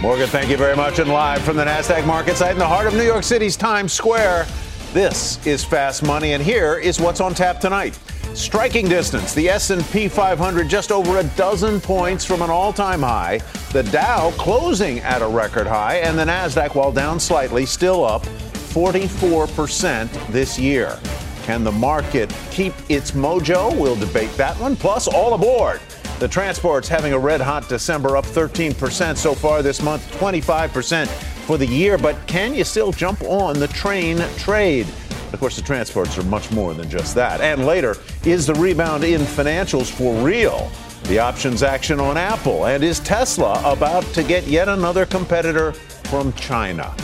Morgan, 0.00 0.28
thank 0.28 0.48
you 0.48 0.56
very 0.56 0.74
much. 0.74 0.98
And 0.98 1.10
live 1.10 1.42
from 1.42 1.58
the 1.58 1.64
NASDAQ 1.64 2.06
market 2.06 2.34
site 2.34 2.52
in 2.52 2.58
the 2.58 2.66
heart 2.66 2.86
of 2.86 2.94
New 2.94 3.04
York 3.04 3.22
City's 3.22 3.54
Times 3.54 3.92
Square, 3.92 4.46
this 4.94 5.46
is 5.46 5.62
Fast 5.62 6.02
Money, 6.02 6.32
and 6.32 6.42
here 6.42 6.78
is 6.78 6.98
what's 6.98 7.20
on 7.20 7.34
tap 7.34 7.60
tonight. 7.60 7.98
Striking 8.32 8.88
distance, 8.88 9.34
the 9.34 9.50
S&P 9.50 10.08
500 10.08 10.70
just 10.70 10.90
over 10.90 11.18
a 11.18 11.24
dozen 11.36 11.82
points 11.82 12.24
from 12.24 12.40
an 12.40 12.48
all-time 12.48 13.02
high. 13.02 13.42
The 13.72 13.82
Dow 13.82 14.30
closing 14.38 15.00
at 15.00 15.20
a 15.20 15.28
record 15.28 15.66
high, 15.66 15.96
and 15.96 16.18
the 16.18 16.24
Nasdaq, 16.24 16.74
while 16.74 16.92
down 16.92 17.20
slightly, 17.20 17.66
still 17.66 18.02
up 18.02 18.22
44% 18.72 20.28
this 20.28 20.58
year. 20.58 20.98
Can 21.42 21.62
the 21.62 21.72
market 21.72 22.34
keep 22.50 22.72
its 22.88 23.10
mojo? 23.10 23.78
We'll 23.78 23.96
debate 23.96 24.32
that 24.38 24.58
one. 24.60 24.76
Plus, 24.76 25.08
all 25.08 25.34
aboard. 25.34 25.78
The 26.20 26.28
transport's 26.28 26.86
having 26.86 27.14
a 27.14 27.18
red 27.18 27.40
hot 27.40 27.66
December, 27.66 28.14
up 28.14 28.26
13% 28.26 29.16
so 29.16 29.34
far 29.34 29.62
this 29.62 29.80
month, 29.80 30.06
25% 30.18 31.06
for 31.46 31.56
the 31.56 31.64
year. 31.64 31.96
But 31.96 32.14
can 32.26 32.54
you 32.54 32.62
still 32.62 32.92
jump 32.92 33.22
on 33.22 33.58
the 33.58 33.68
train 33.68 34.18
trade? 34.36 34.86
Of 35.32 35.40
course, 35.40 35.56
the 35.56 35.62
transports 35.62 36.18
are 36.18 36.22
much 36.24 36.50
more 36.50 36.74
than 36.74 36.90
just 36.90 37.14
that. 37.14 37.40
And 37.40 37.64
later, 37.64 37.96
is 38.22 38.46
the 38.46 38.52
rebound 38.56 39.02
in 39.02 39.22
financials 39.22 39.90
for 39.90 40.14
real? 40.22 40.70
The 41.04 41.18
options 41.18 41.62
action 41.62 41.98
on 41.98 42.18
Apple. 42.18 42.66
And 42.66 42.84
is 42.84 43.00
Tesla 43.00 43.58
about 43.64 44.04
to 44.12 44.22
get 44.22 44.46
yet 44.46 44.68
another 44.68 45.06
competitor 45.06 45.72
from 45.72 46.34
China? 46.34 46.94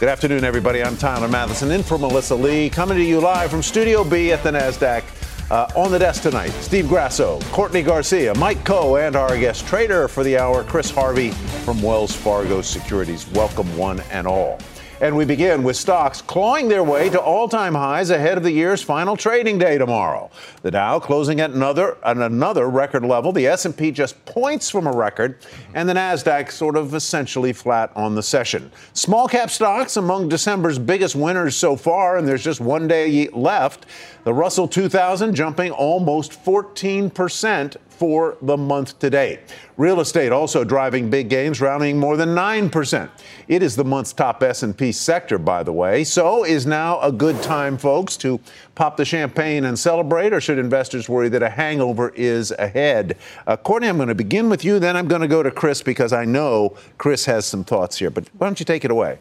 Good 0.00 0.08
afternoon, 0.08 0.42
everybody. 0.42 0.82
I'm 0.82 0.96
Tyler 0.96 1.28
Mathisen, 1.28 1.70
in 1.72 1.84
for 1.84 1.98
Melissa 1.98 2.34
Lee, 2.34 2.68
coming 2.68 2.98
to 2.98 3.04
you 3.04 3.20
live 3.20 3.48
from 3.48 3.62
Studio 3.62 4.02
B 4.02 4.32
at 4.32 4.42
the 4.42 4.50
NASDAQ. 4.50 5.19
Uh, 5.50 5.66
on 5.74 5.90
the 5.90 5.98
desk 5.98 6.22
tonight, 6.22 6.50
Steve 6.60 6.86
Grasso, 6.86 7.40
Courtney 7.50 7.82
Garcia, 7.82 8.32
Mike 8.36 8.64
Khouw, 8.64 9.04
and 9.04 9.16
our 9.16 9.36
guest 9.36 9.66
trader 9.66 10.06
for 10.06 10.22
the 10.22 10.38
hour, 10.38 10.62
Chris 10.62 10.90
Harvey 10.90 11.32
from 11.64 11.82
Wells 11.82 12.14
Fargo 12.14 12.62
Securities. 12.62 13.28
Welcome, 13.32 13.76
one 13.76 13.98
and 14.12 14.28
all. 14.28 14.60
And 15.02 15.16
we 15.16 15.24
begin 15.24 15.62
with 15.62 15.78
stocks 15.78 16.20
clawing 16.20 16.68
their 16.68 16.84
way 16.84 17.08
to 17.08 17.18
all-time 17.18 17.74
highs 17.74 18.10
ahead 18.10 18.36
of 18.36 18.44
the 18.44 18.50
year's 18.50 18.82
final 18.82 19.16
trading 19.16 19.56
day 19.56 19.78
tomorrow. 19.78 20.30
The 20.60 20.70
Dow 20.70 21.00
closing 21.00 21.40
at 21.40 21.52
another 21.52 21.96
at 22.04 22.18
another 22.18 22.68
record 22.68 23.06
level. 23.06 23.32
The 23.32 23.46
S&P 23.46 23.92
just 23.92 24.22
points 24.26 24.68
from 24.68 24.86
a 24.86 24.92
record, 24.92 25.38
and 25.72 25.88
the 25.88 25.94
Nasdaq 25.94 26.52
sort 26.52 26.76
of 26.76 26.92
essentially 26.92 27.54
flat 27.54 27.90
on 27.96 28.14
the 28.14 28.22
session. 28.22 28.70
Small 28.92 29.26
cap 29.26 29.48
stocks 29.48 29.96
among 29.96 30.28
December's 30.28 30.78
biggest 30.78 31.16
winners 31.16 31.56
so 31.56 31.76
far, 31.76 32.18
and 32.18 32.28
there's 32.28 32.44
just 32.44 32.60
one 32.60 32.86
day 32.86 33.26
left. 33.28 33.86
The 34.24 34.34
Russell 34.34 34.68
2000 34.68 35.34
jumping 35.34 35.70
almost 35.70 36.34
14 36.34 37.08
percent 37.08 37.78
for 38.00 38.38
the 38.40 38.56
month 38.56 38.98
to 38.98 39.10
date. 39.10 39.40
Real 39.76 40.00
estate 40.00 40.32
also 40.32 40.64
driving 40.64 41.10
big 41.10 41.28
gains, 41.28 41.60
rounding 41.60 41.98
more 41.98 42.16
than 42.16 42.30
9%. 42.30 43.10
It 43.46 43.62
is 43.62 43.76
the 43.76 43.84
month's 43.84 44.14
top 44.14 44.42
S&P 44.42 44.90
sector, 44.90 45.36
by 45.36 45.62
the 45.62 45.72
way. 45.72 46.02
So 46.04 46.42
is 46.42 46.64
now 46.64 46.98
a 47.00 47.12
good 47.12 47.42
time, 47.42 47.76
folks, 47.76 48.16
to 48.16 48.40
pop 48.74 48.96
the 48.96 49.04
champagne 49.04 49.66
and 49.66 49.78
celebrate, 49.78 50.32
or 50.32 50.40
should 50.40 50.58
investors 50.58 51.10
worry 51.10 51.28
that 51.28 51.42
a 51.42 51.50
hangover 51.50 52.08
is 52.14 52.52
ahead? 52.52 53.18
Uh, 53.46 53.58
Courtney, 53.58 53.88
I'm 53.88 53.98
going 53.98 54.08
to 54.08 54.14
begin 54.14 54.48
with 54.48 54.64
you, 54.64 54.78
then 54.78 54.96
I'm 54.96 55.06
going 55.06 55.20
to 55.20 55.28
go 55.28 55.42
to 55.42 55.50
Chris 55.50 55.82
because 55.82 56.14
I 56.14 56.24
know 56.24 56.78
Chris 56.96 57.26
has 57.26 57.44
some 57.44 57.64
thoughts 57.64 57.98
here. 57.98 58.08
But 58.08 58.30
why 58.38 58.46
don't 58.46 58.58
you 58.58 58.64
take 58.64 58.86
it 58.86 58.90
away? 58.90 59.18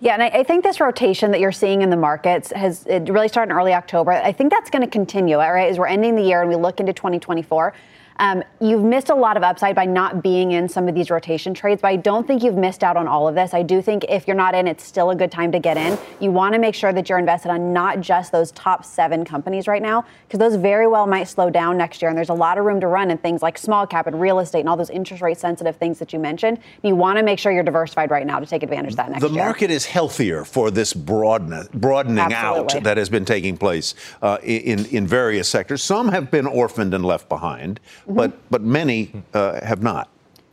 Yeah, 0.00 0.14
and 0.14 0.22
I, 0.22 0.26
I, 0.26 0.42
think 0.42 0.62
this 0.62 0.78
rotation 0.78 1.30
that 1.30 1.40
you're 1.40 1.52
seeing 1.52 1.80
in 1.80 1.88
the 1.88 1.96
markets 1.96 2.52
has 2.52 2.84
it 2.86 3.08
really 3.08 3.28
started 3.28 3.52
in 3.52 3.56
early 3.56 3.72
October. 3.72 4.12
I 4.12 4.30
think 4.30 4.50
that's 4.50 4.68
going 4.68 4.82
to 4.82 4.90
continue, 4.90 5.38
right? 5.38 5.70
As 5.70 5.78
we're 5.78 5.86
ending 5.86 6.16
the 6.16 6.22
year 6.22 6.42
and 6.42 6.50
we 6.50 6.56
look 6.56 6.80
into 6.80 6.92
2024. 6.92 7.72
Um, 8.18 8.42
you've 8.60 8.82
missed 8.82 9.10
a 9.10 9.14
lot 9.14 9.36
of 9.36 9.42
upside 9.42 9.74
by 9.74 9.84
not 9.84 10.22
being 10.22 10.52
in 10.52 10.68
some 10.68 10.88
of 10.88 10.94
these 10.94 11.10
rotation 11.10 11.54
trades, 11.54 11.82
but 11.82 11.88
I 11.88 11.96
don't 11.96 12.26
think 12.26 12.42
you've 12.42 12.56
missed 12.56 12.82
out 12.82 12.96
on 12.96 13.06
all 13.06 13.28
of 13.28 13.34
this. 13.34 13.54
I 13.54 13.62
do 13.62 13.82
think 13.82 14.04
if 14.08 14.26
you're 14.26 14.36
not 14.36 14.54
in, 14.54 14.66
it's 14.66 14.84
still 14.84 15.10
a 15.10 15.16
good 15.16 15.30
time 15.30 15.52
to 15.52 15.58
get 15.58 15.76
in. 15.76 15.98
You 16.20 16.30
want 16.30 16.54
to 16.54 16.58
make 16.58 16.74
sure 16.74 16.92
that 16.92 17.08
you're 17.08 17.18
invested 17.18 17.50
on 17.50 17.72
not 17.72 18.00
just 18.00 18.32
those 18.32 18.50
top 18.52 18.84
seven 18.84 19.24
companies 19.24 19.68
right 19.68 19.82
now, 19.82 20.04
because 20.26 20.38
those 20.38 20.56
very 20.56 20.86
well 20.86 21.06
might 21.06 21.24
slow 21.24 21.50
down 21.50 21.76
next 21.76 22.00
year. 22.00 22.08
And 22.08 22.16
there's 22.16 22.28
a 22.28 22.34
lot 22.34 22.58
of 22.58 22.64
room 22.64 22.80
to 22.80 22.86
run 22.86 23.10
in 23.10 23.18
things 23.18 23.42
like 23.42 23.58
small 23.58 23.86
cap 23.86 24.06
and 24.06 24.20
real 24.20 24.38
estate 24.38 24.60
and 24.60 24.68
all 24.68 24.76
those 24.76 24.90
interest 24.90 25.22
rate 25.22 25.38
sensitive 25.38 25.76
things 25.76 25.98
that 25.98 26.12
you 26.12 26.18
mentioned. 26.18 26.58
You 26.82 26.94
want 26.94 27.18
to 27.18 27.24
make 27.24 27.38
sure 27.38 27.52
you're 27.52 27.62
diversified 27.62 28.10
right 28.10 28.26
now 28.26 28.40
to 28.40 28.46
take 28.46 28.62
advantage 28.62 28.92
of 28.92 28.96
that 28.96 29.10
next 29.10 29.20
the 29.20 29.28
year. 29.28 29.38
The 29.38 29.44
market 29.44 29.70
is 29.70 29.84
healthier 29.84 30.44
for 30.44 30.70
this 30.70 30.94
broaden, 30.94 31.66
broadening 31.74 32.18
Absolutely. 32.18 32.78
out 32.78 32.84
that 32.84 32.96
has 32.96 33.08
been 33.08 33.24
taking 33.24 33.56
place 33.56 33.94
uh, 34.22 34.38
in, 34.42 34.86
in 34.86 35.06
various 35.06 35.48
sectors. 35.48 35.82
Some 35.82 36.08
have 36.08 36.30
been 36.30 36.46
orphaned 36.46 36.94
and 36.94 37.04
left 37.04 37.28
behind 37.28 37.80
mm-hmm. 38.06 38.16
but 38.16 38.50
but 38.50 38.62
many 38.62 39.12
uh, 39.34 39.64
have 39.64 39.82
not. 39.82 40.08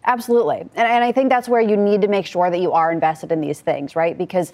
Absolutely, 0.05 0.59
and, 0.59 0.71
and 0.75 1.03
I 1.03 1.11
think 1.11 1.29
that's 1.29 1.47
where 1.47 1.61
you 1.61 1.77
need 1.77 2.01
to 2.01 2.07
make 2.07 2.25
sure 2.25 2.49
that 2.49 2.59
you 2.59 2.73
are 2.73 2.91
invested 2.91 3.31
in 3.31 3.39
these 3.39 3.61
things, 3.61 3.95
right? 3.95 4.17
Because 4.17 4.51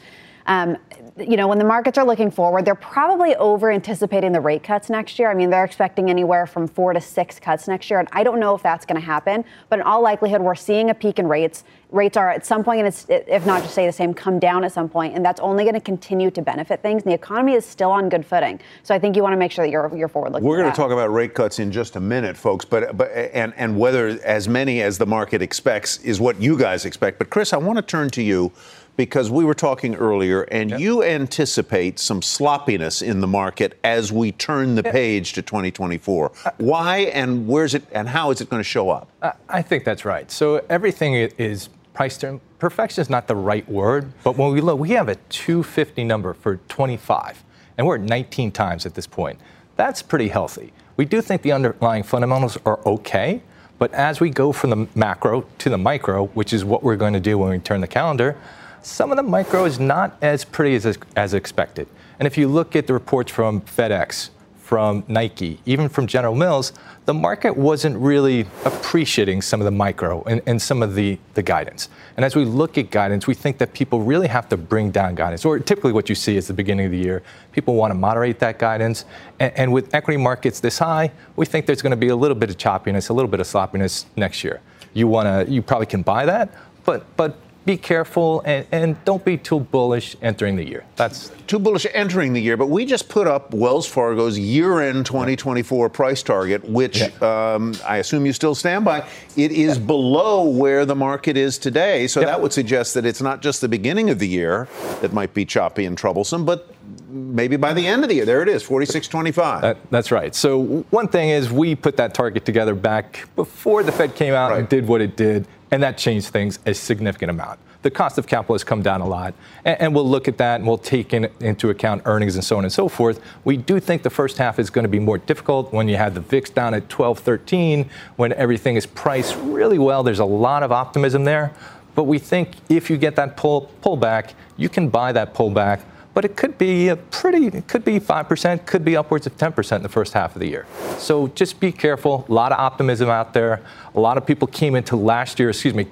um, 0.49 0.77
you 1.15 1.37
know, 1.37 1.47
when 1.47 1.59
the 1.59 1.63
markets 1.63 1.97
are 1.99 2.05
looking 2.05 2.31
forward, 2.31 2.65
they're 2.65 2.73
probably 2.73 3.35
over 3.35 3.71
anticipating 3.71 4.31
the 4.31 4.41
rate 4.41 4.63
cuts 4.63 4.89
next 4.89 5.19
year. 5.19 5.29
I 5.29 5.35
mean, 5.35 5.51
they're 5.51 5.63
expecting 5.63 6.09
anywhere 6.09 6.47
from 6.47 6.67
four 6.67 6.91
to 6.91 6.99
six 6.99 7.39
cuts 7.39 7.67
next 7.67 7.89
year. 7.91 7.99
And 7.99 8.09
I 8.13 8.23
don't 8.23 8.39
know 8.39 8.55
if 8.55 8.63
that's 8.63 8.83
going 8.83 8.99
to 8.99 9.05
happen, 9.05 9.45
but 9.69 9.77
in 9.77 9.85
all 9.85 10.01
likelihood, 10.01 10.41
we're 10.41 10.55
seeing 10.55 10.89
a 10.89 10.93
peak 10.95 11.19
in 11.19 11.27
rates. 11.27 11.65
Rates 11.91 12.17
are 12.17 12.31
at 12.31 12.47
some 12.47 12.63
point, 12.63 12.79
and 12.79 12.87
it's, 12.87 13.05
if 13.09 13.45
not 13.45 13.61
to 13.61 13.69
say 13.69 13.85
the 13.85 13.91
same, 13.91 14.11
come 14.13 14.39
down 14.39 14.63
at 14.63 14.71
some 14.71 14.89
point, 14.89 15.15
and 15.15 15.23
that's 15.23 15.39
only 15.39 15.63
going 15.63 15.75
to 15.75 15.79
continue 15.81 16.31
to 16.31 16.41
benefit 16.41 16.81
things. 16.81 17.03
And 17.03 17.11
the 17.11 17.15
economy 17.15 17.53
is 17.53 17.65
still 17.65 17.91
on 17.91 18.09
good 18.09 18.25
footing. 18.25 18.59
So 18.81 18.95
I 18.95 18.99
think 18.99 19.15
you 19.15 19.21
want 19.21 19.33
to 19.33 19.37
make 19.37 19.51
sure 19.51 19.65
that 19.65 19.71
you're, 19.71 19.95
you're 19.95 20.07
forward 20.07 20.33
looking. 20.33 20.47
We're 20.47 20.57
going 20.57 20.71
to 20.71 20.75
talk 20.75 20.91
about 20.91 21.13
rate 21.13 21.35
cuts 21.35 21.59
in 21.59 21.71
just 21.71 21.95
a 21.95 21.99
minute, 21.99 22.35
folks, 22.35 22.65
but, 22.65 22.97
but 22.97 23.11
and, 23.11 23.53
and 23.55 23.77
whether 23.77 24.19
as 24.23 24.47
many 24.47 24.81
as 24.81 24.97
the 24.97 25.05
market 25.05 25.43
expects 25.43 25.97
is 25.99 26.19
what 26.19 26.41
you 26.41 26.57
guys 26.57 26.85
expect. 26.85 27.19
But 27.19 27.29
Chris, 27.29 27.53
I 27.53 27.57
want 27.57 27.77
to 27.77 27.83
turn 27.83 28.09
to 28.11 28.23
you 28.23 28.51
because 28.97 29.31
we 29.31 29.45
were 29.45 29.53
talking 29.53 29.95
earlier, 29.95 30.41
and 30.43 30.71
yep. 30.71 30.79
you 30.79 31.03
anticipate 31.03 31.99
some 31.99 32.21
sloppiness 32.21 33.01
in 33.01 33.21
the 33.21 33.27
market 33.27 33.79
as 33.83 34.11
we 34.11 34.31
turn 34.33 34.75
the 34.75 34.83
page 34.83 35.33
to 35.33 35.41
2024. 35.41 36.31
Uh, 36.45 36.51
Why 36.57 36.97
and 37.13 37.47
where's 37.47 37.73
it 37.73 37.83
and 37.91 38.09
how 38.09 38.31
is 38.31 38.41
it 38.41 38.49
going 38.49 38.59
to 38.59 38.63
show 38.63 38.89
up? 38.89 39.09
I 39.47 39.61
think 39.61 39.85
that's 39.85 40.05
right. 40.05 40.29
So 40.29 40.63
everything 40.69 41.13
is 41.13 41.69
priced 41.93 42.23
in. 42.23 42.41
Perfection 42.59 43.01
is 43.01 43.09
not 43.09 43.27
the 43.27 43.35
right 43.35 43.67
word, 43.69 44.11
but 44.23 44.37
when 44.37 44.51
we 44.53 44.61
look, 44.61 44.79
we 44.79 44.89
have 44.89 45.09
a 45.09 45.15
250 45.15 46.03
number 46.03 46.33
for 46.33 46.57
25, 46.67 47.43
and 47.77 47.87
we're 47.87 47.95
at 47.95 48.01
19 48.01 48.51
times 48.51 48.85
at 48.85 48.95
this 48.95 49.07
point. 49.07 49.39
That's 49.75 50.01
pretty 50.01 50.27
healthy. 50.27 50.73
We 50.97 51.05
do 51.05 51.21
think 51.21 51.41
the 51.41 51.53
underlying 51.53 52.03
fundamentals 52.03 52.57
are 52.65 52.79
okay, 52.85 53.41
but 53.77 53.93
as 53.93 54.19
we 54.19 54.29
go 54.29 54.51
from 54.51 54.69
the 54.71 54.87
macro 54.93 55.45
to 55.59 55.69
the 55.69 55.77
micro, 55.77 56.25
which 56.27 56.51
is 56.51 56.65
what 56.65 56.83
we're 56.83 56.97
going 56.97 57.13
to 57.13 57.19
do 57.21 57.37
when 57.37 57.49
we 57.49 57.59
turn 57.59 57.79
the 57.79 57.87
calendar, 57.87 58.37
some 58.81 59.11
of 59.11 59.17
the 59.17 59.23
micro 59.23 59.65
is 59.65 59.79
not 59.79 60.17
as 60.21 60.45
pretty 60.45 60.75
as, 60.75 60.97
as 61.15 61.33
expected. 61.33 61.87
And 62.19 62.27
if 62.27 62.37
you 62.37 62.47
look 62.47 62.75
at 62.75 62.87
the 62.87 62.93
reports 62.93 63.31
from 63.31 63.61
FedEx, 63.61 64.29
from 64.69 65.03
Nike, 65.07 65.59
even 65.65 65.89
from 65.89 66.05
General 66.05 66.35
Mills, 66.35 66.73
the 67.05 67.13
market 67.13 67.57
wasn't 67.57 67.97
really 67.97 68.41
appreciating 68.65 69.41
some 69.41 69.59
of 69.59 69.65
the 69.65 69.71
micro 69.71 70.21
and, 70.25 70.43
and, 70.45 70.61
some 70.61 70.83
of 70.83 70.93
the, 70.93 71.17
the 71.33 71.41
guidance. 71.41 71.89
And 72.17 72.23
as 72.23 72.35
we 72.35 72.45
look 72.45 72.77
at 72.77 72.91
guidance, 72.91 73.25
we 73.25 73.33
think 73.33 73.57
that 73.57 73.73
people 73.73 74.01
really 74.01 74.27
have 74.27 74.47
to 74.49 74.57
bring 74.57 74.91
down 74.91 75.15
guidance. 75.15 75.43
Or 75.43 75.57
typically 75.57 75.91
what 75.91 76.07
you 76.07 76.13
see 76.13 76.37
is 76.37 76.45
the 76.45 76.53
beginning 76.53 76.85
of 76.85 76.91
the 76.91 76.99
year, 76.99 77.23
people 77.51 77.73
want 77.73 77.89
to 77.89 77.95
moderate 77.95 78.37
that 78.41 78.59
guidance. 78.59 79.05
And, 79.39 79.51
and 79.57 79.73
with 79.73 79.91
equity 79.95 80.17
markets 80.17 80.59
this 80.59 80.77
high, 80.77 81.11
we 81.35 81.47
think 81.47 81.65
there's 81.65 81.81
going 81.81 81.89
to 81.89 81.97
be 81.97 82.09
a 82.09 82.15
little 82.15 82.37
bit 82.37 82.51
of 82.51 82.57
choppiness, 82.57 83.09
a 83.09 83.13
little 83.13 83.31
bit 83.31 83.39
of 83.39 83.47
sloppiness 83.47 84.05
next 84.17 84.43
year. 84.43 84.61
You 84.93 85.07
want 85.07 85.25
to, 85.25 85.51
you 85.51 85.63
probably 85.63 85.87
can 85.87 86.03
buy 86.03 86.27
that, 86.27 86.53
but 86.85 87.05
but 87.17 87.37
be 87.65 87.77
careful 87.77 88.41
and, 88.45 88.65
and, 88.71 89.05
don't 89.05 89.23
be 89.23 89.37
too 89.37 89.59
bullish 89.59 90.15
entering 90.21 90.55
the 90.55 90.63
year. 90.63 90.83
That's 90.95 91.31
too 91.45 91.59
bullish 91.59 91.85
entering 91.93 92.33
the 92.33 92.41
year. 92.41 92.57
But 92.57 92.67
we 92.67 92.85
just 92.85 93.09
put 93.09 93.27
up 93.27 93.53
Wells 93.53 93.85
Fargo's 93.85 94.39
year-end 94.39 95.05
2024 95.05 95.89
price 95.89 96.23
target, 96.23 96.67
which 96.67 96.99
yeah. 96.99 97.53
um, 97.53 97.75
I 97.85 97.97
assume 97.97 98.25
you 98.25 98.33
still 98.33 98.55
stand 98.55 98.85
by. 98.85 99.07
It 99.35 99.51
is 99.51 99.77
yeah. 99.77 99.85
below 99.85 100.49
where 100.49 100.85
the 100.85 100.95
market 100.95 101.37
is 101.37 101.57
today, 101.57 102.07
so 102.07 102.21
yep. 102.21 102.29
that 102.29 102.41
would 102.41 102.53
suggest 102.53 102.93
that 102.95 103.05
it's 103.05 103.21
not 103.21 103.41
just 103.41 103.61
the 103.61 103.69
beginning 103.69 104.09
of 104.09 104.19
the 104.19 104.27
year 104.27 104.67
that 105.01 105.13
might 105.13 105.33
be 105.33 105.45
choppy 105.45 105.85
and 105.85 105.97
troublesome, 105.97 106.45
but 106.45 106.73
maybe 107.09 107.55
by 107.55 107.73
the 107.73 107.85
end 107.85 108.03
of 108.03 108.09
the 108.09 108.15
year. 108.15 108.25
There 108.25 108.41
it 108.41 108.49
is, 108.49 108.63
46.25. 108.63 109.61
That, 109.61 109.77
that's 109.91 110.11
right. 110.11 110.33
So 110.33 110.85
one 110.89 111.07
thing 111.07 111.29
is 111.29 111.51
we 111.51 111.75
put 111.75 111.97
that 111.97 112.13
target 112.13 112.45
together 112.45 112.75
back 112.75 113.27
before 113.35 113.83
the 113.83 113.91
Fed 113.91 114.15
came 114.15 114.33
out 114.33 114.51
right. 114.51 114.59
and 114.59 114.69
did 114.69 114.87
what 114.87 115.01
it 115.01 115.15
did 115.15 115.47
and 115.71 115.83
that 115.83 115.97
changed 115.97 116.27
things 116.27 116.59
a 116.65 116.73
significant 116.73 117.29
amount. 117.29 117.59
The 117.81 117.91
cost 117.91 118.17
of 118.17 118.27
capital 118.27 118.55
has 118.55 118.63
come 118.63 118.81
down 118.81 118.99
a 118.99 119.07
lot, 119.07 119.33
and, 119.63 119.79
and 119.79 119.95
we'll 119.95 120.07
look 120.07 120.27
at 120.27 120.37
that 120.39 120.59
and 120.59 120.67
we'll 120.67 120.77
take 120.77 121.13
in, 121.13 121.29
into 121.39 121.69
account 121.69 122.01
earnings 122.05 122.35
and 122.35 122.43
so 122.43 122.57
on 122.57 122.65
and 122.65 122.73
so 122.73 122.89
forth. 122.89 123.21
We 123.45 123.55
do 123.55 123.79
think 123.79 124.03
the 124.03 124.09
first 124.09 124.37
half 124.37 124.59
is 124.59 124.69
going 124.69 124.83
to 124.83 124.89
be 124.89 124.99
more 124.99 125.17
difficult 125.17 125.71
when 125.71 125.87
you 125.87 125.95
have 125.95 126.13
the 126.13 126.19
VIX 126.19 126.49
down 126.49 126.73
at 126.73 126.89
12, 126.89 127.19
13, 127.19 127.89
when 128.17 128.33
everything 128.33 128.75
is 128.75 128.85
priced 128.85 129.37
really 129.37 129.79
well. 129.79 130.03
There's 130.03 130.19
a 130.19 130.25
lot 130.25 130.63
of 130.63 130.71
optimism 130.71 131.23
there. 131.23 131.53
But 131.95 132.03
we 132.03 132.19
think 132.19 132.51
if 132.69 132.89
you 132.89 132.97
get 132.97 133.15
that 133.15 133.35
pull 133.35 133.71
pullback, 133.81 134.33
you 134.57 134.69
can 134.69 134.89
buy 134.89 135.11
that 135.13 135.33
pullback 135.33 135.81
but 136.13 136.25
it 136.25 136.35
could 136.35 136.57
be 136.57 136.89
a 136.89 136.95
pretty, 136.95 137.47
it 137.47 137.67
could 137.67 137.85
be 137.85 137.99
5%, 137.99 138.65
could 138.65 138.83
be 138.83 138.97
upwards 138.97 139.27
of 139.27 139.37
10% 139.37 139.75
in 139.75 139.83
the 139.83 139.89
first 139.89 140.13
half 140.13 140.35
of 140.35 140.39
the 140.39 140.47
year. 140.47 140.65
So 140.97 141.27
just 141.29 141.59
be 141.59 141.71
careful. 141.71 142.25
A 142.27 142.31
lot 142.31 142.51
of 142.51 142.59
optimism 142.59 143.09
out 143.09 143.33
there. 143.33 143.61
A 143.95 143.99
lot 143.99 144.17
of 144.17 144.25
people 144.25 144.47
came 144.47 144.75
into 144.75 144.95
last 144.95 145.39
year, 145.39 145.49
excuse 145.49 145.73
me, 145.73 145.87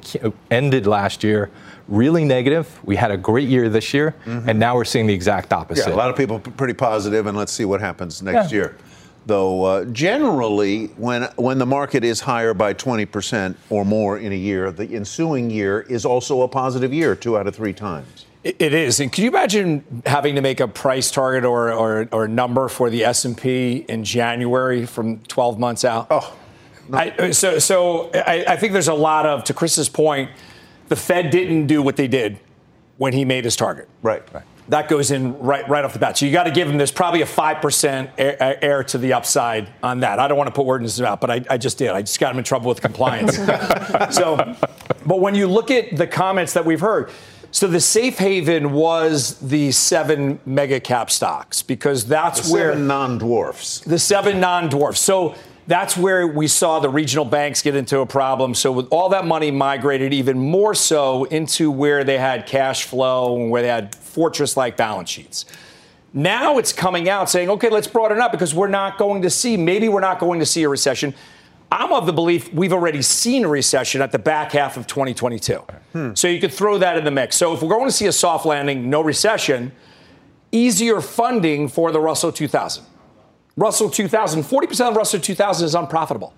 ended 0.49 0.87
last 0.87 1.23
year 1.23 1.51
really 1.87 2.25
negative. 2.25 2.79
We 2.83 2.95
had 2.95 3.11
a 3.11 3.17
great 3.17 3.47
year 3.47 3.69
this 3.69 3.93
year, 3.93 4.15
mm-hmm. 4.25 4.49
and 4.49 4.59
now 4.59 4.75
we're 4.75 4.85
seeing 4.85 5.07
the 5.07 5.13
exact 5.13 5.53
opposite. 5.53 5.87
Yeah, 5.87 5.95
a 5.95 5.97
lot 5.97 6.09
of 6.09 6.15
people 6.15 6.39
pretty 6.39 6.73
positive, 6.73 7.27
and 7.27 7.37
let's 7.37 7.51
see 7.51 7.65
what 7.65 7.81
happens 7.81 8.21
next 8.21 8.51
yeah. 8.51 8.57
year. 8.57 8.77
Though 9.25 9.63
uh, 9.63 9.85
generally, 9.85 10.87
when 10.97 11.23
when 11.35 11.57
the 11.57 11.65
market 11.65 12.03
is 12.03 12.21
higher 12.21 12.53
by 12.53 12.73
20% 12.73 13.55
or 13.69 13.83
more 13.83 14.17
in 14.17 14.31
a 14.31 14.35
year, 14.35 14.71
the 14.71 14.95
ensuing 14.95 15.49
year 15.49 15.81
is 15.81 16.05
also 16.05 16.43
a 16.43 16.47
positive 16.47 16.93
year, 16.93 17.15
two 17.15 17.37
out 17.37 17.47
of 17.47 17.55
three 17.55 17.73
times. 17.73 18.26
It 18.44 18.74
is, 18.74 19.00
and 19.00 19.12
can 19.12 19.24
you 19.24 19.30
imagine 19.30 20.04
having 20.06 20.36
to 20.36 20.42
make 20.42 20.60
a 20.60 20.68
price 20.68 21.12
target 21.12 21.44
or 21.44 21.74
or, 21.74 22.07
or 22.12 22.28
number 22.28 22.69
for 22.69 22.89
the 22.89 23.04
S 23.04 23.25
and 23.25 23.38
P 23.38 23.86
in 23.89 24.04
January 24.04 24.86
from 24.86 25.19
12 25.19 25.60
months 25.60 25.84
out? 25.84 26.07
Oh, 26.10 26.38
no. 26.88 26.98
I, 26.98 27.31
so 27.31 27.60
so 27.60 28.10
I, 28.13 28.45
I 28.48 28.56
think 28.56 28.74
there's 28.74 28.88
a 28.88 28.94
lot 28.94 29.25
of 29.25 29.44
to 29.45 29.54
Chris's 29.54 29.89
point, 29.89 30.31
the 30.88 30.95
Fed 30.95 31.30
didn't 31.30 31.68
do 31.68 31.81
what 31.81 31.98
they 31.98 32.07
did 32.07 32.39
when 32.98 33.12
he 33.12 33.25
made 33.25 33.44
his 33.44 33.56
target. 33.56 33.89
Right. 34.01 34.24
right. 34.34 34.44
That 34.69 34.88
goes 34.88 35.12
in 35.12 35.38
right 35.39 35.68
right 35.68 35.84
off 35.84 35.94
the 35.94 36.00
bat. 36.00 36.18
So 36.18 36.25
you 36.25 36.31
got 36.31 36.44
to 36.44 36.51
give 36.51 36.69
him. 36.69 36.78
There's 36.78 36.92
probably 36.92 37.22
a 37.22 37.25
five 37.25 37.62
percent 37.62 38.12
air, 38.18 38.63
air, 38.63 38.84
to 38.84 38.98
the 38.98 39.13
upside 39.13 39.68
on 39.81 40.01
that. 40.01 40.19
I 40.19 40.28
don't 40.28 40.38
want 40.38 40.48
to 40.48 40.54
put 40.54 40.66
words 40.66 40.81
in 40.81 40.86
his 40.86 41.01
mouth, 41.01 41.19
but 41.19 41.31
I, 41.31 41.44
I 41.50 41.57
just 41.57 41.78
did. 41.78 41.89
I 41.89 42.01
just 42.01 42.19
got 42.19 42.34
him 42.34 42.38
in 42.38 42.44
trouble 42.44 42.69
with 42.69 42.81
compliance. 42.81 43.36
so, 44.16 44.56
but 45.06 45.22
when 45.22 45.36
you 45.36 45.48
look 45.48 45.72
at 45.72 45.95
the 45.95 46.06
comments 46.06 46.54
that 46.54 46.66
we've 46.66 46.81
heard 46.81 47.10
so 47.51 47.67
the 47.67 47.79
safe 47.79 48.17
haven 48.17 48.73
was 48.73 49.39
the 49.39 49.71
seven 49.71 50.39
mega 50.45 50.79
cap 50.79 51.09
stocks 51.09 51.61
because 51.61 52.05
that's 52.05 52.47
the 52.47 52.53
where 52.53 52.71
seven 52.71 52.88
non-dwarfs. 52.88 53.79
The 53.81 53.99
seven 53.99 54.39
non-dwarfs. 54.39 54.99
So 54.99 55.35
that's 55.67 55.97
where 55.97 56.25
we 56.27 56.47
saw 56.47 56.79
the 56.79 56.89
regional 56.89 57.25
banks 57.25 57.61
get 57.61 57.75
into 57.75 57.99
a 57.99 58.05
problem. 58.05 58.55
So 58.55 58.71
with 58.71 58.88
all 58.89 59.09
that 59.09 59.25
money 59.25 59.51
migrated 59.51 60.13
even 60.13 60.38
more 60.38 60.73
so 60.73 61.25
into 61.25 61.69
where 61.69 62.03
they 62.03 62.17
had 62.17 62.45
cash 62.45 62.85
flow 62.85 63.35
and 63.39 63.51
where 63.51 63.61
they 63.61 63.67
had 63.67 63.93
fortress-like 63.95 64.77
balance 64.77 65.09
sheets. 65.09 65.45
Now 66.13 66.57
it's 66.57 66.71
coming 66.71 67.09
out 67.09 67.29
saying, 67.29 67.50
okay, 67.50 67.69
let's 67.69 67.88
broaden 67.88 68.19
up 68.19 68.31
because 68.31 68.55
we're 68.55 68.69
not 68.69 68.97
going 68.97 69.21
to 69.23 69.29
see, 69.29 69.57
maybe 69.57 69.89
we're 69.89 70.00
not 70.00 70.19
going 70.19 70.39
to 70.39 70.45
see 70.45 70.63
a 70.63 70.69
recession. 70.69 71.13
I'm 71.71 71.91
of 71.91 72.05
the 72.05 72.13
belief 72.13 72.53
we've 72.53 72.73
already 72.73 73.01
seen 73.01 73.43
a 73.43 73.47
recession 73.47 74.01
at 74.01 74.11
the 74.11 74.19
back 74.19 74.53
half 74.53 74.77
of 74.77 74.87
2022. 74.87 75.55
Hmm. 75.93 76.13
So 76.13 76.27
you 76.27 76.39
could 76.39 76.53
throw 76.53 76.77
that 76.77 76.97
in 76.97 77.03
the 77.03 77.11
mix. 77.11 77.35
So 77.35 77.53
if 77.53 77.61
we're 77.61 77.69
going 77.69 77.87
to 77.87 77.91
see 77.91 78.07
a 78.07 78.11
soft 78.11 78.45
landing, 78.45 78.89
no 78.89 79.01
recession, 79.01 79.73
easier 80.51 81.01
funding 81.01 81.67
for 81.67 81.91
the 81.91 81.99
Russell 81.99 82.31
2000. 82.31 82.85
Russell 83.57 83.89
2000, 83.89 84.43
40% 84.43 84.89
of 84.89 84.95
Russell 84.95 85.19
2000 85.19 85.65
is 85.65 85.75
unprofitable. 85.75 86.33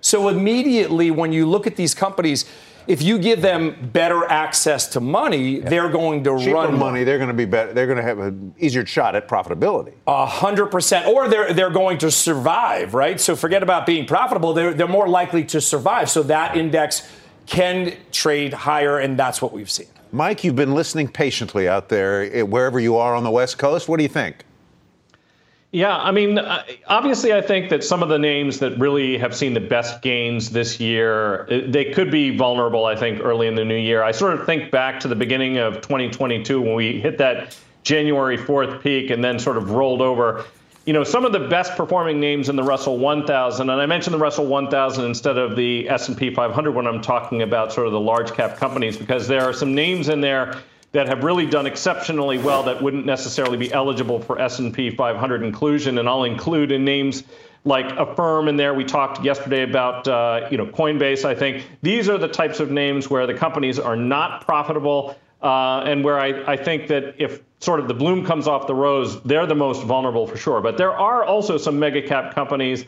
So 0.00 0.28
immediately 0.28 1.10
when 1.10 1.32
you 1.32 1.46
look 1.46 1.66
at 1.66 1.76
these 1.76 1.94
companies, 1.94 2.44
if 2.88 3.02
you 3.02 3.18
give 3.18 3.42
them 3.42 3.90
better 3.92 4.24
access 4.24 4.88
to 4.88 5.00
money, 5.00 5.58
yeah. 5.58 5.68
they're 5.68 5.90
going 5.90 6.24
to 6.24 6.38
Cheaper 6.38 6.54
run 6.54 6.78
money. 6.78 7.04
They're 7.04 7.18
going 7.18 7.28
to 7.28 7.34
be 7.34 7.44
better. 7.44 7.74
They're 7.74 7.86
going 7.86 7.98
to 7.98 8.02
have 8.02 8.18
an 8.18 8.54
easier 8.58 8.84
shot 8.86 9.14
at 9.14 9.28
profitability. 9.28 9.92
A 10.06 10.24
hundred 10.24 10.66
percent, 10.66 11.06
or 11.06 11.28
they're 11.28 11.52
they're 11.52 11.70
going 11.70 11.98
to 11.98 12.10
survive, 12.10 12.94
right? 12.94 13.20
So 13.20 13.36
forget 13.36 13.62
about 13.62 13.84
being 13.84 14.06
profitable. 14.06 14.54
They're 14.54 14.72
they're 14.72 14.88
more 14.88 15.06
likely 15.06 15.44
to 15.44 15.60
survive. 15.60 16.08
So 16.08 16.22
that 16.24 16.56
index 16.56 17.06
can 17.44 17.94
trade 18.10 18.54
higher, 18.54 18.98
and 18.98 19.18
that's 19.18 19.42
what 19.42 19.52
we've 19.52 19.70
seen. 19.70 19.86
Mike, 20.10 20.42
you've 20.42 20.56
been 20.56 20.74
listening 20.74 21.08
patiently 21.08 21.68
out 21.68 21.90
there, 21.90 22.34
eh, 22.34 22.42
wherever 22.42 22.80
you 22.80 22.96
are 22.96 23.14
on 23.14 23.22
the 23.22 23.30
West 23.30 23.58
Coast. 23.58 23.88
What 23.88 23.98
do 23.98 24.02
you 24.02 24.08
think? 24.08 24.44
Yeah, 25.70 25.98
I 25.98 26.12
mean, 26.12 26.38
uh, 26.38 26.62
obviously, 26.86 27.34
I 27.34 27.42
think 27.42 27.68
that 27.68 27.84
some 27.84 28.02
of 28.02 28.08
the 28.08 28.18
names 28.18 28.58
that 28.60 28.78
really 28.78 29.18
have 29.18 29.36
seen 29.36 29.52
the 29.52 29.60
best 29.60 30.00
gains 30.00 30.48
this 30.48 30.80
year, 30.80 31.42
uh, 31.42 31.60
they 31.66 31.92
could 31.92 32.10
be 32.10 32.34
vulnerable, 32.34 32.86
I 32.86 32.96
think, 32.96 33.20
early 33.20 33.48
in 33.48 33.54
the 33.54 33.66
new 33.66 33.76
year. 33.76 34.02
I 34.02 34.12
sort 34.12 34.32
of 34.32 34.46
think 34.46 34.70
back 34.70 34.98
to 35.00 35.08
the 35.08 35.14
beginning 35.14 35.58
of 35.58 35.82
2022 35.82 36.62
when 36.62 36.74
we 36.74 36.98
hit 36.98 37.18
that 37.18 37.54
January 37.82 38.38
4th 38.38 38.82
peak 38.82 39.10
and 39.10 39.22
then 39.22 39.38
sort 39.38 39.58
of 39.58 39.72
rolled 39.72 40.00
over. 40.00 40.46
You 40.86 40.94
know, 40.94 41.04
some 41.04 41.26
of 41.26 41.32
the 41.32 41.40
best 41.48 41.76
performing 41.76 42.18
names 42.18 42.48
in 42.48 42.56
the 42.56 42.62
Russell 42.62 42.96
1000, 42.96 43.68
and 43.68 43.78
I 43.78 43.84
mentioned 43.84 44.14
the 44.14 44.18
Russell 44.18 44.46
1000 44.46 45.04
instead 45.04 45.36
of 45.36 45.54
the 45.54 45.86
S&P 45.90 46.32
500 46.32 46.72
when 46.72 46.86
I'm 46.86 47.02
talking 47.02 47.42
about 47.42 47.74
sort 47.74 47.86
of 47.86 47.92
the 47.92 48.00
large 48.00 48.32
cap 48.32 48.56
companies 48.56 48.96
because 48.96 49.28
there 49.28 49.42
are 49.42 49.52
some 49.52 49.74
names 49.74 50.08
in 50.08 50.22
there 50.22 50.62
that 50.92 51.08
have 51.08 51.22
really 51.22 51.46
done 51.46 51.66
exceptionally 51.66 52.38
well 52.38 52.62
that 52.62 52.82
wouldn't 52.82 53.04
necessarily 53.04 53.58
be 53.58 53.72
eligible 53.72 54.20
for 54.20 54.40
S&P 54.40 54.90
500 54.90 55.42
inclusion, 55.42 55.98
and 55.98 56.08
I'll 56.08 56.24
include 56.24 56.72
in 56.72 56.84
names 56.84 57.24
like 57.64 57.86
Affirm 57.98 58.48
in 58.48 58.56
there. 58.56 58.72
We 58.72 58.84
talked 58.84 59.22
yesterday 59.22 59.62
about 59.62 60.08
uh, 60.08 60.48
you 60.50 60.56
know 60.56 60.66
Coinbase. 60.66 61.24
I 61.24 61.34
think 61.34 61.66
these 61.82 62.08
are 62.08 62.16
the 62.16 62.28
types 62.28 62.60
of 62.60 62.70
names 62.70 63.10
where 63.10 63.26
the 63.26 63.34
companies 63.34 63.78
are 63.78 63.96
not 63.96 64.46
profitable, 64.46 65.18
uh, 65.42 65.82
and 65.84 66.02
where 66.04 66.18
I, 66.18 66.52
I 66.52 66.56
think 66.56 66.88
that 66.88 67.16
if 67.18 67.40
sort 67.60 67.80
of 67.80 67.88
the 67.88 67.94
bloom 67.94 68.24
comes 68.24 68.46
off 68.46 68.66
the 68.66 68.74
rose, 68.74 69.20
they're 69.22 69.46
the 69.46 69.54
most 69.54 69.82
vulnerable 69.82 70.26
for 70.26 70.36
sure. 70.36 70.60
But 70.60 70.78
there 70.78 70.92
are 70.92 71.24
also 71.24 71.58
some 71.58 71.78
mega 71.78 72.00
cap 72.00 72.34
companies 72.34 72.84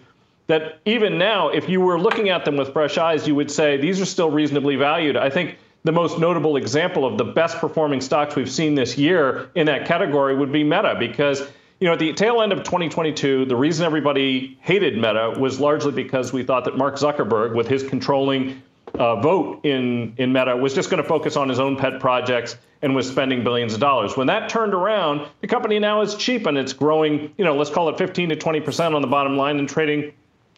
that 0.47 0.81
even 0.85 1.19
now, 1.19 1.49
if 1.49 1.69
you 1.69 1.81
were 1.81 1.99
looking 2.00 2.29
at 2.29 2.44
them 2.44 2.56
with 2.56 2.73
fresh 2.73 2.99
eyes, 2.99 3.26
you 3.26 3.35
would 3.35 3.50
say 3.50 3.76
these 3.76 4.00
are 4.00 4.05
still 4.05 4.31
reasonably 4.31 4.76
valued. 4.76 5.17
I 5.17 5.31
think 5.31 5.58
the 5.84 5.92
most 5.92 6.18
notable 6.18 6.56
example 6.56 7.04
of 7.04 7.16
the 7.18 7.24
best 7.24 7.58
performing 7.58 8.00
stocks 8.00 8.36
we've 8.36 8.50
seen 8.50 8.74
this 8.74 8.98
year 8.98 9.50
in 9.54 9.66
that 9.66 9.86
category 9.86 10.36
would 10.36 10.52
be 10.52 10.62
Meta 10.62 10.96
because 10.98 11.42
you 11.80 11.86
know, 11.86 11.94
at 11.94 11.98
the 11.98 12.12
tail 12.12 12.42
end 12.42 12.52
of 12.52 12.58
2022, 12.58 13.46
the 13.46 13.56
reason 13.56 13.86
everybody 13.86 14.58
hated 14.60 14.96
Meta 14.96 15.34
was 15.38 15.58
largely 15.58 15.92
because 15.92 16.30
we 16.30 16.42
thought 16.42 16.66
that 16.66 16.76
Mark 16.76 16.96
Zuckerberg, 16.96 17.54
with 17.54 17.68
his 17.68 17.82
controlling 17.82 18.62
uh, 18.98 19.16
vote 19.16 19.64
in, 19.64 20.12
in 20.18 20.30
Meta, 20.30 20.54
was 20.54 20.74
just 20.74 20.90
going 20.90 21.02
to 21.02 21.08
focus 21.08 21.36
on 21.36 21.48
his 21.48 21.58
own 21.58 21.76
pet 21.76 21.99
projects 21.99 22.58
and 22.82 22.94
was 22.94 23.08
spending 23.08 23.42
billions 23.42 23.72
of 23.72 23.80
dollars. 23.80 24.14
When 24.14 24.26
that 24.26 24.50
turned 24.50 24.75
around, 24.75 25.26
the 25.40 25.46
company 25.46 25.78
now 25.78 26.02
is 26.02 26.14
cheap 26.16 26.44
and 26.44 26.58
it's 26.58 26.75
growing, 26.75 27.32
you 27.38 27.46
know, 27.46 27.56
let's 27.56 27.70
call 27.70 27.88
it 27.88 27.96
15 27.96 28.28
to 28.28 28.37
20% 28.37 28.94
on 28.94 29.00
the 29.00 29.08
bottom 29.08 29.38
line 29.38 29.58
and 29.58 29.66
trading 29.66 30.12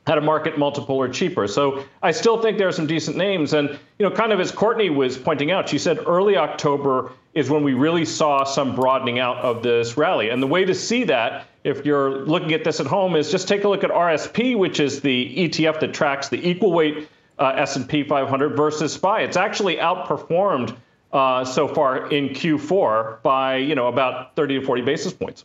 at 0.06 0.18
a 0.18 0.20
market 0.20 0.58
multiple 0.58 0.96
or 0.96 1.08
cheaper. 1.08 1.46
So 1.46 1.84
I 2.02 2.10
still 2.10 2.42
think 2.42 2.58
there 2.58 2.66
are 2.66 2.72
some 2.72 2.86
decent 2.86 3.16
names. 3.16 3.52
And, 3.52 3.68
you 3.70 4.08
know, 4.08 4.10
kind 4.10 4.32
of 4.32 4.40
as 4.40 4.50
Courtney 4.50 4.90
was 4.90 5.16
pointing 5.16 5.52
out, 5.52 5.68
she 5.68 5.78
said 5.78 6.00
early 6.06 6.36
October 6.36 7.12
is 7.34 7.48
when 7.48 7.62
we 7.62 7.74
really 7.74 8.04
saw 8.04 8.42
some 8.44 8.74
broadening 8.74 9.20
out 9.20 9.38
of 9.38 9.62
this 9.62 9.96
rally. 9.96 10.30
And 10.30 10.42
the 10.42 10.46
way 10.46 10.64
to 10.64 10.74
see 10.74 11.04
that, 11.04 11.46
if 11.62 11.86
you're 11.86 12.26
looking 12.26 12.52
at 12.52 12.64
this 12.64 12.80
at 12.80 12.86
home, 12.86 13.14
is 13.14 13.30
just 13.30 13.46
take 13.46 13.62
a 13.62 13.68
look 13.68 13.84
at 13.84 13.90
RSP, 13.90 14.58
which 14.58 14.80
is 14.80 15.00
the 15.00 15.32
ETF 15.36 15.80
that 15.80 15.94
tracks 15.94 16.28
the 16.28 16.48
equal 16.48 16.72
weight 16.72 17.08
uh, 17.38 17.54
S&P 17.56 18.02
500 18.02 18.56
versus 18.56 18.92
SPY. 18.94 19.22
It's 19.22 19.36
actually 19.36 19.76
outperformed 19.76 20.76
uh, 21.12 21.44
so 21.44 21.68
far 21.68 22.10
in 22.10 22.30
Q4 22.30 23.22
by, 23.22 23.56
you 23.56 23.76
know, 23.76 23.86
about 23.86 24.34
30 24.34 24.60
to 24.60 24.66
40 24.66 24.82
basis 24.82 25.12
points. 25.12 25.44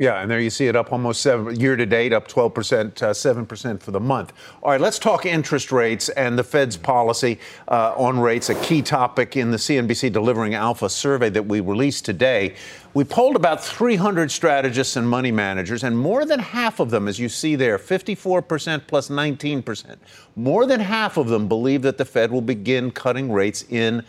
Yeah, 0.00 0.22
and 0.22 0.30
there 0.30 0.40
you 0.40 0.48
see 0.48 0.66
it 0.66 0.76
up 0.76 0.92
almost 0.92 1.20
seven 1.20 1.60
year 1.60 1.76
to 1.76 1.84
date, 1.84 2.14
up 2.14 2.26
12 2.26 2.54
percent, 2.54 3.02
uh, 3.02 3.12
seven 3.12 3.44
percent 3.44 3.82
for 3.82 3.90
the 3.90 4.00
month. 4.00 4.32
All 4.62 4.70
right, 4.70 4.80
let's 4.80 4.98
talk 4.98 5.26
interest 5.26 5.70
rates 5.70 6.08
and 6.08 6.38
the 6.38 6.42
Fed's 6.42 6.78
policy 6.78 7.38
uh, 7.68 7.92
on 7.94 8.18
rates. 8.18 8.48
A 8.48 8.54
key 8.62 8.80
topic 8.80 9.36
in 9.36 9.50
the 9.50 9.58
CNBC 9.58 10.10
Delivering 10.10 10.54
Alpha 10.54 10.88
survey 10.88 11.28
that 11.28 11.44
we 11.44 11.60
released 11.60 12.06
today. 12.06 12.54
We 12.94 13.04
polled 13.04 13.36
about 13.36 13.62
300 13.62 14.32
strategists 14.32 14.96
and 14.96 15.06
money 15.06 15.30
managers, 15.30 15.84
and 15.84 15.96
more 15.96 16.24
than 16.24 16.40
half 16.40 16.80
of 16.80 16.88
them, 16.88 17.06
as 17.06 17.20
you 17.20 17.28
see 17.28 17.54
there, 17.54 17.78
54% 17.78 18.86
plus 18.86 19.10
19%, 19.10 19.96
more 20.34 20.66
than 20.66 20.80
half 20.80 21.18
of 21.18 21.28
them 21.28 21.46
believe 21.46 21.82
that 21.82 21.98
the 21.98 22.04
Fed 22.06 22.32
will 22.32 22.40
begin 22.40 22.90
cutting 22.90 23.30
rates 23.30 23.64
in 23.68 24.02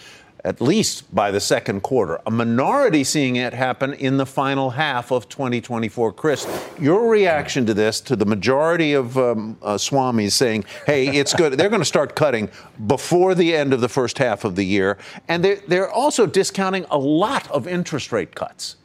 at 0.44 0.60
least 0.60 1.14
by 1.14 1.32
the 1.32 1.40
second 1.40 1.82
quarter. 1.82 2.20
A 2.26 2.32
minority 2.32 3.04
seeing 3.04 3.36
it 3.36 3.54
happen 3.54 3.94
in 3.94 4.18
the 4.18 4.26
final 4.26 4.72
half 4.72 5.12
of 5.12 5.30
2024. 5.30 6.14
Chris, 6.14 6.48
your 6.80 7.10
reaction 7.10 7.66
to 7.66 7.74
this, 7.74 8.02
to 8.02 8.16
the 8.16 8.26
majority 8.26 8.94
of 8.94 9.18
um, 9.18 9.58
uh, 9.62 9.76
Swamis 9.76 10.32
saying, 10.32 10.66
hey, 10.86 11.08
it's 11.08 11.34
good. 11.34 11.54
they're 11.58 11.70
going 11.70 11.82
to 11.82 11.86
start 11.86 12.16
cutting 12.16 12.50
before 12.88 13.36
the 13.36 13.56
end 13.56 13.74
of 13.74 13.82
the 13.82 13.90
first 13.90 14.18
half 14.18 14.44
of 14.44 14.56
the 14.56 14.66
year. 14.66 14.98
And 15.28 15.44
they're, 15.44 15.62
they're 15.68 15.92
also 15.92 16.26
discounting 16.26 16.86
a 16.90 16.98
lot 16.98 17.50
of 17.52 17.68
interest 17.68 18.12
rate 18.12 18.34
cuts. 18.34 18.78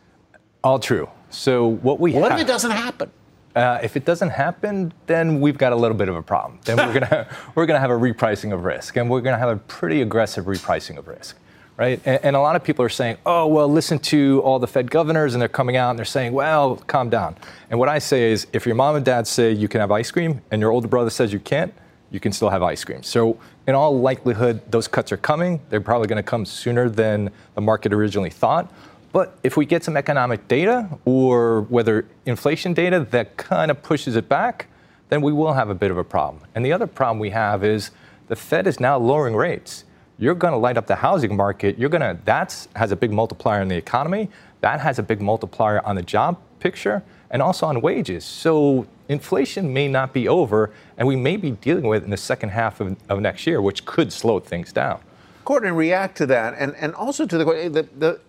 All 0.63 0.79
true. 0.79 1.09
So 1.31 1.67
what 1.67 2.01
we 2.01 2.13
what 2.13 2.33
if 2.33 2.41
it 2.41 2.47
doesn't 2.47 2.71
happen? 2.71 3.11
Uh, 3.55 3.79
if 3.83 3.97
it 3.97 4.05
doesn't 4.05 4.31
happen, 4.31 4.93
then 5.07 5.41
we've 5.41 5.57
got 5.57 5.73
a 5.73 5.77
little 5.77 5.97
bit 5.97 6.09
of 6.09 6.17
a 6.17 6.23
problem. 6.23 6.59
Then 6.65 6.77
we're 6.77 7.01
gonna 7.01 7.29
we're 7.55 7.67
gonna 7.67 7.81
have 7.81 7.91
a 7.91 7.95
repricing 7.95 8.53
of 8.53 8.65
risk, 8.65 8.97
and 8.97 9.09
we're 9.09 9.21
gonna 9.21 9.39
have 9.39 9.49
a 9.49 9.57
pretty 9.57 10.03
aggressive 10.03 10.45
repricing 10.45 10.99
of 10.99 11.09
risk, 11.09 11.39
right? 11.77 12.01
And, 12.05 12.25
and, 12.25 12.37
a 12.37 12.41
lot 12.41 12.57
of 12.57 12.65
people 12.65 12.85
are 12.85 12.91
saying, 12.91 13.19
oh 13.27 13.47
well, 13.47 13.69
listen 13.69 13.99
to 13.99 14.41
all 14.43 14.59
the 14.59 14.67
Fed 14.67 14.91
governors, 14.91 15.35
and 15.35 15.41
they're 15.41 15.49
coming 15.49 15.77
out 15.77 15.91
and 15.91 15.99
they're 15.99 16.05
saying, 16.07 16.33
well, 16.33 16.77
calm 16.87 17.11
down. 17.11 17.37
And 17.71 17.79
what 17.79 17.89
I 17.89 17.99
say 17.99 18.33
is, 18.33 18.47
if 18.53 18.67
your 18.67 18.75
mom 18.75 18.97
and 18.97 19.05
dad 19.05 19.27
say 19.27 19.53
you 19.53 19.69
can 19.69 19.81
have 19.81 19.91
ice 19.91 20.11
cream, 20.11 20.41
and 20.51 20.61
your 20.61 20.71
older 20.71 20.89
brother 20.89 21.11
says 21.11 21.33
you 21.33 21.41
can't, 21.41 21.73
you 22.11 22.21
can 22.21 22.33
still 22.33 22.51
have 22.51 22.63
ice 22.63 22.85
cream. 22.85 23.03
So 23.03 23.39
in 23.67 23.75
all 23.75 23.99
likelihood, 23.99 24.61
those 24.71 24.89
cuts 24.89 25.11
are 25.13 25.17
coming. 25.17 25.61
They're 25.71 25.81
probably 25.81 26.07
going 26.07 26.23
to 26.23 26.29
come 26.29 26.47
sooner 26.47 26.89
than 26.89 27.31
the 27.55 27.61
market 27.61 27.93
originally 27.93 28.31
thought. 28.31 28.73
But 29.13 29.39
if 29.43 29.57
we 29.57 29.67
get 29.67 29.83
some 29.83 29.97
economic 29.97 30.47
data 30.47 30.89
or 31.05 31.63
whether 31.63 32.07
inflation 32.27 32.75
data 32.75 33.01
that 33.11 33.37
kind 33.37 33.71
of 33.71 33.83
pushes 33.83 34.15
it 34.15 34.29
back, 34.29 34.69
then 35.09 35.23
we 35.23 35.33
will 35.33 35.55
have 35.55 35.71
a 35.71 35.75
bit 35.75 35.91
of 35.91 35.99
a 35.99 36.05
problem. 36.05 36.45
And 36.55 36.65
the 36.65 36.73
other 36.73 36.87
problem 36.87 37.19
we 37.19 37.31
have 37.31 37.65
is 37.65 37.91
the 38.29 38.37
Fed 38.37 38.67
is 38.67 38.79
now 38.79 38.99
lowering 38.99 39.35
rates. 39.35 39.85
You're 40.19 40.35
going 40.35 40.53
to 40.53 40.59
light 40.59 40.77
up 40.77 40.87
the 40.87 40.97
housing 40.97 41.37
market. 41.37 41.79
You're 41.79 41.91
going 41.91 42.01
to 42.01 42.19
that 42.25 42.67
has 42.75 42.91
a 42.93 42.97
big 42.97 43.13
multiplier 43.13 43.61
in 43.61 43.69
the 43.69 43.77
economy. 43.77 44.31
That 44.61 44.81
has 44.81 44.99
a 44.99 45.03
big 45.03 45.21
multiplier 45.21 45.85
on 45.85 45.97
the 45.97 46.03
job 46.03 46.39
picture 46.61 47.03
and 47.31 47.43
also 47.43 47.67
on 47.67 47.81
wages. 47.81 48.25
So 48.25 48.87
inflation 49.09 49.73
may 49.73 49.89
not 49.89 50.13
be 50.13 50.29
over, 50.29 50.71
and 50.97 51.07
we 51.07 51.17
may 51.17 51.37
be 51.37 51.51
dealing 51.51 51.87
with 51.87 52.03
it 52.03 52.05
in 52.05 52.11
the 52.11 52.17
second 52.17 52.51
half 52.51 52.81
of, 52.81 52.97
of 53.09 53.21
next 53.21 53.47
year, 53.47 53.61
which 53.61 53.85
could 53.85 54.13
slow 54.13 54.41
things 54.41 54.73
down. 54.73 55.01
Courtney, 55.45 55.71
react 55.71 56.17
to 56.19 56.27
that, 56.27 56.55
and, 56.59 56.75
and 56.77 56.95
also 56.95 57.27
to 57.27 57.39
the, 57.39 57.45
the, 57.45 57.89
the 57.99 58.21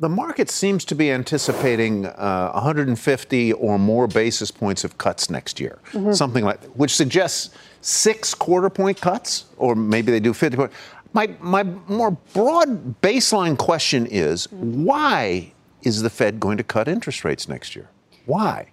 the 0.00 0.08
market 0.08 0.50
seems 0.50 0.84
to 0.86 0.94
be 0.96 1.12
anticipating 1.12 2.06
uh, 2.06 2.50
150 2.54 3.52
or 3.52 3.78
more 3.78 4.08
basis 4.08 4.50
points 4.50 4.82
of 4.84 4.98
cuts 4.98 5.30
next 5.30 5.60
year, 5.60 5.78
mm-hmm. 5.92 6.12
something 6.12 6.44
like 6.44 6.60
which 6.74 6.96
suggests 6.96 7.50
six 7.82 8.34
quarter 8.34 8.68
point 8.68 9.00
cuts, 9.00 9.44
or 9.58 9.76
maybe 9.76 10.10
they 10.10 10.18
do 10.18 10.32
50 10.32 10.56
point. 10.56 10.72
My, 11.12 11.34
my 11.40 11.62
more 11.62 12.12
broad 12.32 13.00
baseline 13.02 13.58
question 13.58 14.06
is 14.06 14.50
why 14.50 15.52
is 15.82 16.02
the 16.02 16.10
Fed 16.10 16.40
going 16.40 16.56
to 16.56 16.64
cut 16.64 16.88
interest 16.88 17.24
rates 17.24 17.48
next 17.48 17.76
year? 17.76 17.88
Why? 18.26 18.70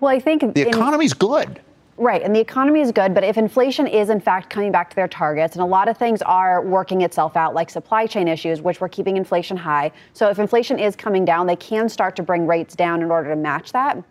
Well, 0.00 0.14
I 0.14 0.20
think 0.20 0.54
the 0.54 0.68
economy's 0.68 1.12
in, 1.12 1.18
good. 1.18 1.60
Right, 1.98 2.22
and 2.22 2.36
the 2.36 2.40
economy 2.40 2.80
is 2.80 2.92
good, 2.92 3.14
but 3.14 3.24
if 3.24 3.38
inflation 3.38 3.86
is 3.86 4.10
in 4.10 4.20
fact 4.20 4.50
coming 4.50 4.70
back 4.70 4.90
to 4.90 4.96
their 4.96 5.08
targets, 5.08 5.56
and 5.56 5.62
a 5.62 5.66
lot 5.66 5.88
of 5.88 5.96
things 5.96 6.20
are 6.22 6.62
working 6.62 7.00
itself 7.00 7.36
out, 7.36 7.54
like 7.54 7.70
supply 7.70 8.06
chain 8.06 8.28
issues, 8.28 8.60
which 8.60 8.80
were 8.80 8.88
keeping 8.88 9.16
inflation 9.16 9.56
high. 9.56 9.90
So 10.12 10.28
if 10.28 10.38
inflation 10.38 10.78
is 10.78 10.94
coming 10.94 11.24
down, 11.24 11.46
they 11.46 11.56
can 11.56 11.88
start 11.88 12.14
to 12.16 12.22
bring 12.22 12.46
rates 12.46 12.76
down 12.76 13.02
in 13.02 13.10
order 13.10 13.30
to 13.30 13.36
match 13.36 13.72
that. 13.72 14.02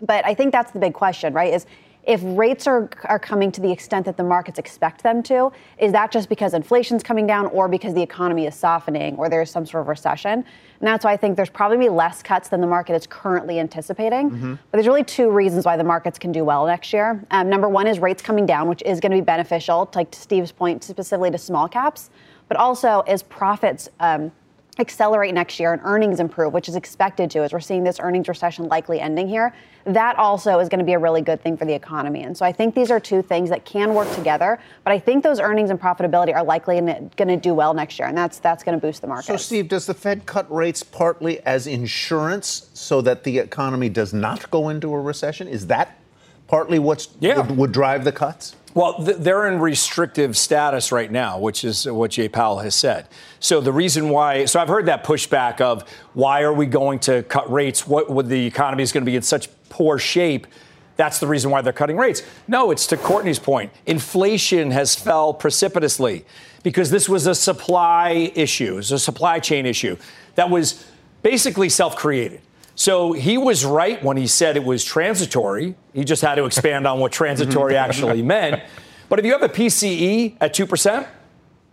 But 0.00 0.24
I 0.24 0.34
think 0.34 0.52
that's 0.52 0.70
the 0.70 0.78
big 0.78 0.94
question, 0.94 1.32
right? 1.32 1.52
Is 1.52 1.66
if 2.06 2.20
rates 2.24 2.66
are, 2.66 2.88
are 3.04 3.18
coming 3.18 3.50
to 3.52 3.60
the 3.60 3.70
extent 3.70 4.04
that 4.06 4.16
the 4.16 4.22
markets 4.22 4.58
expect 4.58 5.02
them 5.02 5.22
to, 5.24 5.50
is 5.78 5.92
that 5.92 6.10
just 6.10 6.28
because 6.28 6.54
inflation's 6.54 7.02
coming 7.02 7.26
down 7.26 7.46
or 7.46 7.68
because 7.68 7.94
the 7.94 8.02
economy 8.02 8.46
is 8.46 8.54
softening 8.54 9.16
or 9.16 9.28
there's 9.28 9.50
some 9.50 9.64
sort 9.64 9.82
of 9.82 9.88
recession? 9.88 10.32
And 10.32 10.88
that's 10.88 11.04
why 11.04 11.12
I 11.12 11.16
think 11.16 11.36
there's 11.36 11.50
probably 11.50 11.88
less 11.88 12.22
cuts 12.22 12.48
than 12.48 12.60
the 12.60 12.66
market 12.66 12.94
is 12.94 13.06
currently 13.06 13.58
anticipating. 13.58 14.30
Mm-hmm. 14.30 14.50
But 14.50 14.72
there's 14.72 14.86
really 14.86 15.04
two 15.04 15.30
reasons 15.30 15.64
why 15.64 15.76
the 15.76 15.84
markets 15.84 16.18
can 16.18 16.32
do 16.32 16.44
well 16.44 16.66
next 16.66 16.92
year. 16.92 17.24
Um, 17.30 17.48
number 17.48 17.68
one 17.68 17.86
is 17.86 17.98
rates 17.98 18.22
coming 18.22 18.44
down, 18.44 18.68
which 18.68 18.82
is 18.82 19.00
going 19.00 19.12
to 19.12 19.16
be 19.16 19.22
beneficial, 19.22 19.86
to, 19.86 19.98
like 19.98 20.10
to 20.10 20.20
Steve's 20.20 20.52
point, 20.52 20.84
specifically 20.84 21.30
to 21.30 21.38
small 21.38 21.68
caps, 21.68 22.10
but 22.48 22.56
also 22.56 23.00
as 23.06 23.22
profits. 23.22 23.88
Um, 24.00 24.30
accelerate 24.78 25.34
next 25.34 25.60
year 25.60 25.72
and 25.72 25.80
earnings 25.84 26.20
improve, 26.20 26.52
which 26.52 26.68
is 26.68 26.76
expected 26.76 27.30
to, 27.30 27.40
as 27.40 27.52
we're 27.52 27.60
seeing 27.60 27.84
this 27.84 28.00
earnings 28.00 28.28
recession 28.28 28.66
likely 28.68 29.00
ending 29.00 29.28
here, 29.28 29.54
that 29.84 30.16
also 30.16 30.58
is 30.58 30.68
going 30.68 30.78
to 30.78 30.84
be 30.84 30.94
a 30.94 30.98
really 30.98 31.20
good 31.20 31.42
thing 31.42 31.56
for 31.56 31.64
the 31.64 31.72
economy. 31.72 32.22
And 32.22 32.36
so 32.36 32.44
I 32.44 32.52
think 32.52 32.74
these 32.74 32.90
are 32.90 32.98
two 32.98 33.22
things 33.22 33.50
that 33.50 33.64
can 33.64 33.94
work 33.94 34.10
together. 34.14 34.58
But 34.82 34.92
I 34.92 34.98
think 34.98 35.22
those 35.22 35.40
earnings 35.40 35.70
and 35.70 35.80
profitability 35.80 36.34
are 36.34 36.42
likely 36.42 36.80
going 36.80 37.28
to 37.28 37.36
do 37.36 37.54
well 37.54 37.74
next 37.74 37.98
year, 37.98 38.08
and 38.08 38.16
that's 38.16 38.38
that's 38.38 38.64
going 38.64 38.78
to 38.78 38.84
boost 38.84 39.00
the 39.02 39.06
market. 39.06 39.26
So, 39.26 39.36
Steve, 39.36 39.68
does 39.68 39.86
the 39.86 39.94
Fed 39.94 40.26
cut 40.26 40.50
rates 40.52 40.82
partly 40.82 41.40
as 41.40 41.66
insurance 41.66 42.70
so 42.74 43.00
that 43.02 43.24
the 43.24 43.38
economy 43.38 43.88
does 43.88 44.14
not 44.14 44.50
go 44.50 44.68
into 44.70 44.92
a 44.94 45.00
recession? 45.00 45.48
Is 45.48 45.66
that 45.66 45.98
partly 46.46 46.78
what 46.78 47.06
yeah. 47.20 47.40
would, 47.40 47.56
would 47.56 47.72
drive 47.72 48.04
the 48.04 48.12
cuts? 48.12 48.56
Well, 48.74 48.96
they're 48.98 49.46
in 49.46 49.60
restrictive 49.60 50.36
status 50.36 50.90
right 50.90 51.10
now, 51.10 51.38
which 51.38 51.62
is 51.62 51.86
what 51.86 52.10
Jay 52.10 52.28
Powell 52.28 52.58
has 52.58 52.74
said. 52.74 53.06
So 53.38 53.60
the 53.60 53.72
reason 53.72 54.08
why, 54.08 54.46
so 54.46 54.58
I've 54.58 54.68
heard 54.68 54.86
that 54.86 55.04
pushback 55.04 55.60
of 55.60 55.88
why 56.12 56.42
are 56.42 56.52
we 56.52 56.66
going 56.66 56.98
to 57.00 57.22
cut 57.22 57.50
rates? 57.52 57.86
What 57.86 58.10
would 58.10 58.28
the 58.28 58.46
economy 58.46 58.82
is 58.82 58.90
going 58.90 59.04
to 59.04 59.10
be 59.10 59.14
in 59.14 59.22
such 59.22 59.48
poor 59.68 59.96
shape? 59.96 60.48
That's 60.96 61.20
the 61.20 61.28
reason 61.28 61.52
why 61.52 61.62
they're 61.62 61.72
cutting 61.72 61.96
rates. 61.96 62.22
No, 62.48 62.72
it's 62.72 62.88
to 62.88 62.96
Courtney's 62.96 63.38
point. 63.38 63.72
Inflation 63.86 64.72
has 64.72 64.96
fell 64.96 65.32
precipitously 65.32 66.24
because 66.64 66.90
this 66.90 67.08
was 67.08 67.28
a 67.28 67.34
supply 67.34 68.32
issue, 68.34 68.72
it 68.72 68.76
was 68.76 68.92
a 68.92 68.98
supply 68.98 69.38
chain 69.38 69.66
issue 69.66 69.96
that 70.34 70.50
was 70.50 70.84
basically 71.22 71.68
self-created. 71.68 72.40
So 72.76 73.12
he 73.12 73.38
was 73.38 73.64
right 73.64 74.02
when 74.02 74.16
he 74.16 74.26
said 74.26 74.56
it 74.56 74.64
was 74.64 74.84
transitory. 74.84 75.76
He 75.92 76.04
just 76.04 76.22
had 76.22 76.36
to 76.36 76.44
expand 76.44 76.86
on 76.86 76.98
what 76.98 77.12
transitory 77.20 77.76
actually 77.76 78.22
meant. 78.22 78.62
But 79.08 79.18
if 79.18 79.24
you 79.24 79.32
have 79.32 79.42
a 79.42 79.48
PCE 79.48 80.36
at 80.40 80.54
2%, 80.54 81.06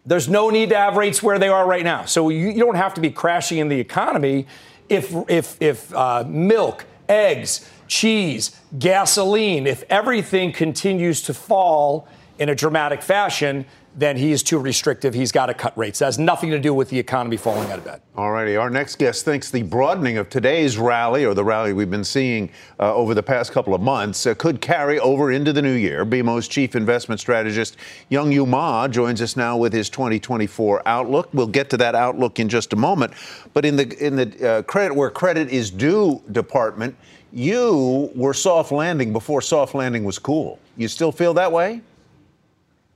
there's 0.05 0.27
no 0.27 0.49
need 0.49 0.69
to 0.69 0.77
have 0.77 0.97
rates 0.97 1.21
where 1.21 1.39
they 1.39 1.47
are 1.47 1.65
right 1.65 1.83
now. 1.83 2.05
So 2.05 2.29
you, 2.29 2.49
you 2.49 2.59
don't 2.59 2.75
have 2.75 2.93
to 2.95 3.01
be 3.01 3.11
crashing 3.11 3.59
in 3.59 3.69
the 3.69 3.79
economy 3.79 4.47
if, 4.89 5.13
if, 5.29 5.61
if 5.61 5.93
uh, 5.93 6.23
milk, 6.27 6.85
eggs, 7.07 7.69
cheese, 7.87 8.59
gasoline, 8.77 9.67
if 9.67 9.83
everything 9.89 10.51
continues 10.51 11.21
to 11.23 11.33
fall 11.33 12.07
in 12.39 12.49
a 12.49 12.55
dramatic 12.55 13.01
fashion, 13.01 13.65
then 13.95 14.15
he 14.15 14.31
is 14.31 14.41
too 14.41 14.57
restrictive. 14.57 15.13
He's 15.13 15.31
got 15.31 15.47
to 15.47 15.53
cut 15.53 15.77
rates. 15.77 15.99
That 15.99 16.05
has 16.05 16.19
nothing 16.19 16.49
to 16.51 16.59
do 16.59 16.73
with 16.73 16.89
the 16.89 16.97
economy 16.97 17.35
falling 17.35 17.69
out 17.71 17.79
of 17.79 17.85
bed. 17.85 18.01
All 18.15 18.31
righty. 18.31 18.55
Our 18.55 18.69
next 18.69 18.97
guest 18.97 19.25
thinks 19.25 19.51
the 19.51 19.63
broadening 19.63 20.17
of 20.17 20.29
today's 20.29 20.77
rally, 20.77 21.25
or 21.25 21.33
the 21.33 21.43
rally 21.43 21.73
we've 21.73 21.89
been 21.89 22.03
seeing 22.03 22.49
uh, 22.79 22.93
over 22.95 23.13
the 23.13 23.23
past 23.23 23.51
couple 23.51 23.73
of 23.73 23.81
months, 23.81 24.25
uh, 24.25 24.33
could 24.35 24.61
carry 24.61 24.97
over 24.99 25.31
into 25.31 25.51
the 25.51 25.61
new 25.61 25.73
year. 25.73 26.05
BMO's 26.05 26.47
chief 26.47 26.75
investment 26.75 27.19
strategist, 27.19 27.75
Yung-Yu 28.09 28.45
Ma, 28.45 28.87
joins 28.87 29.21
us 29.21 29.35
now 29.35 29.57
with 29.57 29.73
his 29.73 29.89
2024 29.89 30.83
outlook. 30.85 31.29
We'll 31.33 31.47
get 31.47 31.69
to 31.71 31.77
that 31.77 31.93
outlook 31.93 32.39
in 32.39 32.47
just 32.47 32.71
a 32.71 32.77
moment. 32.77 33.13
But 33.53 33.65
in 33.65 33.75
the 33.75 34.05
in 34.05 34.15
the 34.15 34.49
uh, 34.49 34.61
credit 34.63 34.95
where 34.95 35.09
credit 35.09 35.49
is 35.49 35.69
due 35.69 36.21
department, 36.31 36.95
you 37.33 38.11
were 38.15 38.33
soft 38.33 38.71
landing 38.71 39.11
before 39.13 39.41
soft 39.41 39.75
landing 39.75 40.03
was 40.03 40.19
cool. 40.19 40.59
You 40.77 40.87
still 40.87 41.11
feel 41.11 41.33
that 41.35 41.51
way? 41.51 41.81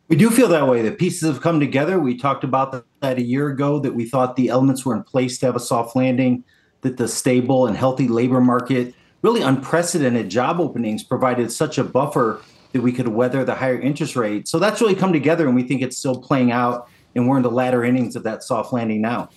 We 0.08 0.16
do 0.16 0.30
feel 0.30 0.48
that 0.50 0.68
way. 0.68 0.84
The 0.84 0.92
pieces 0.92 1.28
have 1.28 1.42
come 1.42 1.60
together. 1.60 2.00
We 2.00 2.16
talked 2.16 2.44
about 2.44 2.86
that 3.02 3.18
a 3.18 3.24
year 3.24 3.50
ago 3.50 3.80
that 3.80 3.96
we 3.96 4.08
thought 4.08 4.36
the 4.36 4.50
elements 4.50 4.86
were 4.86 4.96
in 4.96 5.02
place 5.02 5.40
to 5.40 5.48
have 5.48 5.56
a 5.56 5.60
soft 5.60 5.96
landing, 5.96 6.44
that 6.82 6.98
the 6.98 7.08
stable 7.08 7.66
and 7.66 7.76
healthy 7.76 8.08
labor 8.08 8.40
market, 8.40 8.94
really 9.24 9.42
unprecedented 9.42 10.30
job 10.30 10.60
openings 10.60 11.04
provided 11.04 11.52
such 11.52 11.80
a 11.80 11.84
buffer 11.84 12.40
that 12.74 12.82
we 12.82 12.92
could 12.92 13.08
weather 13.08 13.44
the 13.44 13.56
higher 13.56 13.80
interest 13.80 14.16
rate. 14.16 14.48
So 14.48 14.60
that's 14.60 14.80
really 14.80 14.94
come 14.94 15.12
together, 15.12 15.48
and 15.48 15.56
we 15.56 15.64
think 15.64 15.82
it's 15.82 15.98
still 15.98 16.22
playing 16.22 16.52
out, 16.52 16.88
and 17.16 17.28
we're 17.28 17.38
in 17.38 17.44
the 17.44 17.50
latter 17.50 17.84
innings 17.84 18.16
of 18.16 18.22
that 18.24 18.44
soft 18.44 18.74
landing 18.74 19.02
now. 19.02 19.30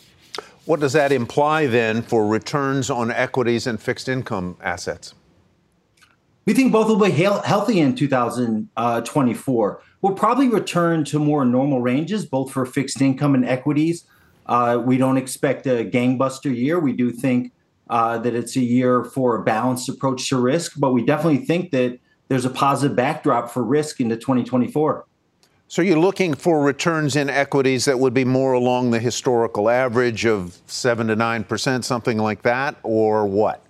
What 0.67 0.81
does 0.81 0.93
that 0.93 1.13
imply 1.13 1.67
then 1.67 2.03
for 2.03 2.27
returns 2.27 2.91
on 2.91 3.11
equities 3.11 3.67
and 3.67 3.81
fixed 3.81 4.07
income 4.07 4.59
assets? 4.61 5.15
We 6.49 6.55
think 6.55 6.73
both 6.73 6.89
will 6.89 6.97
be 6.97 7.11
healthy 7.11 7.79
in 7.79 7.95
2024 7.95 9.83
we'll 10.01 10.15
probably 10.15 10.49
return 10.49 11.05
to 11.05 11.19
more 11.19 11.45
normal 11.45 11.83
ranges, 11.83 12.25
both 12.25 12.51
for 12.51 12.65
fixed 12.65 13.03
income 13.03 13.35
and 13.35 13.45
equities. 13.45 14.07
Uh, 14.47 14.81
we 14.83 14.97
don't 14.97 15.19
expect 15.19 15.67
a 15.67 15.85
gangbuster 15.85 16.57
year. 16.57 16.81
We 16.81 16.95
do 16.95 17.11
think 17.11 17.53
uh, 17.91 18.17
that 18.21 18.35
it's 18.35 18.57
a 18.57 18.61
year 18.61 19.05
for 19.05 19.37
a 19.37 19.43
balanced 19.43 19.91
approach 19.91 20.27
to 20.31 20.41
risk, 20.41 20.73
but 20.79 20.95
we 20.95 21.05
definitely 21.05 21.45
think 21.45 21.71
that 21.73 21.99
there's 22.29 22.47
a 22.47 22.51
positive 22.51 22.97
backdrop 22.97 23.51
for 23.51 23.63
risk 23.63 24.01
into 24.01 24.17
2024. 24.17 25.05
So 25.67 25.83
you're 25.83 25.99
looking 25.99 26.33
for 26.33 26.63
returns 26.63 27.15
in 27.15 27.29
equities 27.29 27.85
that 27.85 27.99
would 27.99 28.15
be 28.15 28.25
more 28.25 28.55
along 28.55 28.93
the 28.93 29.01
historical 29.01 29.69
average 29.69 30.25
of 30.25 30.57
seven 30.67 31.09
to 31.09 31.17
nine 31.17 31.45
percent, 31.45 31.85
something 31.85 32.17
like 32.17 32.41
that, 32.41 32.77
or 32.85 33.27
what? 33.27 33.63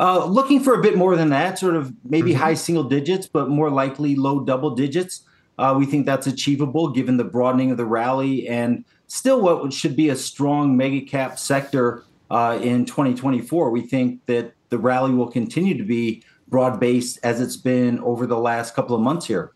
Uh, 0.00 0.24
looking 0.24 0.60
for 0.60 0.72
a 0.72 0.80
bit 0.80 0.96
more 0.96 1.14
than 1.14 1.28
that, 1.28 1.58
sort 1.58 1.76
of 1.76 1.92
maybe 2.04 2.30
mm-hmm. 2.30 2.40
high 2.40 2.54
single 2.54 2.84
digits, 2.84 3.26
but 3.26 3.50
more 3.50 3.68
likely 3.68 4.16
low 4.16 4.40
double 4.40 4.74
digits. 4.74 5.26
Uh, 5.58 5.74
we 5.76 5.84
think 5.84 6.06
that's 6.06 6.26
achievable 6.26 6.88
given 6.88 7.18
the 7.18 7.24
broadening 7.24 7.70
of 7.70 7.76
the 7.76 7.84
rally 7.84 8.48
and 8.48 8.82
still 9.08 9.42
what 9.42 9.70
should 9.74 9.94
be 9.94 10.08
a 10.08 10.16
strong 10.16 10.74
mega 10.74 11.02
cap 11.02 11.38
sector 11.38 12.02
uh, 12.30 12.58
in 12.62 12.86
2024. 12.86 13.70
We 13.70 13.82
think 13.82 14.24
that 14.24 14.54
the 14.70 14.78
rally 14.78 15.12
will 15.12 15.30
continue 15.30 15.76
to 15.76 15.84
be 15.84 16.22
broad 16.48 16.80
based 16.80 17.18
as 17.22 17.42
it's 17.42 17.58
been 17.58 18.00
over 18.00 18.26
the 18.26 18.38
last 18.38 18.74
couple 18.74 18.96
of 18.96 19.02
months 19.02 19.26
here. 19.26 19.52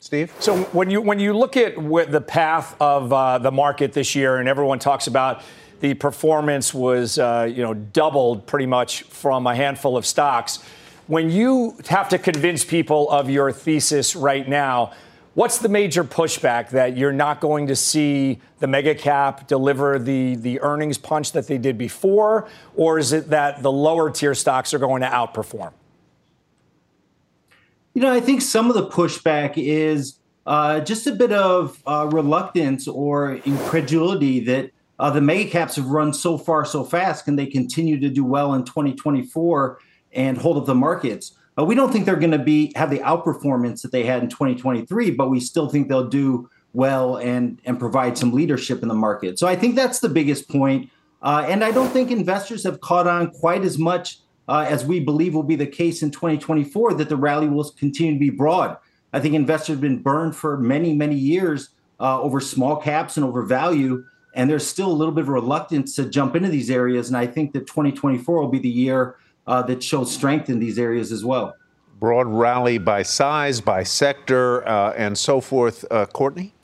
Steve. 0.00 0.34
So 0.40 0.64
when 0.72 0.90
you 0.90 1.00
when 1.00 1.18
you 1.18 1.32
look 1.32 1.56
at 1.56 1.76
the 1.76 2.20
path 2.20 2.74
of 2.80 3.12
uh, 3.12 3.38
the 3.38 3.52
market 3.52 3.92
this 3.92 4.14
year, 4.14 4.36
and 4.36 4.48
everyone 4.48 4.80
talks 4.80 5.06
about 5.06 5.42
the 5.82 5.94
performance 5.94 6.72
was 6.72 7.18
uh, 7.18 7.46
you 7.52 7.62
know 7.62 7.74
doubled 7.74 8.46
pretty 8.46 8.66
much 8.66 9.02
from 9.02 9.46
a 9.46 9.54
handful 9.54 9.96
of 9.96 10.06
stocks 10.06 10.58
when 11.06 11.30
you 11.30 11.76
have 11.88 12.08
to 12.10 12.18
convince 12.18 12.64
people 12.64 13.10
of 13.10 13.28
your 13.28 13.52
thesis 13.52 14.14
right 14.14 14.48
now, 14.48 14.92
what's 15.34 15.58
the 15.58 15.68
major 15.68 16.04
pushback 16.04 16.70
that 16.70 16.96
you're 16.96 17.12
not 17.12 17.40
going 17.40 17.66
to 17.66 17.76
see 17.76 18.40
the 18.60 18.66
mega 18.66 18.94
cap 18.94 19.46
deliver 19.48 19.98
the, 19.98 20.36
the 20.36 20.60
earnings 20.60 20.98
punch 20.98 21.32
that 21.32 21.48
they 21.48 21.58
did 21.58 21.76
before? 21.76 22.48
Or 22.76 22.98
is 22.98 23.12
it 23.12 23.30
that 23.30 23.62
the 23.62 23.72
lower 23.72 24.10
tier 24.10 24.34
stocks 24.34 24.72
are 24.72 24.78
going 24.78 25.02
to 25.02 25.08
outperform? 25.08 25.72
You 27.94 28.00
know, 28.00 28.12
I 28.12 28.20
think 28.20 28.40
some 28.40 28.70
of 28.70 28.74
the 28.74 28.86
pushback 28.86 29.54
is 29.56 30.18
uh, 30.46 30.80
just 30.80 31.06
a 31.06 31.12
bit 31.12 31.32
of 31.32 31.82
uh, 31.86 32.08
reluctance 32.10 32.88
or 32.88 33.34
incredulity 33.44 34.40
that 34.44 34.70
uh, 35.02 35.10
the 35.10 35.20
mega 35.20 35.50
caps 35.50 35.74
have 35.74 35.86
run 35.86 36.12
so 36.12 36.38
far 36.38 36.64
so 36.64 36.84
fast. 36.84 37.24
Can 37.24 37.34
they 37.34 37.46
continue 37.46 37.98
to 37.98 38.08
do 38.08 38.24
well 38.24 38.54
in 38.54 38.62
2024 38.62 39.80
and 40.12 40.38
hold 40.38 40.56
up 40.56 40.64
the 40.64 40.76
markets? 40.76 41.32
Uh, 41.58 41.64
we 41.64 41.74
don't 41.74 41.92
think 41.92 42.06
they're 42.06 42.14
going 42.14 42.30
to 42.30 42.38
be 42.38 42.72
have 42.76 42.88
the 42.88 43.00
outperformance 43.00 43.82
that 43.82 43.90
they 43.90 44.04
had 44.04 44.22
in 44.22 44.28
2023, 44.28 45.10
but 45.10 45.28
we 45.28 45.40
still 45.40 45.68
think 45.68 45.88
they'll 45.88 46.08
do 46.08 46.48
well 46.72 47.16
and 47.16 47.60
and 47.64 47.80
provide 47.80 48.16
some 48.16 48.32
leadership 48.32 48.80
in 48.80 48.88
the 48.88 48.94
market. 48.94 49.40
So 49.40 49.48
I 49.48 49.56
think 49.56 49.74
that's 49.74 49.98
the 49.98 50.08
biggest 50.08 50.48
point. 50.48 50.88
Uh, 51.20 51.46
and 51.48 51.64
I 51.64 51.72
don't 51.72 51.90
think 51.90 52.12
investors 52.12 52.62
have 52.62 52.80
caught 52.80 53.08
on 53.08 53.32
quite 53.32 53.64
as 53.64 53.78
much 53.78 54.20
uh, 54.46 54.66
as 54.68 54.84
we 54.84 55.00
believe 55.00 55.34
will 55.34 55.42
be 55.42 55.56
the 55.56 55.66
case 55.66 56.04
in 56.04 56.12
2024 56.12 56.94
that 56.94 57.08
the 57.08 57.16
rally 57.16 57.48
will 57.48 57.68
continue 57.70 58.12
to 58.12 58.20
be 58.20 58.30
broad. 58.30 58.76
I 59.12 59.18
think 59.18 59.34
investors 59.34 59.74
have 59.74 59.80
been 59.80 60.00
burned 60.00 60.36
for 60.36 60.56
many, 60.58 60.94
many 60.94 61.16
years 61.16 61.70
uh, 61.98 62.20
over 62.20 62.38
small 62.38 62.76
caps 62.76 63.16
and 63.16 63.26
over 63.26 63.42
value. 63.42 64.04
And 64.34 64.48
there's 64.48 64.66
still 64.66 64.90
a 64.90 64.92
little 64.92 65.14
bit 65.14 65.22
of 65.22 65.28
reluctance 65.28 65.94
to 65.96 66.04
jump 66.04 66.36
into 66.36 66.48
these 66.48 66.70
areas. 66.70 67.08
And 67.08 67.16
I 67.16 67.26
think 67.26 67.52
that 67.52 67.66
2024 67.66 68.40
will 68.40 68.48
be 68.48 68.58
the 68.58 68.68
year 68.68 69.16
uh, 69.46 69.62
that 69.62 69.82
shows 69.82 70.12
strength 70.12 70.48
in 70.48 70.58
these 70.58 70.78
areas 70.78 71.12
as 71.12 71.24
well. 71.24 71.54
Broad 71.98 72.26
rally 72.26 72.78
by 72.78 73.02
size, 73.02 73.60
by 73.60 73.82
sector, 73.82 74.66
uh, 74.66 74.92
and 74.96 75.16
so 75.16 75.40
forth. 75.40 75.84
Uh, 75.90 76.06
Courtney? 76.06 76.54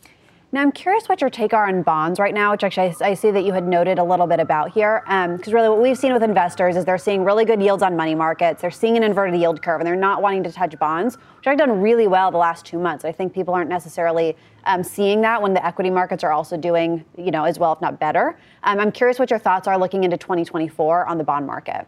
Now, 0.50 0.62
I'm 0.62 0.72
curious 0.72 1.10
what 1.10 1.20
your 1.20 1.28
take 1.28 1.52
are 1.52 1.68
on 1.68 1.82
bonds 1.82 2.18
right 2.18 2.32
now, 2.32 2.52
which 2.52 2.64
actually 2.64 2.94
I, 3.02 3.12
see 3.12 3.30
that 3.30 3.44
you 3.44 3.52
had 3.52 3.68
noted 3.68 3.98
a 3.98 4.04
little 4.04 4.26
bit 4.26 4.40
about 4.40 4.70
here. 4.70 5.02
Because 5.04 5.48
um, 5.48 5.54
really, 5.54 5.68
what 5.68 5.82
we've 5.82 5.98
seen 5.98 6.14
with 6.14 6.22
investors 6.22 6.74
is 6.74 6.86
they're 6.86 6.96
seeing 6.96 7.22
really 7.22 7.44
good 7.44 7.60
yields 7.60 7.82
on 7.82 7.94
money 7.94 8.14
markets. 8.14 8.62
They're 8.62 8.70
seeing 8.70 8.96
an 8.96 9.02
inverted 9.02 9.38
yield 9.38 9.60
curve, 9.60 9.78
and 9.80 9.86
they're 9.86 9.94
not 9.94 10.22
wanting 10.22 10.42
to 10.44 10.52
touch 10.52 10.78
bonds, 10.78 11.16
which 11.36 11.44
have 11.44 11.58
done 11.58 11.82
really 11.82 12.06
well 12.06 12.30
the 12.30 12.38
last 12.38 12.64
two 12.64 12.78
months. 12.78 13.04
I 13.04 13.12
think 13.12 13.34
people 13.34 13.52
aren't 13.52 13.68
necessarily 13.68 14.38
um, 14.64 14.82
seeing 14.82 15.20
that 15.20 15.42
when 15.42 15.52
the 15.52 15.64
equity 15.64 15.90
markets 15.90 16.24
are 16.24 16.32
also 16.32 16.56
doing, 16.56 17.04
you 17.18 17.30
know, 17.30 17.44
as 17.44 17.58
well, 17.58 17.74
if 17.74 17.82
not 17.82 18.00
better. 18.00 18.38
Um, 18.62 18.80
I'm 18.80 18.90
curious 18.90 19.18
what 19.18 19.28
your 19.28 19.38
thoughts 19.38 19.68
are 19.68 19.78
looking 19.78 20.02
into 20.02 20.16
2024 20.16 21.04
on 21.04 21.18
the 21.18 21.24
bond 21.24 21.46
market. 21.46 21.86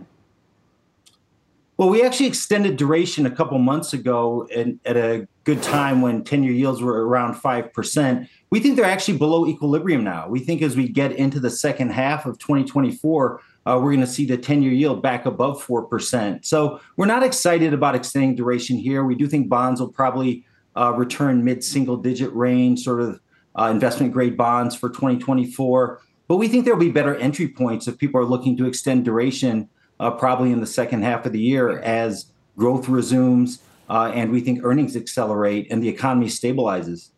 Well, 1.80 1.88
we 1.88 2.02
actually 2.02 2.26
extended 2.26 2.76
duration 2.76 3.24
a 3.24 3.30
couple 3.30 3.56
months 3.56 3.94
ago 3.94 4.46
and 4.54 4.78
at 4.84 4.98
a 4.98 5.26
good 5.44 5.62
time 5.62 6.02
when 6.02 6.22
10 6.22 6.42
year 6.42 6.52
yields 6.52 6.82
were 6.82 7.06
around 7.06 7.36
5%. 7.36 8.28
We 8.50 8.60
think 8.60 8.76
they're 8.76 8.84
actually 8.84 9.16
below 9.16 9.46
equilibrium 9.46 10.04
now. 10.04 10.28
We 10.28 10.40
think 10.40 10.60
as 10.60 10.76
we 10.76 10.88
get 10.90 11.12
into 11.12 11.40
the 11.40 11.48
second 11.48 11.92
half 11.92 12.26
of 12.26 12.38
2024, 12.38 13.40
uh, 13.64 13.80
we're 13.82 13.92
going 13.92 14.00
to 14.00 14.06
see 14.06 14.26
the 14.26 14.36
10 14.36 14.62
year 14.62 14.72
yield 14.72 15.02
back 15.02 15.24
above 15.24 15.66
4%. 15.66 16.44
So 16.44 16.82
we're 16.98 17.06
not 17.06 17.22
excited 17.22 17.72
about 17.72 17.94
extending 17.94 18.36
duration 18.36 18.76
here. 18.76 19.02
We 19.02 19.14
do 19.14 19.26
think 19.26 19.48
bonds 19.48 19.80
will 19.80 19.88
probably 19.88 20.44
uh, 20.76 20.92
return 20.94 21.42
mid 21.44 21.64
single 21.64 21.96
digit 21.96 22.30
range, 22.34 22.80
sort 22.80 23.00
of 23.00 23.20
uh, 23.58 23.70
investment 23.70 24.12
grade 24.12 24.36
bonds 24.36 24.76
for 24.76 24.90
2024. 24.90 26.02
But 26.28 26.36
we 26.36 26.46
think 26.46 26.66
there'll 26.66 26.78
be 26.78 26.90
better 26.90 27.16
entry 27.16 27.48
points 27.48 27.88
if 27.88 27.96
people 27.96 28.20
are 28.20 28.26
looking 28.26 28.54
to 28.58 28.66
extend 28.66 29.06
duration 29.06 29.70
uh, 30.00 30.10
probably 30.10 30.50
in 30.50 30.60
the 30.60 30.66
second 30.66 31.02
half 31.02 31.26
of 31.26 31.32
the 31.32 31.38
year 31.38 31.78
as 31.80 32.26
growth 32.56 32.88
resumes 32.88 33.60
uh, 33.88 34.10
and 34.14 34.32
we 34.32 34.40
think 34.40 34.64
earnings 34.64 34.96
accelerate 34.96 35.68
and 35.70 35.82
the 35.82 35.88
economy 35.88 36.26
stabilizes. 36.26 37.10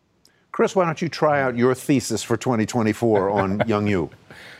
Chris, 0.51 0.75
why 0.75 0.85
don't 0.85 1.01
you 1.01 1.09
try 1.09 1.41
out 1.41 1.57
your 1.57 1.73
thesis 1.73 2.21
for 2.21 2.37
2024 2.37 3.29
on 3.29 3.63
Yung-Yu? 3.67 4.09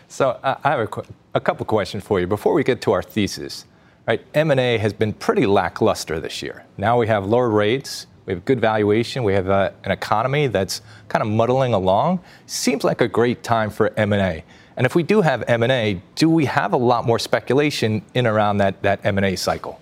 So 0.07 0.29
uh, 0.41 0.55
I 0.63 0.71
have 0.71 0.79
a, 0.79 0.87
qu- 0.87 1.05
a 1.35 1.39
couple 1.39 1.65
questions 1.65 2.03
for 2.03 2.19
you 2.19 2.25
before 2.25 2.53
we 2.53 2.63
get 2.63 2.81
to 2.81 2.91
our 2.93 3.03
thesis. 3.03 3.65
Right, 4.07 4.25
M&A 4.33 4.77
has 4.79 4.91
been 4.91 5.13
pretty 5.13 5.45
lackluster 5.45 6.19
this 6.19 6.41
year. 6.41 6.65
Now 6.77 6.97
we 6.97 7.07
have 7.07 7.25
lower 7.25 7.49
rates, 7.49 8.07
we 8.25 8.33
have 8.33 8.43
good 8.43 8.59
valuation, 8.59 9.23
we 9.23 9.33
have 9.33 9.49
uh, 9.49 9.71
an 9.85 9.91
economy 9.91 10.47
that's 10.47 10.81
kind 11.07 11.21
of 11.21 11.29
muddling 11.29 11.73
along. 11.73 12.19
Seems 12.45 12.83
like 12.83 13.01
a 13.01 13.07
great 13.07 13.43
time 13.43 13.69
for 13.69 13.93
M&A. 13.97 14.43
And 14.75 14.85
if 14.85 14.95
we 14.95 15.03
do 15.03 15.21
have 15.21 15.43
M&A, 15.47 16.01
do 16.15 16.29
we 16.29 16.45
have 16.45 16.73
a 16.73 16.77
lot 16.77 17.05
more 17.05 17.19
speculation 17.19 18.01
in 18.13 18.25
around 18.25 18.57
that, 18.57 18.81
that 18.81 18.99
M&A 19.05 19.35
cycle? 19.35 19.79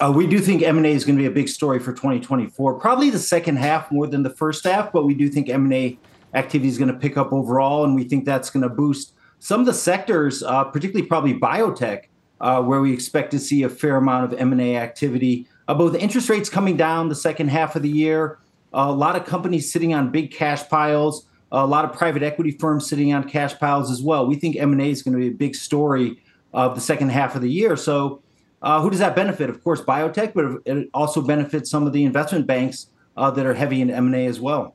Uh, 0.00 0.12
we 0.14 0.26
do 0.26 0.38
think 0.40 0.62
M&A 0.62 0.92
is 0.92 1.04
going 1.04 1.16
to 1.16 1.22
be 1.22 1.26
a 1.26 1.30
big 1.30 1.48
story 1.48 1.78
for 1.78 1.92
2024. 1.92 2.74
Probably 2.74 3.08
the 3.08 3.18
second 3.18 3.56
half 3.56 3.90
more 3.90 4.06
than 4.06 4.22
the 4.22 4.30
first 4.30 4.64
half, 4.64 4.92
but 4.92 5.04
we 5.04 5.14
do 5.14 5.28
think 5.28 5.48
M&A 5.48 5.98
activity 6.34 6.68
is 6.68 6.76
going 6.76 6.92
to 6.92 6.98
pick 6.98 7.16
up 7.16 7.32
overall, 7.32 7.84
and 7.84 7.94
we 7.94 8.04
think 8.04 8.24
that's 8.24 8.50
going 8.50 8.62
to 8.62 8.68
boost 8.68 9.12
some 9.38 9.60
of 9.60 9.66
the 9.66 9.74
sectors, 9.74 10.42
uh, 10.42 10.64
particularly 10.64 11.06
probably 11.06 11.34
biotech, 11.34 12.04
uh, 12.40 12.60
where 12.62 12.80
we 12.80 12.92
expect 12.92 13.30
to 13.30 13.38
see 13.38 13.62
a 13.62 13.68
fair 13.68 13.96
amount 13.96 14.32
of 14.32 14.38
M&A 14.38 14.76
activity. 14.76 15.46
Uh, 15.68 15.74
both 15.74 15.94
interest 15.94 16.28
rates 16.28 16.48
coming 16.48 16.76
down 16.76 17.08
the 17.08 17.14
second 17.14 17.48
half 17.48 17.76
of 17.76 17.82
the 17.82 17.88
year, 17.88 18.38
a 18.72 18.90
lot 18.90 19.14
of 19.14 19.24
companies 19.24 19.70
sitting 19.72 19.94
on 19.94 20.10
big 20.10 20.32
cash 20.32 20.68
piles 20.68 21.26
a 21.52 21.66
lot 21.66 21.84
of 21.84 21.92
private 21.92 22.22
equity 22.22 22.50
firms 22.50 22.88
sitting 22.88 23.12
on 23.12 23.28
cash 23.28 23.56
piles 23.58 23.90
as 23.90 24.02
well. 24.02 24.26
We 24.26 24.36
think 24.36 24.56
M&A 24.56 24.90
is 24.90 25.02
going 25.02 25.12
to 25.12 25.20
be 25.20 25.28
a 25.28 25.30
big 25.30 25.54
story 25.54 26.18
of 26.54 26.74
the 26.74 26.80
second 26.80 27.10
half 27.10 27.36
of 27.36 27.42
the 27.42 27.50
year. 27.50 27.76
So, 27.76 28.22
uh, 28.62 28.80
who 28.80 28.90
does 28.90 29.00
that 29.00 29.14
benefit? 29.14 29.50
Of 29.50 29.62
course, 29.62 29.80
biotech, 29.80 30.34
but 30.34 30.62
it 30.64 30.88
also 30.94 31.20
benefits 31.20 31.70
some 31.70 31.86
of 31.86 31.92
the 31.92 32.04
investment 32.04 32.46
banks 32.46 32.86
uh, 33.16 33.30
that 33.32 33.44
are 33.44 33.54
heavy 33.54 33.80
in 33.80 33.90
M&A 33.90 34.26
as 34.26 34.40
well. 34.40 34.74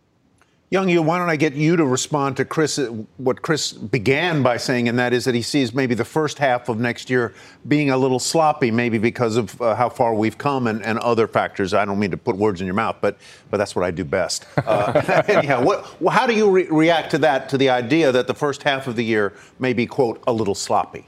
Yung-Yu, 0.69 1.01
why 1.01 1.17
don't 1.17 1.29
I 1.29 1.37
get 1.37 1.53
you 1.53 1.77
to 1.77 1.85
respond 1.85 2.35
to 2.37 2.43
Chris, 2.43 2.77
what 3.15 3.41
Chris 3.41 3.71
began 3.71 4.43
by 4.43 4.57
saying, 4.57 4.89
and 4.89 4.99
that 4.99 5.13
is 5.13 5.23
that 5.23 5.33
he 5.33 5.41
sees 5.41 5.73
maybe 5.73 5.95
the 5.95 6.03
first 6.03 6.37
half 6.37 6.67
of 6.67 6.77
next 6.77 7.09
year 7.09 7.33
being 7.69 7.89
a 7.89 7.97
little 7.97 8.19
sloppy, 8.19 8.69
maybe 8.69 8.97
because 8.97 9.37
of 9.37 9.61
uh, 9.61 9.75
how 9.75 9.87
far 9.87 10.13
we've 10.13 10.37
come 10.37 10.67
and, 10.67 10.83
and, 10.83 10.99
other 10.99 11.25
factors. 11.25 11.73
I 11.73 11.85
don't 11.85 11.97
mean 11.99 12.11
to 12.11 12.17
put 12.17 12.35
words 12.35 12.59
in 12.59 12.67
your 12.67 12.73
mouth, 12.73 12.97
but 12.99 13.17
but 13.49 13.57
that's 13.57 13.77
what 13.77 13.85
I 13.85 13.91
do 13.91 14.03
best. 14.03 14.45
Uh, 14.57 15.23
anyhow, 15.29 15.63
what, 15.63 15.85
how 16.11 16.27
do 16.27 16.33
you 16.33 16.49
re- 16.51 16.67
react 16.69 17.11
to 17.11 17.17
that, 17.19 17.47
to 17.47 17.57
the 17.57 17.69
idea 17.69 18.11
that 18.11 18.27
the 18.27 18.33
first 18.33 18.63
half 18.63 18.87
of 18.87 18.97
the 18.97 19.05
year 19.05 19.33
may 19.59 19.71
be, 19.71 19.85
quote, 19.85 20.21
a 20.27 20.33
little 20.33 20.55
sloppy? 20.55 21.05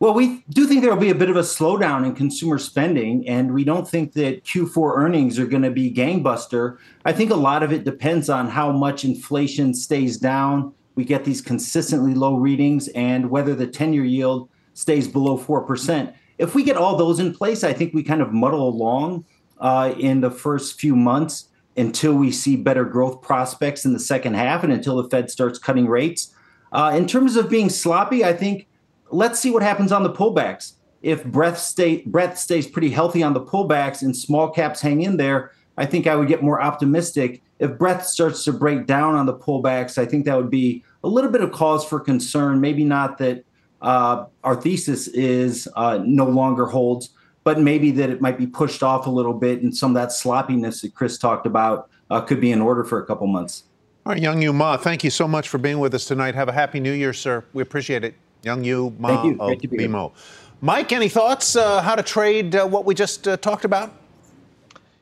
Well, 0.00 0.14
we 0.14 0.44
do 0.50 0.66
think 0.66 0.82
there 0.82 0.94
will 0.94 1.00
be 1.00 1.10
a 1.10 1.14
bit 1.14 1.28
of 1.28 1.34
a 1.34 1.40
slowdown 1.40 2.06
in 2.06 2.14
consumer 2.14 2.58
spending, 2.58 3.26
and 3.28 3.52
we 3.52 3.64
don't 3.64 3.88
think 3.88 4.12
that 4.12 4.44
Q4 4.44 4.96
earnings 4.96 5.40
are 5.40 5.46
going 5.46 5.64
to 5.64 5.72
be 5.72 5.92
gangbuster. 5.92 6.78
I 7.04 7.12
think 7.12 7.32
a 7.32 7.36
lot 7.36 7.64
of 7.64 7.72
it 7.72 7.84
depends 7.84 8.30
on 8.30 8.48
how 8.48 8.70
much 8.70 9.04
inflation 9.04 9.74
stays 9.74 10.16
down. 10.16 10.72
We 10.94 11.04
get 11.04 11.24
these 11.24 11.40
consistently 11.40 12.14
low 12.14 12.36
readings, 12.36 12.86
and 12.88 13.28
whether 13.28 13.56
the 13.56 13.66
10 13.66 13.92
year 13.92 14.04
yield 14.04 14.48
stays 14.74 15.08
below 15.08 15.36
4%. 15.36 16.14
If 16.38 16.54
we 16.54 16.62
get 16.62 16.76
all 16.76 16.96
those 16.96 17.18
in 17.18 17.34
place, 17.34 17.64
I 17.64 17.72
think 17.72 17.92
we 17.92 18.04
kind 18.04 18.22
of 18.22 18.32
muddle 18.32 18.68
along 18.68 19.24
uh, 19.58 19.94
in 19.98 20.20
the 20.20 20.30
first 20.30 20.78
few 20.78 20.94
months 20.94 21.48
until 21.76 22.14
we 22.14 22.30
see 22.30 22.54
better 22.54 22.84
growth 22.84 23.20
prospects 23.20 23.84
in 23.84 23.92
the 23.92 23.98
second 23.98 24.34
half 24.34 24.62
and 24.62 24.72
until 24.72 25.02
the 25.02 25.08
Fed 25.08 25.28
starts 25.28 25.58
cutting 25.58 25.88
rates. 25.88 26.32
Uh, 26.70 26.92
in 26.96 27.08
terms 27.08 27.34
of 27.34 27.50
being 27.50 27.68
sloppy, 27.68 28.24
I 28.24 28.32
think 28.32 28.68
let's 29.10 29.38
see 29.38 29.50
what 29.50 29.62
happens 29.62 29.92
on 29.92 30.02
the 30.02 30.12
pullbacks. 30.12 30.72
If 31.02 31.24
breath 31.24 31.58
stay 31.58 32.02
breadth 32.02 32.38
stays 32.38 32.66
pretty 32.66 32.90
healthy 32.90 33.22
on 33.22 33.32
the 33.32 33.40
pullbacks 33.40 34.02
and 34.02 34.16
small 34.16 34.50
caps 34.50 34.80
hang 34.80 35.02
in 35.02 35.16
there, 35.16 35.52
I 35.76 35.86
think 35.86 36.06
I 36.06 36.16
would 36.16 36.28
get 36.28 36.42
more 36.42 36.60
optimistic. 36.60 37.42
If 37.60 37.78
breath 37.78 38.06
starts 38.06 38.44
to 38.44 38.52
break 38.52 38.86
down 38.86 39.14
on 39.14 39.26
the 39.26 39.34
pullbacks, 39.34 39.98
I 39.98 40.06
think 40.06 40.24
that 40.26 40.36
would 40.36 40.50
be 40.50 40.84
a 41.04 41.08
little 41.08 41.30
bit 41.30 41.40
of 41.40 41.52
cause 41.52 41.84
for 41.84 42.00
concern. 42.00 42.60
Maybe 42.60 42.84
not 42.84 43.18
that 43.18 43.44
uh, 43.80 44.26
our 44.42 44.56
thesis 44.56 45.08
is 45.08 45.68
uh, 45.76 46.00
no 46.04 46.26
longer 46.26 46.66
holds, 46.66 47.10
but 47.44 47.60
maybe 47.60 47.90
that 47.92 48.10
it 48.10 48.20
might 48.20 48.36
be 48.36 48.46
pushed 48.46 48.82
off 48.82 49.06
a 49.06 49.10
little 49.10 49.34
bit, 49.34 49.62
and 49.62 49.76
some 49.76 49.92
of 49.92 49.94
that 49.94 50.12
sloppiness 50.12 50.82
that 50.82 50.94
Chris 50.94 51.16
talked 51.16 51.46
about 51.46 51.88
uh, 52.10 52.20
could 52.20 52.40
be 52.40 52.50
in 52.50 52.60
order 52.60 52.84
for 52.84 53.00
a 53.00 53.06
couple 53.06 53.26
months. 53.26 53.64
All 54.04 54.12
right, 54.12 54.22
Yung-Yu 54.22 54.52
Ma, 54.52 54.76
thank 54.76 55.04
you 55.04 55.10
so 55.10 55.28
much 55.28 55.48
for 55.48 55.58
being 55.58 55.78
with 55.78 55.94
us 55.94 56.06
tonight. 56.06 56.34
Have 56.34 56.48
a 56.48 56.52
happy 56.52 56.80
New 56.80 56.92
Year, 56.92 57.12
sir. 57.12 57.44
We 57.52 57.62
appreciate 57.62 58.04
it. 58.04 58.14
Yung-Yu 58.42 58.94
Ma 58.98 59.22
Thank 59.22 59.24
you. 59.36 59.40
of 59.40 59.58
BMO. 59.60 60.12
Mike, 60.60 60.92
any 60.92 61.08
thoughts 61.08 61.54
uh, 61.56 61.80
how 61.82 61.94
to 61.94 62.02
trade 62.02 62.54
uh, 62.54 62.66
what 62.66 62.84
we 62.84 62.94
just 62.94 63.28
uh, 63.28 63.36
talked 63.36 63.64
about? 63.64 63.92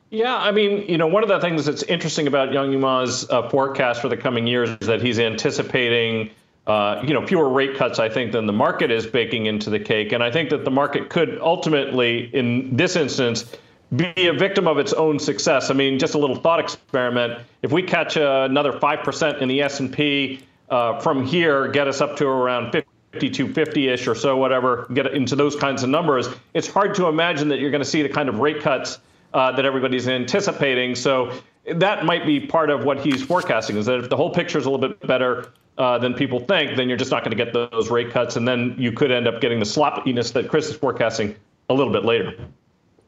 Yeah, 0.09 0.35
I 0.35 0.51
mean, 0.51 0.87
you 0.87 0.97
know, 0.97 1.07
one 1.07 1.23
of 1.23 1.29
the 1.29 1.39
things 1.39 1.65
that's 1.65 1.83
interesting 1.83 2.27
about 2.27 2.53
Yung-Yu 2.53 2.77
Ma's 2.77 3.29
uh, 3.29 3.49
forecast 3.49 4.01
for 4.01 4.07
the 4.07 4.15
coming 4.15 4.47
years 4.47 4.69
is 4.79 4.87
that 4.87 5.01
he's 5.01 5.19
anticipating, 5.19 6.29
uh, 6.65 7.03
you 7.05 7.13
know, 7.13 7.25
fewer 7.25 7.49
rate 7.49 7.75
cuts, 7.75 7.99
I 7.99 8.07
think, 8.07 8.31
than 8.31 8.45
the 8.45 8.53
market 8.53 8.89
is 8.89 9.05
baking 9.05 9.47
into 9.47 9.69
the 9.69 9.79
cake. 9.79 10.13
And 10.13 10.23
I 10.23 10.31
think 10.31 10.49
that 10.51 10.63
the 10.63 10.71
market 10.71 11.09
could 11.09 11.39
ultimately, 11.41 12.33
in 12.33 12.75
this 12.75 12.95
instance, 12.95 13.51
be 13.95 14.27
a 14.27 14.33
victim 14.33 14.67
of 14.67 14.77
its 14.77 14.93
own 14.93 15.19
success. 15.19 15.69
I 15.69 15.73
mean, 15.73 15.99
just 15.99 16.13
a 16.13 16.17
little 16.17 16.35
thought 16.35 16.59
experiment. 16.59 17.41
If 17.61 17.71
we 17.71 17.81
catch 17.81 18.15
uh, 18.15 18.47
another 18.49 18.73
5% 18.73 19.41
in 19.41 19.47
the 19.49 19.61
S&P 19.61 20.41
uh, 20.69 20.99
from 20.99 21.25
here 21.25 21.67
get 21.69 21.87
us 21.87 22.01
up 22.01 22.17
to 22.17 22.27
around 22.27 22.71
250-ish 23.13 24.07
or 24.07 24.15
so, 24.15 24.37
whatever, 24.37 24.87
get 24.93 25.07
into 25.07 25.35
those 25.35 25.55
kinds 25.55 25.83
of 25.83 25.89
numbers, 25.89 26.27
it's 26.53 26.67
hard 26.67 26.95
to 26.95 27.07
imagine 27.07 27.47
that 27.49 27.59
you're 27.59 27.71
going 27.71 27.83
to 27.83 27.89
see 27.89 28.01
the 28.01 28.09
kind 28.09 28.29
of 28.29 28.39
rate 28.39 28.61
cuts 28.61 28.99
uh, 29.33 29.51
that 29.51 29.65
everybody's 29.65 30.07
anticipating. 30.07 30.95
So 30.95 31.39
that 31.73 32.05
might 32.05 32.25
be 32.25 32.39
part 32.39 32.69
of 32.69 32.83
what 32.83 32.99
he's 32.99 33.21
forecasting 33.21 33.77
is 33.77 33.85
that 33.85 33.99
if 33.99 34.09
the 34.09 34.17
whole 34.17 34.33
picture 34.33 34.57
is 34.57 34.65
a 34.65 34.69
little 34.69 34.87
bit 34.87 35.05
better 35.05 35.51
uh, 35.77 35.97
than 35.97 36.13
people 36.13 36.39
think, 36.39 36.75
then 36.77 36.87
you're 36.87 36.97
just 36.97 37.11
not 37.11 37.23
going 37.23 37.37
to 37.37 37.43
get 37.43 37.53
those 37.53 37.91
rate 37.91 38.11
cuts, 38.11 38.35
and 38.35 38.47
then 38.47 38.75
you 38.77 38.91
could 38.91 39.11
end 39.11 39.27
up 39.27 39.41
getting 39.41 39.59
the 39.59 39.65
sloppiness 39.65 40.31
that 40.31 40.49
Chris 40.49 40.69
is 40.69 40.75
forecasting 40.75 41.35
a 41.69 41.73
little 41.73 41.93
bit 41.93 42.03
later. 42.03 42.33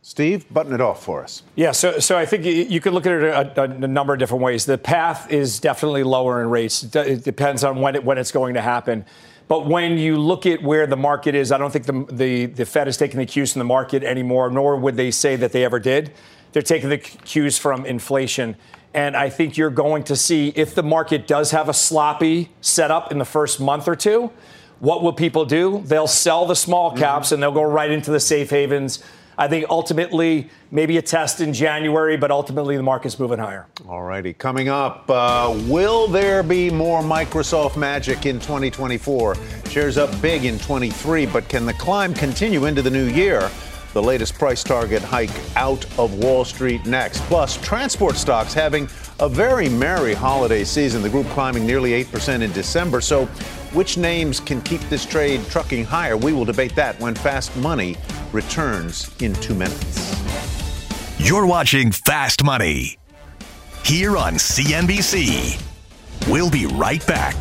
Steve, 0.01 0.51
button 0.53 0.73
it 0.73 0.79
off 0.79 1.03
for 1.03 1.23
us. 1.23 1.43
Yeah, 1.55 1.71
so, 1.71 1.99
so 1.99 2.17
I 2.17 2.25
think 2.25 2.45
you 2.45 2.79
could 2.79 2.93
look 2.93 3.05
at 3.05 3.11
it 3.11 3.23
a, 3.23 3.61
a, 3.61 3.63
a, 3.65 3.87
number 3.87 4.13
of 4.13 4.19
different 4.19 4.43
ways. 4.43 4.65
The 4.65 4.77
path 4.77 5.29
is 5.29 5.59
definitely 5.59 6.03
lower 6.03 6.41
in 6.41 6.49
rates. 6.49 6.83
It 6.95 7.23
depends 7.23 7.65
on 7.65 7.81
when, 7.81 7.95
it, 7.95 8.03
when 8.05 8.17
it's 8.17 8.31
going 8.31 8.53
to 8.53 8.61
happen. 8.61 9.05
But 9.49 9.65
when 9.65 9.97
you 9.97 10.19
look 10.19 10.45
at 10.45 10.61
where 10.61 10.85
the 10.85 10.95
market 10.95 11.33
is, 11.33 11.51
I 11.51 11.57
don't 11.57 11.71
think 11.71 11.87
the, 11.87 12.05
the, 12.13 12.45
the 12.45 12.65
Fed 12.65 12.87
is 12.87 12.97
taking 12.97 13.19
the 13.19 13.25
cues 13.25 13.51
from 13.51 13.59
the 13.59 13.65
market 13.65 14.03
anymore, 14.03 14.51
nor 14.51 14.77
would 14.77 14.95
they 14.95 15.09
say 15.09 15.35
that 15.37 15.51
they 15.51 15.65
ever 15.65 15.79
did. 15.79 16.13
They're 16.51 16.61
taking 16.61 16.89
the 16.89 16.99
cues 16.99 17.57
from 17.57 17.83
inflation. 17.83 18.55
And 18.93 19.17
I 19.17 19.29
think 19.29 19.57
you're 19.57 19.71
going 19.71 20.03
to 20.03 20.15
see 20.15 20.49
if 20.55 20.75
the 20.75 20.83
market 20.83 21.25
does 21.25 21.49
have 21.49 21.67
a 21.67 21.73
sloppy 21.73 22.51
setup 22.61 23.11
in 23.11 23.17
the 23.17 23.25
first 23.25 23.59
month 23.59 23.87
or 23.87 23.95
two, 23.95 24.31
what 24.79 25.01
will 25.01 25.13
people 25.13 25.45
do? 25.45 25.81
They'll 25.83 26.07
sell 26.07 26.45
the 26.45 26.55
small 26.55 26.95
caps 26.95 27.27
mm-hmm. 27.27 27.33
and 27.33 27.43
they'll 27.43 27.51
go 27.51 27.63
right 27.63 27.89
into 27.89 28.11
the 28.11 28.19
safe 28.19 28.51
havens 28.51 29.03
I 29.39 29.47
think 29.47 29.67
ultimately 29.69 30.49
maybe 30.69 30.97
a 30.97 31.01
test 31.01 31.39
in 31.39 31.53
January, 31.53 32.17
but 32.17 32.29
ultimately 32.29 32.75
the 32.75 32.83
market's 32.83 33.17
moving 33.17 33.39
higher. 33.39 33.67
All 33.87 34.03
righty. 34.03 34.33
Coming 34.33 34.67
up, 34.67 35.09
uh, 35.09 35.57
will 35.69 36.09
there 36.09 36.43
be 36.43 36.69
more 36.69 37.01
Microsoft 37.01 37.77
magic 37.77 38.25
in 38.25 38.41
2024? 38.41 39.37
Shares 39.69 39.97
up 39.97 40.21
big 40.21 40.43
in 40.43 40.59
23, 40.59 41.25
but 41.25 41.47
can 41.47 41.65
the 41.65 41.73
climb 41.75 42.13
continue 42.13 42.65
into 42.65 42.81
the 42.81 42.89
new 42.89 43.05
year? 43.05 43.49
The 43.93 44.03
latest 44.03 44.33
price 44.33 44.61
target 44.61 45.01
hike 45.01 45.31
out 45.55 45.85
of 45.97 46.13
Wall 46.15 46.43
Street 46.43 46.85
next. 46.85 47.21
Plus, 47.21 47.55
transport 47.57 48.17
stocks 48.17 48.53
having 48.53 48.89
a 49.21 49.29
very 49.29 49.69
merry 49.69 50.13
holiday 50.13 50.65
season. 50.65 51.01
The 51.01 51.09
group 51.09 51.27
climbing 51.27 51.65
nearly 51.65 51.91
8% 52.03 52.41
in 52.41 52.51
December. 52.51 52.99
So, 52.99 53.25
which 53.71 53.97
names 53.97 54.41
can 54.41 54.61
keep 54.61 54.81
this 54.89 55.05
trade 55.05 55.41
trucking 55.49 55.85
higher? 55.85 56.17
We 56.17 56.33
will 56.33 56.45
debate 56.45 56.75
that 56.75 56.99
when 56.99 57.15
Fast 57.15 57.55
Money 57.55 57.95
returns 58.33 59.09
in 59.21 59.33
two 59.35 59.55
minutes. 59.55 60.15
You're 61.19 61.45
watching 61.45 61.91
Fast 61.91 62.43
Money 62.43 62.97
here 63.83 64.17
on 64.17 64.33
CNBC. 64.35 65.61
We'll 66.29 66.49
be 66.49 66.65
right 66.65 67.05
back. 67.05 67.35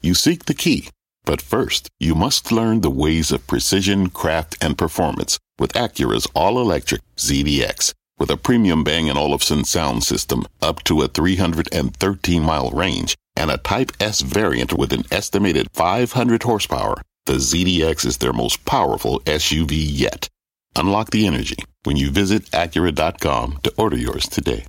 You 0.00 0.14
seek 0.14 0.44
the 0.44 0.54
key, 0.54 0.88
but 1.24 1.40
first, 1.40 1.88
you 1.98 2.14
must 2.14 2.52
learn 2.52 2.80
the 2.80 2.90
ways 2.90 3.32
of 3.32 3.46
precision, 3.46 4.10
craft, 4.10 4.56
and 4.60 4.78
performance 4.78 5.38
with 5.58 5.72
Acura's 5.72 6.26
all 6.34 6.60
electric 6.60 7.02
ZDX. 7.16 7.92
With 8.18 8.30
a 8.30 8.36
premium 8.36 8.82
Bang 8.82 9.10
& 9.10 9.16
Olufsen 9.16 9.64
sound 9.64 10.02
system 10.04 10.46
up 10.62 10.82
to 10.84 11.02
a 11.02 11.08
313 11.08 12.42
mile 12.42 12.70
range 12.70 13.14
and 13.36 13.50
a 13.50 13.58
Type 13.58 13.92
S 14.00 14.20
variant 14.20 14.72
with 14.72 14.92
an 14.92 15.04
estimated 15.10 15.68
500 15.72 16.42
horsepower, 16.42 17.02
the 17.26 17.34
ZDX 17.34 18.06
is 18.06 18.16
their 18.18 18.32
most 18.32 18.64
powerful 18.64 19.20
SUV 19.20 19.72
yet. 19.72 20.28
Unlock 20.76 21.10
the 21.10 21.26
energy 21.26 21.56
when 21.84 21.96
you 21.96 22.10
visit 22.10 22.44
Acura.com 22.50 23.60
to 23.62 23.72
order 23.76 23.96
yours 23.96 24.28
today. 24.28 24.64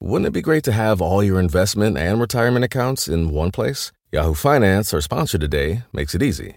Wouldn't 0.00 0.28
it 0.28 0.32
be 0.32 0.40
great 0.40 0.64
to 0.64 0.72
have 0.72 1.02
all 1.02 1.22
your 1.22 1.38
investment 1.38 1.98
and 1.98 2.20
retirement 2.20 2.64
accounts 2.64 3.06
in 3.06 3.32
one 3.32 3.50
place? 3.50 3.92
Yahoo 4.10 4.34
Finance, 4.34 4.94
our 4.94 5.00
sponsor 5.00 5.38
today, 5.38 5.82
makes 5.92 6.14
it 6.14 6.22
easy. 6.22 6.56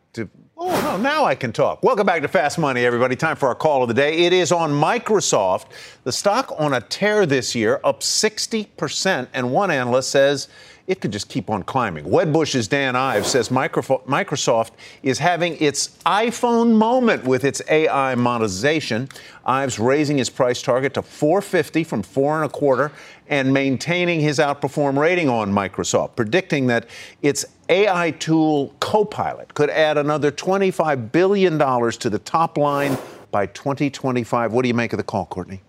Oh, 0.63 0.69
no, 0.83 0.95
now 0.95 1.25
I 1.25 1.33
can 1.33 1.51
talk. 1.51 1.81
Welcome 1.81 2.05
back 2.05 2.21
to 2.21 2.27
Fast 2.27 2.59
Money, 2.59 2.85
everybody. 2.85 3.15
Time 3.15 3.35
for 3.35 3.47
our 3.47 3.55
call 3.55 3.81
of 3.81 3.87
the 3.87 3.95
day. 3.95 4.25
It 4.25 4.31
is 4.31 4.51
on 4.51 4.69
Microsoft. 4.69 5.65
The 6.03 6.11
stock 6.11 6.53
on 6.55 6.75
a 6.75 6.81
tear 6.81 7.25
this 7.25 7.55
year, 7.55 7.81
up 7.83 8.01
60%, 8.01 9.27
and 9.33 9.51
one 9.51 9.71
analyst 9.71 10.11
says 10.11 10.49
it 10.91 10.99
could 10.99 11.11
just 11.11 11.29
keep 11.29 11.49
on 11.49 11.63
climbing. 11.63 12.03
Wedbush's 12.03 12.67
Dan 12.67 12.97
Ives 12.97 13.29
says 13.29 13.47
Microsoft 13.47 14.71
is 15.03 15.19
having 15.19 15.55
its 15.61 15.97
iPhone 16.05 16.75
moment 16.75 17.23
with 17.23 17.45
its 17.45 17.61
AI 17.69 18.13
monetization. 18.15 19.07
Ives 19.45 19.79
raising 19.79 20.17
his 20.17 20.29
price 20.29 20.61
target 20.61 20.93
to 20.95 21.01
450 21.01 21.85
from 21.85 22.03
four 22.03 22.35
and 22.35 22.45
a 22.45 22.53
quarter 22.53 22.91
and 23.29 23.53
maintaining 23.53 24.19
his 24.19 24.37
outperform 24.37 24.97
rating 24.97 25.29
on 25.29 25.49
Microsoft, 25.49 26.17
predicting 26.17 26.67
that 26.67 26.87
its 27.21 27.45
AI 27.69 28.11
tool 28.11 28.75
Copilot 28.81 29.53
could 29.53 29.69
add 29.69 29.97
another 29.97 30.29
$25 30.29 31.13
billion 31.13 31.57
to 31.57 32.09
the 32.09 32.19
top 32.19 32.57
line 32.57 32.97
by 33.31 33.45
2025. 33.45 34.51
What 34.51 34.63
do 34.63 34.67
you 34.67 34.73
make 34.73 34.91
of 34.91 34.97
the 34.97 35.03
call, 35.03 35.25
Courtney? 35.25 35.61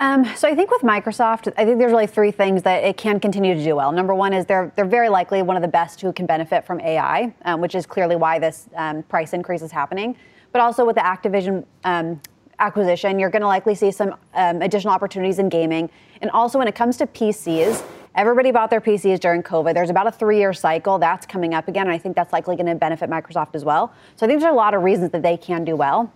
Um, 0.00 0.24
so 0.34 0.48
I 0.48 0.54
think 0.54 0.70
with 0.70 0.80
Microsoft, 0.80 1.52
I 1.58 1.66
think 1.66 1.78
there's 1.78 1.92
really 1.92 2.06
three 2.06 2.30
things 2.30 2.62
that 2.62 2.84
it 2.84 2.96
can 2.96 3.20
continue 3.20 3.54
to 3.54 3.62
do 3.62 3.76
well. 3.76 3.92
Number 3.92 4.14
one 4.14 4.32
is 4.32 4.46
they're 4.46 4.72
they're 4.74 4.86
very 4.86 5.10
likely 5.10 5.42
one 5.42 5.56
of 5.56 5.62
the 5.62 5.68
best 5.68 6.00
who 6.00 6.10
can 6.10 6.24
benefit 6.24 6.64
from 6.64 6.80
AI, 6.80 7.34
um, 7.44 7.60
which 7.60 7.74
is 7.74 7.84
clearly 7.84 8.16
why 8.16 8.38
this 8.38 8.66
um, 8.76 9.02
price 9.04 9.34
increase 9.34 9.60
is 9.60 9.70
happening. 9.70 10.16
But 10.52 10.62
also 10.62 10.86
with 10.86 10.96
the 10.96 11.02
Activision 11.02 11.66
um, 11.84 12.18
acquisition, 12.58 13.18
you're 13.18 13.28
going 13.28 13.42
to 13.42 13.48
likely 13.48 13.74
see 13.74 13.90
some 13.90 14.16
um, 14.32 14.62
additional 14.62 14.94
opportunities 14.94 15.38
in 15.38 15.50
gaming. 15.50 15.90
And 16.22 16.30
also 16.30 16.58
when 16.58 16.66
it 16.66 16.74
comes 16.74 16.96
to 16.96 17.06
PCs, 17.06 17.84
everybody 18.14 18.52
bought 18.52 18.70
their 18.70 18.80
PCs 18.80 19.20
during 19.20 19.42
COVID. 19.42 19.74
There's 19.74 19.90
about 19.90 20.06
a 20.06 20.12
three-year 20.12 20.54
cycle 20.54 20.98
that's 20.98 21.26
coming 21.26 21.52
up 21.52 21.68
again, 21.68 21.86
and 21.86 21.92
I 21.92 21.98
think 21.98 22.16
that's 22.16 22.32
likely 22.32 22.56
going 22.56 22.66
to 22.66 22.74
benefit 22.74 23.10
Microsoft 23.10 23.54
as 23.54 23.66
well. 23.66 23.92
So 24.16 24.24
I 24.24 24.28
think 24.28 24.40
there's 24.40 24.52
a 24.52 24.56
lot 24.56 24.72
of 24.72 24.82
reasons 24.82 25.10
that 25.10 25.22
they 25.22 25.36
can 25.36 25.64
do 25.64 25.76
well. 25.76 26.10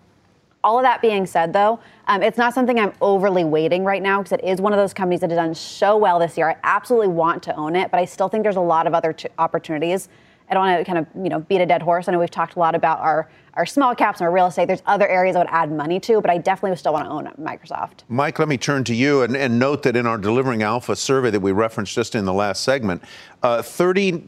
All 0.65 0.79
of 0.79 0.83
that 0.83 1.03
being 1.03 1.27
said, 1.27 1.53
though, 1.53 1.79
um, 2.09 2.23
it's 2.23 2.39
not 2.39 2.55
something 2.55 2.81
I'm 2.81 2.95
overly 3.03 3.45
waiting 3.45 3.85
right 3.85 4.03
now 4.03 4.23
because 4.23 4.33
it 4.33 4.43
is 4.43 4.63
one 4.63 4.73
of 4.73 4.79
those 4.79 4.95
companies 4.95 5.21
that 5.21 5.31
has 5.31 5.37
done 5.37 5.55
so 5.55 5.99
well 5.99 6.19
this 6.19 6.39
year. 6.39 6.49
I 6.49 6.57
absolutely 6.65 7.09
want 7.09 7.43
to 7.43 7.55
own 7.55 7.77
it, 7.77 7.91
but 7.91 8.01
I 8.01 8.07
still 8.07 8.31
think 8.31 8.45
there's 8.45 8.57
a 8.57 8.61
lot 8.61 8.87
of 8.87 8.95
other 8.95 9.15
opportunities. 9.39 10.09
I 10.49 10.55
don't 10.55 10.67
want 10.67 10.79
to 10.79 10.85
kind 10.85 10.99
of 10.99 11.07
you 11.23 11.29
know 11.29 11.41
beat 11.41 11.61
a 11.61 11.67
dead 11.67 11.83
horse. 11.83 12.09
I 12.09 12.13
know 12.13 12.19
we've 12.19 12.31
talked 12.31 12.57
a 12.57 12.59
lot 12.59 12.75
about 12.75 13.01
our 13.01 13.29
our 13.55 13.67
small 13.67 13.95
caps 13.95 14.21
and 14.21 14.27
our 14.27 14.33
real 14.33 14.47
estate. 14.47 14.67
There's 14.67 14.83
other 14.87 15.07
areas 15.07 15.37
I 15.37 15.41
would 15.41 15.49
add 15.51 15.71
money 15.71 16.01
to, 16.01 16.21
but 16.21 16.31
I 16.31 16.39
definitely 16.39 16.77
still 16.77 16.93
want 16.93 17.07
to 17.07 17.11
own 17.11 17.27
Microsoft. 17.47 18.01
Mike, 18.09 18.39
let 18.39 18.49
me 18.49 18.59
turn 18.59 18.85
to 18.85 18.95
you 18.95 19.23
and, 19.23 19.37
and 19.37 19.59
note 19.59 19.83
that 19.85 19.97
in 19.97 20.07
our 20.07 20.19
Delivering 20.19 20.63
Alpha 20.63 20.97
survey 20.97 21.31
that 21.31 21.41
we 21.41 21.53
referenced 21.53 21.95
just 21.95 22.15
in 22.15 22.25
the 22.25 22.33
last 22.33 22.63
segment, 22.63 23.03
uh, 23.43 23.63
30 23.63 24.25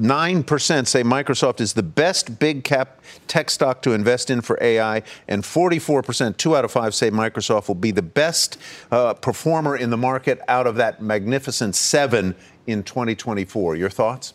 9% 0.00 0.86
say 0.86 1.02
Microsoft 1.02 1.60
is 1.60 1.74
the 1.74 1.82
best 1.82 2.38
big 2.38 2.64
cap 2.64 3.00
tech 3.28 3.50
stock 3.50 3.82
to 3.82 3.92
invest 3.92 4.30
in 4.30 4.40
for 4.40 4.58
AI, 4.60 5.02
and 5.28 5.42
44%, 5.42 6.36
two 6.36 6.56
out 6.56 6.64
of 6.64 6.72
five, 6.72 6.94
say 6.94 7.10
Microsoft 7.10 7.68
will 7.68 7.74
be 7.74 7.90
the 7.90 8.02
best 8.02 8.58
uh, 8.90 9.14
performer 9.14 9.76
in 9.76 9.90
the 9.90 9.96
market 9.96 10.40
out 10.48 10.66
of 10.66 10.76
that 10.76 11.02
magnificent 11.02 11.74
seven 11.74 12.34
in 12.66 12.82
2024. 12.82 13.76
Your 13.76 13.90
thoughts? 13.90 14.34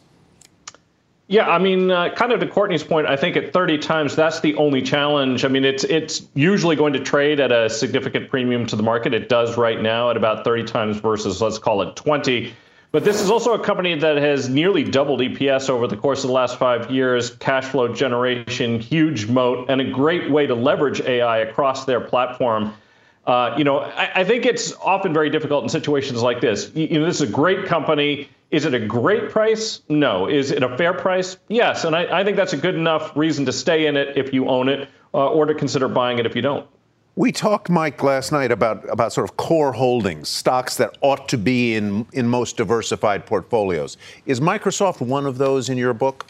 Yeah, 1.28 1.50
I 1.50 1.58
mean, 1.58 1.90
uh, 1.90 2.14
kind 2.14 2.32
of 2.32 2.40
to 2.40 2.48
Courtney's 2.48 2.84
point, 2.84 3.08
I 3.08 3.16
think 3.16 3.36
at 3.36 3.52
30 3.52 3.80
times 3.80 4.16
that's 4.16 4.42
the 4.42 4.56
only 4.58 4.84
challenge. 4.84 5.44
I 5.44 5.48
mean, 5.48 5.66
it's 5.66 5.84
it's 5.86 6.28
usually 6.36 6.76
going 6.76 6.94
to 6.94 7.00
trade 7.00 7.40
at 7.40 7.52
a 7.52 7.68
significant 7.68 8.30
premium 8.30 8.68
to 8.68 8.76
the 8.76 8.84
market. 8.84 9.12
It 9.12 9.28
does 9.28 9.58
right 9.58 9.82
now 9.82 10.12
at 10.12 10.18
about 10.18 10.44
30 10.44 10.66
times 10.66 10.98
versus 10.98 11.42
let's 11.42 11.58
call 11.58 11.82
it 11.82 11.96
20. 11.96 12.54
But 12.96 13.04
this 13.04 13.20
is 13.22 13.30
also 13.30 13.52
a 13.52 13.60
company 13.60 13.94
that 13.94 14.16
has 14.16 14.48
nearly 14.48 14.82
doubled 14.86 15.20
EPS 15.20 15.70
over 15.70 15.86
the 15.86 15.98
course 15.98 16.24
of 16.24 16.30
the 16.30 16.34
last 16.34 16.58
five 16.58 16.90
years, 16.90 17.32
cash 17.32 17.66
flow 17.66 17.94
generation, 17.94 18.80
huge 18.80 19.28
moat, 19.28 19.70
and 19.70 19.82
a 19.82 19.92
great 19.92 20.32
way 20.32 20.48
to 20.48 20.56
leverage 20.56 21.02
AI 21.02 21.40
across 21.40 21.84
their 21.84 22.00
platform. 22.00 22.74
Uh, 23.28 23.54
you 23.58 23.66
know, 23.66 23.80
I, 23.80 24.22
I, 24.22 24.24
think 24.24 24.46
it's 24.46 24.72
often 24.76 25.14
very 25.14 25.30
difficult 25.30 25.64
in 25.64 25.68
situations 25.68 26.24
like 26.24 26.40
this. 26.40 26.72
You, 26.74 26.88
you, 26.88 27.00
know, 27.00 27.06
this 27.06 27.16
is 27.16 27.28
a 27.30 27.34
great 27.34 27.66
company. 27.66 28.30
Is 28.50 28.64
it 28.64 28.74
a 28.74 28.80
great 28.80 29.30
price? 29.30 29.82
No. 29.90 30.30
Is 30.30 30.52
it 30.52 30.64
a 30.64 30.78
fair 30.78 30.94
price? 30.94 31.36
Yes. 31.50 31.84
And 31.84 31.98
I, 31.98 32.22
I 32.22 32.24
think 32.24 32.38
that's 32.38 32.54
a 32.54 32.58
good 32.58 32.76
enough 32.76 33.12
reason 33.18 33.46
to 33.48 33.52
stay 33.52 33.88
in 33.88 33.98
it 33.98 34.16
if 34.16 34.34
you 34.34 34.48
own 34.48 34.70
it, 34.70 34.88
uh, 35.14 35.32
or 35.32 35.48
to 35.48 35.54
consider 35.54 35.90
buying 35.90 36.18
it 36.20 36.26
if 36.26 36.34
you 36.34 36.42
don't. 36.42 36.66
We 37.18 37.32
talked, 37.32 37.70
Mike, 37.70 38.04
last 38.04 38.34
night 38.34 38.52
about, 38.52 38.88
about 38.90 39.14
sort 39.14 39.30
of 39.30 39.38
core 39.38 39.72
holdings, 39.72 40.28
stocks 40.28 40.76
that 40.78 40.98
ought 41.00 41.30
to 41.30 41.38
be 41.38 41.76
in, 41.76 42.06
in 42.12 42.28
most 42.28 42.58
diversified 42.58 43.26
portfolios. 43.26 43.96
Is 44.26 44.42
Microsoft 44.42 45.00
one 45.00 45.26
of 45.26 45.38
those 45.38 45.70
in 45.70 45.78
your 45.78 45.94
book? 45.94 46.26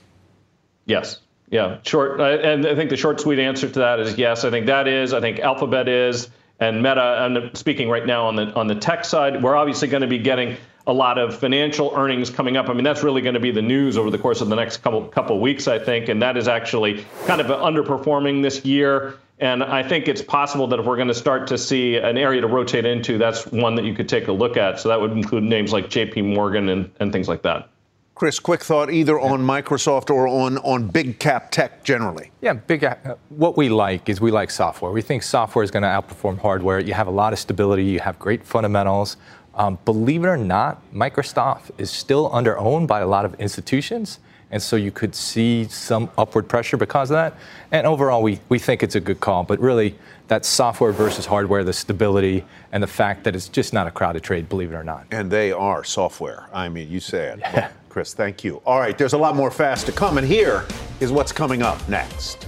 Yes. 0.86 1.22
Yeah. 1.50 1.80
Short. 1.84 2.22
And 2.22 2.68
I 2.68 2.76
think 2.76 2.92
the 2.92 2.98
short, 2.98 3.20
sweet 3.20 3.40
answer 3.40 3.68
to 3.68 3.80
that 3.80 4.00
is 4.00 4.16
yes. 4.18 4.44
I 4.44 4.52
think 4.52 4.68
that 4.68 4.88
is. 4.88 5.12
I 5.12 5.22
think 5.22 5.40
Alphabet 5.40 5.88
is. 5.88 6.30
And 6.60 6.78
Meta, 6.78 7.26
and 7.26 7.58
speaking 7.58 7.90
right 7.90 8.06
now 8.06 8.28
on 8.28 8.36
the 8.38 8.54
on 8.54 8.68
the 8.68 8.76
tech 8.76 9.04
side, 9.04 9.44
we're 9.44 9.58
obviously 9.58 9.90
going 9.90 10.02
to 10.02 10.08
be 10.08 10.20
getting 10.20 10.56
a 10.88 10.94
lot 10.94 11.18
of 11.18 11.38
financial 11.38 11.92
earnings 11.96 12.30
coming 12.30 12.56
up. 12.56 12.70
I 12.70 12.74
mean, 12.74 12.86
that's 12.86 13.04
really 13.04 13.22
going 13.22 13.34
to 13.34 13.42
be 13.42 13.52
the 13.52 13.62
news 13.62 13.98
over 13.98 14.10
the 14.10 14.18
course 14.18 14.40
of 14.40 14.48
the 14.48 14.56
next 14.56 14.78
couple 14.78 15.06
couple 15.10 15.40
weeks, 15.42 15.68
I 15.68 15.80
think, 15.80 16.08
and 16.08 16.22
that 16.22 16.38
is 16.38 16.48
actually 16.48 17.06
kind 17.26 17.42
of 17.42 17.48
underperforming 17.48 18.42
this 18.42 18.64
year. 18.64 19.16
And 19.40 19.64
I 19.64 19.84
think 19.84 20.08
it's 20.08 20.22
possible 20.22 20.66
that 20.68 20.80
if 20.80 20.86
we're 20.86 20.96
going 20.96 21.10
to 21.10 21.14
start 21.14 21.48
to 21.48 21.58
see 21.58 21.98
an 21.98 22.18
area 22.18 22.40
to 22.40 22.48
rotate 22.48 22.86
into, 22.86 23.18
that's 23.18 23.46
one 23.48 23.76
that 23.76 23.84
you 23.84 23.94
could 23.94 24.08
take 24.08 24.30
a 24.30 24.32
look 24.32 24.56
at. 24.56 24.80
So 24.80 24.88
that 24.90 25.00
would 25.00 25.12
include 25.12 25.44
names 25.44 25.74
like 25.74 25.90
J.P. 25.90 26.22
Morgan 26.22 26.70
and, 26.70 26.90
and 27.00 27.12
things 27.12 27.28
like 27.28 27.42
that. 27.42 27.70
Chris, 28.16 28.40
quick 28.40 28.64
thought 28.64 28.90
either 28.90 29.20
on 29.20 29.42
Microsoft 29.42 30.10
or 30.10 30.26
on, 30.26 30.58
on 30.60 30.88
big 30.88 31.20
cap 31.20 31.52
tech 31.52 31.84
generally. 31.84 32.32
Yeah, 32.40 32.54
big. 32.54 32.86
Uh, 32.86 32.96
what 33.28 33.58
we 33.58 33.68
like 33.68 34.08
is 34.08 34.22
we 34.22 34.32
like 34.32 34.52
software. 34.52 34.94
We 34.94 35.02
think 35.02 35.22
software 35.22 35.64
is 35.64 35.70
going 35.72 35.84
to 35.84 35.90
outperform 35.90 36.40
hardware. 36.40 36.80
You 36.80 36.94
have 36.94 37.08
a 37.08 37.12
lot 37.12 37.34
of 37.34 37.40
stability. 37.40 37.84
You 37.84 38.00
have 38.00 38.18
great 38.18 38.46
fundamentals. 38.46 39.18
Um, 39.54 39.80
believe 39.84 40.24
it 40.24 40.28
or 40.28 40.38
not, 40.38 40.82
Microsoft 40.94 41.72
is 41.78 41.92
still 41.92 42.34
under 42.34 42.58
owned 42.58 42.88
by 42.88 43.02
a 43.02 43.08
lot 43.08 43.26
of 43.26 43.34
institutions. 43.36 44.20
And 44.52 44.62
so 44.62 44.76
you 44.76 44.92
could 44.92 45.16
see 45.16 45.66
some 45.66 46.10
upward 46.18 46.48
pressure 46.48 46.78
because 46.78 47.12
of 47.12 47.16
that. 47.16 47.36
And 47.72 47.86
overall, 47.88 48.22
we, 48.22 48.40
we 48.50 48.60
think 48.60 48.84
it's 48.84 48.96
a 48.96 49.00
good 49.00 49.20
call. 49.20 49.44
But 49.44 49.60
really, 49.60 49.96
that 50.28 50.46
software 50.46 50.92
versus 50.92 51.26
hardware, 51.26 51.64
the 51.64 51.74
stability, 51.74 52.46
and 52.72 52.82
the 52.82 52.88
fact 52.88 53.24
that 53.24 53.36
it's 53.36 53.50
just 53.50 53.74
not 53.74 53.88
a 53.88 53.92
crowded 53.92 54.24
trade, 54.24 54.48
believe 54.48 54.72
it 54.72 54.76
or 54.76 54.84
not. 54.84 55.08
And 55.12 55.30
they 55.30 55.52
are 55.52 55.84
software. 55.84 56.48
I 56.54 56.70
mean, 56.70 56.90
you 56.90 57.00
say 57.00 57.34
it. 57.34 57.40
Yeah. 57.40 57.72
Chris, 57.90 58.14
thank 58.14 58.44
you. 58.44 58.62
All 58.66 58.80
right, 58.80 58.98
there's 58.98 59.14
a 59.14 59.18
lot 59.18 59.36
more 59.36 59.50
fast 59.50 59.86
to 59.86 59.92
come. 59.92 60.18
And 60.18 60.28
here 60.28 60.66
is 61.00 61.12
what's 61.12 61.32
coming 61.32 61.62
up 61.62 61.88
next 61.88 62.48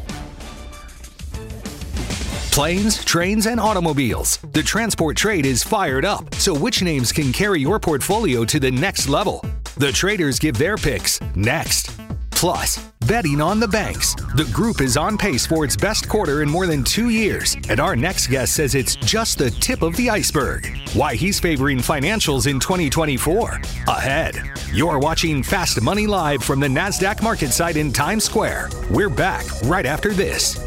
planes, 2.57 3.05
trains, 3.05 3.45
and 3.45 3.59
automobiles. 3.59 4.39
The 4.51 4.63
transport 4.63 5.15
trade 5.15 5.45
is 5.45 5.61
fired 5.61 6.03
up, 6.03 6.33
so 6.33 6.55
which 6.55 6.81
names 6.81 7.11
can 7.11 7.31
carry 7.31 7.59
your 7.59 7.79
portfolio 7.79 8.43
to 8.45 8.59
the 8.59 8.71
next 8.71 9.07
level? 9.07 9.45
The 9.75 9.91
traders 9.91 10.39
give 10.39 10.57
their 10.57 10.75
picks 10.75 11.21
next. 11.35 11.91
Plus, 12.31 12.79
betting 13.05 13.41
on 13.41 13.59
the 13.59 13.67
banks. 13.67 14.15
The 14.35 14.49
group 14.51 14.81
is 14.81 14.97
on 14.97 15.19
pace 15.19 15.45
for 15.45 15.65
its 15.65 15.77
best 15.77 16.09
quarter 16.09 16.41
in 16.41 16.49
more 16.49 16.65
than 16.65 16.83
two 16.83 17.09
years, 17.09 17.55
and 17.69 17.79
our 17.79 17.95
next 17.95 18.25
guest 18.25 18.55
says 18.55 18.73
it's 18.73 18.95
just 18.95 19.37
the 19.37 19.51
tip 19.51 19.83
of 19.83 19.95
the 19.95 20.09
iceberg. 20.09 20.65
Why 20.93 21.13
he's 21.13 21.39
favoring 21.39 21.77
financials 21.77 22.47
in 22.47 22.59
2024. 22.59 23.61
Ahead. 23.87 24.35
You're 24.73 24.97
watching 24.97 25.43
Fast 25.43 25.79
Money 25.79 26.07
Live 26.07 26.43
from 26.43 26.59
the 26.59 26.67
NASDAQ 26.67 27.21
market 27.21 27.51
site 27.51 27.77
in 27.77 27.93
Times 27.93 28.23
Square. 28.23 28.69
We're 28.89 29.09
back 29.09 29.45
right 29.65 29.85
after 29.85 30.11
this. 30.11 30.66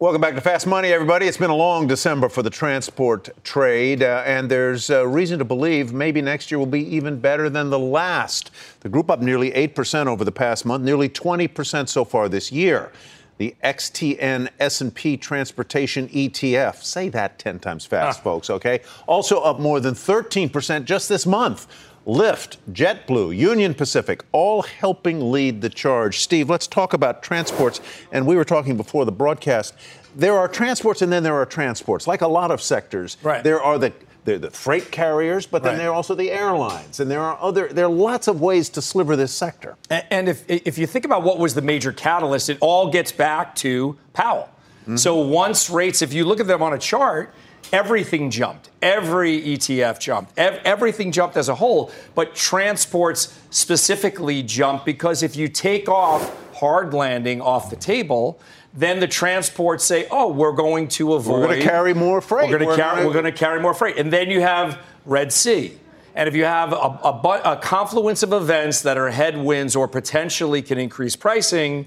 Welcome 0.00 0.22
back 0.22 0.34
to 0.34 0.40
Fast 0.40 0.66
Money, 0.66 0.94
everybody. 0.94 1.26
It's 1.26 1.36
been 1.36 1.50
a 1.50 1.54
long 1.54 1.86
December 1.86 2.30
for 2.30 2.42
the 2.42 2.48
transport 2.48 3.28
trade, 3.44 4.02
uh, 4.02 4.22
and 4.24 4.50
there's 4.50 4.88
uh, 4.88 5.06
reason 5.06 5.38
to 5.40 5.44
believe 5.44 5.92
maybe 5.92 6.22
next 6.22 6.50
year 6.50 6.58
will 6.58 6.64
be 6.64 6.86
even 6.96 7.20
better 7.20 7.50
than 7.50 7.68
the 7.68 7.78
last. 7.78 8.50
The 8.80 8.88
group 8.88 9.10
up 9.10 9.20
nearly 9.20 9.50
8% 9.50 10.06
over 10.06 10.24
the 10.24 10.32
past 10.32 10.64
month, 10.64 10.84
nearly 10.84 11.10
20% 11.10 11.86
so 11.86 12.06
far 12.06 12.30
this 12.30 12.50
year. 12.50 12.90
The 13.36 13.54
XTN 13.62 14.48
S&P 14.58 15.18
Transportation 15.18 16.08
ETF. 16.08 16.82
Say 16.82 17.10
that 17.10 17.38
10 17.38 17.58
times 17.58 17.84
fast, 17.84 18.20
ah. 18.20 18.22
folks, 18.22 18.48
okay? 18.48 18.80
Also 19.06 19.40
up 19.40 19.60
more 19.60 19.80
than 19.80 19.92
13% 19.92 20.86
just 20.86 21.10
this 21.10 21.26
month. 21.26 21.66
Lyft, 22.06 22.56
JetBlue, 22.72 23.36
Union 23.36 23.74
Pacific, 23.74 24.24
all 24.32 24.62
helping 24.62 25.30
lead 25.30 25.60
the 25.60 25.68
charge. 25.68 26.20
Steve, 26.20 26.48
let's 26.48 26.66
talk 26.66 26.92
about 26.92 27.22
transports. 27.22 27.80
And 28.10 28.26
we 28.26 28.36
were 28.36 28.44
talking 28.44 28.76
before 28.76 29.04
the 29.04 29.12
broadcast. 29.12 29.74
There 30.16 30.36
are 30.36 30.48
transports 30.48 31.02
and 31.02 31.12
then 31.12 31.22
there 31.22 31.36
are 31.36 31.46
transports. 31.46 32.06
Like 32.06 32.22
a 32.22 32.28
lot 32.28 32.50
of 32.50 32.62
sectors, 32.62 33.16
right. 33.22 33.44
there 33.44 33.62
are 33.62 33.78
the 33.78 33.92
they 34.24 34.34
are 34.34 34.38
the 34.38 34.50
freight 34.50 34.90
carriers, 34.90 35.46
but 35.46 35.62
then 35.62 35.72
right. 35.72 35.78
there 35.78 35.88
are 35.88 35.94
also 35.94 36.14
the 36.14 36.30
airlines, 36.30 37.00
and 37.00 37.10
there 37.10 37.22
are 37.22 37.38
other. 37.40 37.68
There 37.68 37.86
are 37.86 37.90
lots 37.90 38.28
of 38.28 38.40
ways 38.40 38.68
to 38.70 38.82
sliver 38.82 39.16
this 39.16 39.32
sector. 39.32 39.76
And, 39.88 40.04
and 40.10 40.28
if 40.28 40.44
if 40.46 40.76
you 40.76 40.86
think 40.86 41.06
about 41.06 41.22
what 41.22 41.38
was 41.38 41.54
the 41.54 41.62
major 41.62 41.90
catalyst, 41.90 42.50
it 42.50 42.58
all 42.60 42.90
gets 42.90 43.12
back 43.12 43.54
to 43.56 43.96
Powell. 44.12 44.50
Mm-hmm. 44.82 44.96
So 44.96 45.16
once 45.16 45.70
rates, 45.70 46.02
if 46.02 46.12
you 46.12 46.24
look 46.24 46.38
at 46.38 46.46
them 46.46 46.62
on 46.62 46.74
a 46.74 46.78
chart, 46.78 47.32
everything 47.72 48.30
jumped. 48.30 48.70
Every 48.82 49.40
ETF 49.40 50.00
jumped. 50.00 50.38
Ev- 50.38 50.60
everything 50.64 51.12
jumped 51.12 51.36
as 51.36 51.48
a 51.48 51.54
whole, 51.54 51.90
but 52.14 52.34
transports 52.34 53.38
specifically 53.50 54.42
jumped 54.42 54.84
because 54.84 55.22
if 55.22 55.36
you 55.36 55.48
take 55.48 55.88
off 55.88 56.36
hard 56.54 56.92
landing 56.92 57.40
off 57.40 57.70
the 57.70 57.76
table, 57.76 58.40
then 58.72 59.00
the 59.00 59.08
transports 59.08 59.84
say, 59.84 60.06
"Oh, 60.10 60.28
we're 60.28 60.52
going 60.52 60.88
to 60.88 61.14
avoid. 61.14 61.40
We're 61.40 61.46
going 61.46 61.60
to 61.60 61.66
carry 61.66 61.94
more 61.94 62.20
freight. 62.20 62.50
We're 62.50 62.58
going 62.58 62.70
to 62.70 62.76
carry. 62.76 63.06
We're 63.06 63.12
going 63.12 63.24
to 63.24 63.32
carry 63.32 63.60
more 63.60 63.74
freight." 63.74 63.96
And 63.98 64.12
then 64.12 64.30
you 64.30 64.40
have 64.40 64.78
Red 65.04 65.32
Sea. 65.32 65.78
And 66.14 66.28
if 66.28 66.34
you 66.34 66.44
have 66.44 66.72
a, 66.72 66.76
a, 66.76 67.40
a, 67.52 67.56
confluence 67.56 68.24
of 68.24 68.32
events 68.32 68.82
that 68.82 68.98
are 68.98 69.10
headwinds 69.10 69.76
or 69.76 69.86
potentially 69.86 70.60
can 70.60 70.76
increase 70.76 71.14
pricing 71.14 71.84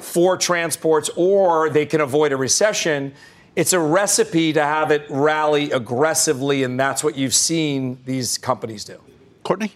for 0.00 0.38
transports, 0.38 1.10
or 1.14 1.68
they 1.68 1.84
can 1.84 2.00
avoid 2.00 2.32
a 2.32 2.38
recession, 2.38 3.12
it's 3.56 3.72
a 3.72 3.80
recipe 3.80 4.52
to 4.52 4.62
have 4.62 4.90
it 4.90 5.06
rally 5.08 5.70
aggressively, 5.72 6.62
and 6.62 6.78
that's 6.78 7.02
what 7.02 7.16
you've 7.16 7.34
seen 7.34 7.98
these 8.04 8.38
companies 8.38 8.84
do. 8.84 9.00
Courtney? 9.42 9.72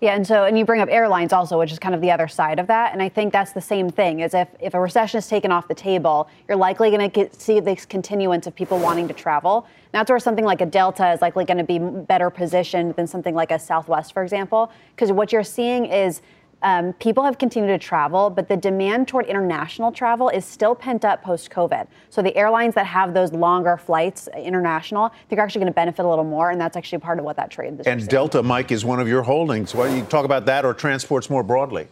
Yeah, 0.00 0.14
and 0.14 0.26
so 0.26 0.44
and 0.44 0.58
you 0.58 0.64
bring 0.64 0.80
up 0.80 0.88
airlines 0.90 1.32
also, 1.32 1.58
which 1.58 1.70
is 1.70 1.78
kind 1.78 1.94
of 1.94 2.00
the 2.00 2.10
other 2.10 2.26
side 2.26 2.58
of 2.58 2.66
that, 2.68 2.92
and 2.92 3.02
I 3.02 3.08
think 3.10 3.34
that's 3.34 3.52
the 3.52 3.60
same 3.60 3.90
thing. 3.90 4.20
Is 4.20 4.32
if 4.32 4.48
if 4.58 4.72
a 4.74 4.80
recession 4.80 5.18
is 5.18 5.28
taken 5.28 5.52
off 5.52 5.68
the 5.68 5.74
table, 5.74 6.28
you're 6.48 6.56
likely 6.56 6.90
going 6.90 7.10
to 7.10 7.28
see 7.38 7.60
this 7.60 7.84
continuance 7.84 8.46
of 8.46 8.54
people 8.54 8.78
wanting 8.78 9.06
to 9.08 9.14
travel. 9.14 9.66
And 9.92 9.98
that's 9.98 10.08
where 10.10 10.18
something 10.18 10.44
like 10.44 10.62
a 10.62 10.66
Delta 10.66 11.12
is 11.12 11.20
likely 11.20 11.44
going 11.44 11.58
to 11.58 11.64
be 11.64 11.78
better 11.78 12.30
positioned 12.30 12.96
than 12.96 13.06
something 13.06 13.34
like 13.34 13.50
a 13.50 13.58
Southwest, 13.58 14.14
for 14.14 14.22
example, 14.22 14.72
because 14.96 15.12
what 15.12 15.32
you're 15.32 15.44
seeing 15.44 15.84
is 15.84 16.22
um, 16.62 16.92
people 16.94 17.24
have 17.24 17.38
continued 17.38 17.68
to 17.68 17.78
travel, 17.78 18.30
but 18.30 18.48
the 18.48 18.56
demand 18.56 19.08
toward 19.08 19.26
international 19.26 19.92
travel 19.92 20.28
is 20.28 20.44
still 20.44 20.74
pent 20.74 21.04
up 21.04 21.22
post 21.22 21.50
COVID. 21.50 21.86
So 22.10 22.22
the 22.22 22.36
airlines 22.36 22.74
that 22.74 22.86
have 22.86 23.14
those 23.14 23.32
longer 23.32 23.76
flights 23.76 24.28
uh, 24.28 24.38
international, 24.38 25.12
they're 25.28 25.40
actually 25.40 25.60
going 25.60 25.72
to 25.72 25.76
benefit 25.76 26.04
a 26.04 26.08
little 26.08 26.24
more, 26.24 26.50
and 26.50 26.60
that's 26.60 26.76
actually 26.76 26.98
part 26.98 27.18
of 27.18 27.24
what 27.24 27.36
that 27.36 27.50
trade. 27.50 27.80
is. 27.80 27.86
and 27.86 28.06
Delta, 28.08 28.42
Mike, 28.42 28.72
is 28.72 28.84
one 28.84 29.00
of 29.00 29.08
your 29.08 29.22
holdings. 29.22 29.74
Why 29.74 29.88
don't 29.88 29.96
you 29.96 30.04
talk 30.04 30.24
about 30.24 30.46
that 30.46 30.64
or 30.64 30.74
transports 30.74 31.30
more 31.30 31.42
broadly? 31.42 31.88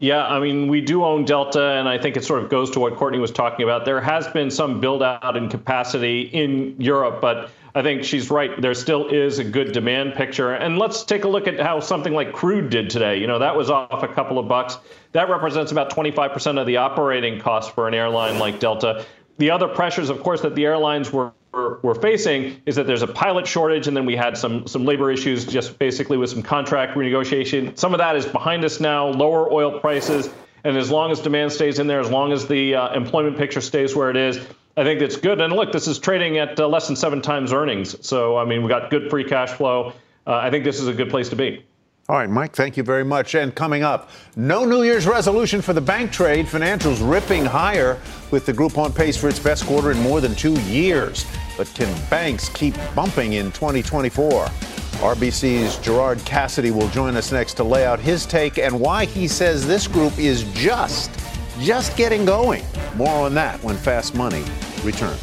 Yeah, 0.00 0.24
I 0.24 0.38
mean, 0.38 0.68
we 0.68 0.80
do 0.80 1.04
own 1.04 1.24
Delta, 1.24 1.60
and 1.60 1.88
I 1.88 1.98
think 1.98 2.16
it 2.16 2.24
sort 2.24 2.42
of 2.42 2.48
goes 2.48 2.70
to 2.70 2.80
what 2.80 2.94
Courtney 2.94 3.18
was 3.18 3.32
talking 3.32 3.64
about. 3.64 3.84
There 3.84 4.00
has 4.00 4.28
been 4.28 4.48
some 4.48 4.80
build 4.80 5.02
out 5.02 5.36
in 5.36 5.48
capacity 5.48 6.22
in 6.22 6.76
Europe, 6.78 7.20
but 7.20 7.50
I 7.78 7.82
think 7.82 8.02
she's 8.02 8.28
right. 8.28 8.60
There 8.60 8.74
still 8.74 9.06
is 9.06 9.38
a 9.38 9.44
good 9.44 9.70
demand 9.70 10.14
picture. 10.14 10.52
And 10.52 10.78
let's 10.78 11.04
take 11.04 11.22
a 11.22 11.28
look 11.28 11.46
at 11.46 11.60
how 11.60 11.78
something 11.78 12.12
like 12.12 12.32
crude 12.32 12.70
did 12.70 12.90
today. 12.90 13.18
You 13.18 13.28
know, 13.28 13.38
that 13.38 13.54
was 13.54 13.70
off 13.70 14.02
a 14.02 14.08
couple 14.08 14.36
of 14.40 14.48
bucks. 14.48 14.78
That 15.12 15.30
represents 15.30 15.70
about 15.70 15.90
25% 15.90 16.60
of 16.60 16.66
the 16.66 16.78
operating 16.78 17.40
cost 17.40 17.76
for 17.76 17.86
an 17.86 17.94
airline 17.94 18.40
like 18.40 18.58
Delta. 18.58 19.04
the 19.38 19.52
other 19.52 19.68
pressures, 19.68 20.10
of 20.10 20.24
course, 20.24 20.40
that 20.40 20.56
the 20.56 20.64
airlines 20.64 21.12
were 21.12 21.32
we're, 21.52 21.94
facing 21.94 22.60
is 22.66 22.76
that 22.76 22.86
there's 22.86 23.02
a 23.02 23.06
pilot 23.06 23.46
shortage, 23.46 23.88
and 23.88 23.96
then 23.96 24.04
we 24.04 24.14
had 24.14 24.36
some 24.36 24.66
some 24.66 24.84
labor 24.84 25.10
issues, 25.10 25.46
just 25.46 25.78
basically 25.78 26.18
with 26.18 26.30
some 26.30 26.42
contract 26.42 26.96
renegotiation. 26.96 27.76
Some 27.78 27.94
of 27.94 27.98
that 27.98 28.16
is 28.16 28.26
behind 28.26 28.64
us 28.64 28.80
now. 28.80 29.08
Lower 29.08 29.50
oil 29.50 29.80
prices, 29.80 30.28
and 30.64 30.76
as 30.76 30.90
long 30.90 31.10
as 31.10 31.20
demand 31.20 31.52
stays 31.52 31.78
in 31.78 31.86
there, 31.86 32.00
as 32.00 32.10
long 32.10 32.32
as 32.32 32.46
the 32.46 32.74
uh, 32.74 32.94
employment 32.94 33.38
picture 33.38 33.60
stays 33.60 33.96
where 33.96 34.10
it 34.10 34.16
is, 34.16 34.38
I 34.78 34.84
think 34.84 35.00
that's 35.00 35.16
good. 35.16 35.40
And 35.40 35.52
look, 35.52 35.72
this 35.72 35.88
is 35.88 35.98
trading 35.98 36.38
at 36.38 36.60
uh, 36.60 36.68
less 36.68 36.86
than 36.86 36.94
seven 36.94 37.20
times 37.20 37.52
earnings, 37.52 38.06
so 38.06 38.36
I 38.36 38.44
mean 38.44 38.62
we 38.62 38.68
got 38.68 38.90
good 38.90 39.10
free 39.10 39.24
cash 39.24 39.50
flow. 39.50 39.92
Uh, 40.24 40.36
I 40.36 40.50
think 40.50 40.62
this 40.62 40.78
is 40.78 40.86
a 40.86 40.92
good 40.92 41.10
place 41.10 41.28
to 41.30 41.36
be. 41.36 41.64
All 42.08 42.16
right, 42.16 42.30
Mike, 42.30 42.54
thank 42.54 42.76
you 42.76 42.84
very 42.84 43.04
much. 43.04 43.34
And 43.34 43.52
coming 43.52 43.82
up, 43.82 44.08
no 44.36 44.64
New 44.64 44.84
Year's 44.84 45.04
resolution 45.04 45.60
for 45.60 45.72
the 45.72 45.80
bank 45.80 46.12
trade. 46.12 46.46
Financials 46.46 46.98
ripping 47.02 47.44
higher 47.44 47.98
with 48.30 48.46
the 48.46 48.52
group 48.52 48.78
on 48.78 48.92
pace 48.92 49.16
for 49.16 49.28
its 49.28 49.40
best 49.40 49.66
quarter 49.66 49.90
in 49.90 49.98
more 49.98 50.20
than 50.20 50.36
two 50.36 50.54
years. 50.60 51.26
But 51.56 51.66
can 51.74 51.92
banks 52.08 52.48
keep 52.48 52.76
bumping 52.94 53.32
in 53.32 53.46
2024? 53.50 54.44
RBC's 54.44 55.76
Gerard 55.78 56.24
Cassidy 56.24 56.70
will 56.70 56.88
join 56.90 57.16
us 57.16 57.32
next 57.32 57.54
to 57.54 57.64
lay 57.64 57.84
out 57.84 57.98
his 57.98 58.24
take 58.26 58.58
and 58.58 58.78
why 58.78 59.06
he 59.06 59.26
says 59.26 59.66
this 59.66 59.88
group 59.88 60.16
is 60.20 60.44
just, 60.52 61.10
just 61.58 61.96
getting 61.96 62.24
going. 62.24 62.64
More 62.94 63.26
on 63.26 63.34
that 63.34 63.60
when 63.64 63.76
Fast 63.76 64.14
Money 64.14 64.44
returns. 64.84 65.22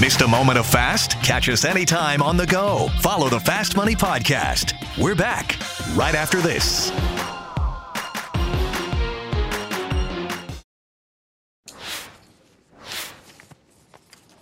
Missed 0.00 0.22
a 0.22 0.28
moment 0.28 0.58
of 0.58 0.66
fast? 0.66 1.12
Catch 1.22 1.48
us 1.48 1.64
anytime 1.64 2.20
on 2.20 2.36
the 2.36 2.46
go. 2.46 2.88
Follow 3.00 3.28
the 3.28 3.40
Fast 3.40 3.76
Money 3.76 3.94
Podcast. 3.94 4.74
We're 4.98 5.14
back 5.14 5.56
right 5.94 6.14
after 6.14 6.40
this. 6.40 6.90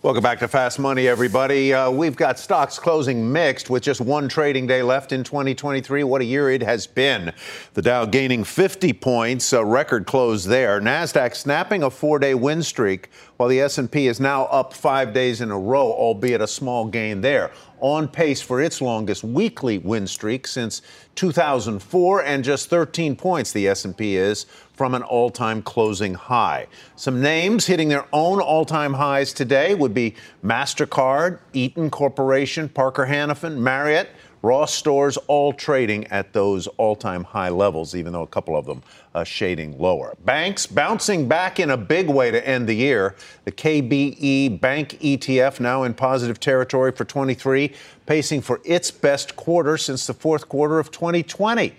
Welcome 0.02 0.24
back 0.24 0.40
to 0.40 0.48
Fast 0.48 0.80
Money, 0.80 1.06
everybody. 1.06 1.72
Uh, 1.72 1.88
we've 1.88 2.16
got 2.16 2.36
stocks 2.36 2.76
closing 2.76 3.30
mixed 3.30 3.70
with 3.70 3.84
just 3.84 4.00
one 4.00 4.28
trading 4.28 4.66
day 4.66 4.82
left 4.82 5.12
in 5.12 5.22
2023. 5.22 6.02
What 6.02 6.20
a 6.20 6.24
year 6.24 6.50
it 6.50 6.60
has 6.60 6.88
been. 6.88 7.32
The 7.74 7.82
Dow 7.82 8.04
gaining 8.06 8.42
50 8.42 8.94
points, 8.94 9.52
a 9.52 9.64
record 9.64 10.04
close 10.04 10.44
there. 10.44 10.80
Nasdaq 10.80 11.36
snapping 11.36 11.84
a 11.84 11.90
four-day 11.90 12.34
win 12.34 12.64
streak, 12.64 13.10
while 13.36 13.48
the 13.48 13.60
S&P 13.60 14.08
is 14.08 14.18
now 14.18 14.46
up 14.46 14.74
five 14.74 15.14
days 15.14 15.40
in 15.40 15.52
a 15.52 15.58
row, 15.58 15.92
albeit 15.92 16.40
a 16.40 16.48
small 16.48 16.84
gain 16.86 17.20
there. 17.20 17.52
On 17.78 18.08
pace 18.08 18.42
for 18.42 18.60
its 18.60 18.80
longest 18.80 19.22
weekly 19.22 19.78
win 19.78 20.08
streak 20.08 20.48
since 20.48 20.82
2004, 21.14 22.24
and 22.24 22.42
just 22.42 22.68
13 22.68 23.14
points 23.14 23.52
the 23.52 23.68
S&P 23.68 24.16
is 24.16 24.46
from 24.82 24.96
an 24.96 25.02
all 25.04 25.30
time 25.30 25.62
closing 25.62 26.12
high. 26.12 26.66
Some 26.96 27.22
names 27.22 27.66
hitting 27.66 27.88
their 27.88 28.04
own 28.12 28.40
all 28.40 28.64
time 28.64 28.94
highs 28.94 29.32
today 29.32 29.76
would 29.76 29.94
be 29.94 30.16
MasterCard, 30.44 31.38
Eaton 31.52 31.88
Corporation, 31.88 32.68
Parker 32.68 33.06
Hannifin, 33.06 33.58
Marriott, 33.58 34.08
Ross 34.42 34.74
stores 34.74 35.16
all 35.28 35.52
trading 35.52 36.08
at 36.08 36.32
those 36.32 36.66
all 36.66 36.96
time 36.96 37.22
high 37.22 37.48
levels, 37.48 37.94
even 37.94 38.12
though 38.12 38.22
a 38.22 38.26
couple 38.26 38.56
of 38.56 38.66
them 38.66 38.82
uh, 39.14 39.22
shading 39.22 39.78
lower. 39.78 40.16
Banks 40.24 40.66
bouncing 40.66 41.28
back 41.28 41.60
in 41.60 41.70
a 41.70 41.76
big 41.76 42.08
way 42.08 42.32
to 42.32 42.44
end 42.44 42.66
the 42.66 42.74
year. 42.74 43.14
The 43.44 43.52
KBE 43.52 44.60
Bank 44.60 44.98
ETF 45.00 45.60
now 45.60 45.84
in 45.84 45.94
positive 45.94 46.40
territory 46.40 46.90
for 46.90 47.04
23, 47.04 47.72
pacing 48.06 48.40
for 48.40 48.60
its 48.64 48.90
best 48.90 49.36
quarter 49.36 49.76
since 49.76 50.08
the 50.08 50.14
fourth 50.14 50.48
quarter 50.48 50.80
of 50.80 50.90
2020. 50.90 51.72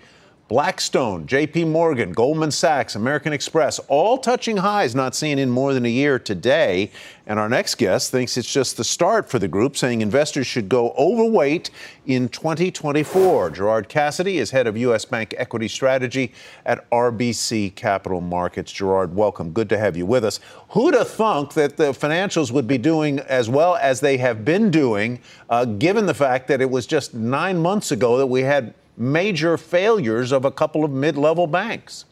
Blackstone, 0.46 1.26
JP 1.26 1.68
Morgan, 1.68 2.12
Goldman 2.12 2.50
Sachs, 2.50 2.96
American 2.96 3.32
Express, 3.32 3.78
all 3.88 4.18
touching 4.18 4.58
highs 4.58 4.94
not 4.94 5.14
seen 5.14 5.38
in 5.38 5.48
more 5.48 5.72
than 5.72 5.86
a 5.86 5.90
year 5.90 6.18
today. 6.18 6.90
And 7.26 7.38
our 7.38 7.48
next 7.48 7.76
guest 7.76 8.10
thinks 8.10 8.36
it's 8.36 8.52
just 8.52 8.76
the 8.76 8.84
start 8.84 9.30
for 9.30 9.38
the 9.38 9.48
group, 9.48 9.74
saying 9.74 10.02
investors 10.02 10.46
should 10.46 10.68
go 10.68 10.90
overweight 10.98 11.70
in 12.06 12.28
2024. 12.28 13.52
Gerard 13.52 13.88
Cassidy 13.88 14.36
is 14.36 14.50
head 14.50 14.66
of 14.66 14.76
U.S. 14.76 15.06
Bank 15.06 15.34
Equity 15.38 15.66
Strategy 15.66 16.30
at 16.66 16.90
RBC 16.90 17.74
Capital 17.74 18.20
Markets. 18.20 18.70
Gerard, 18.70 19.16
welcome. 19.16 19.50
Good 19.50 19.70
to 19.70 19.78
have 19.78 19.96
you 19.96 20.04
with 20.04 20.26
us. 20.26 20.40
Who'd 20.68 20.92
have 20.92 21.08
thunk 21.08 21.54
that 21.54 21.78
the 21.78 21.92
financials 21.92 22.50
would 22.50 22.66
be 22.66 22.76
doing 22.76 23.18
as 23.20 23.48
well 23.48 23.76
as 23.76 24.00
they 24.00 24.18
have 24.18 24.44
been 24.44 24.70
doing, 24.70 25.20
uh, 25.48 25.64
given 25.64 26.04
the 26.04 26.12
fact 26.12 26.48
that 26.48 26.60
it 26.60 26.68
was 26.68 26.86
just 26.86 27.14
nine 27.14 27.56
months 27.62 27.90
ago 27.90 28.18
that 28.18 28.26
we 28.26 28.42
had 28.42 28.74
major 28.96 29.56
failures 29.56 30.32
of 30.32 30.44
a 30.44 30.50
couple 30.50 30.84
of 30.84 30.90
mid 30.90 31.16
level 31.16 31.46
banks. 31.46 32.04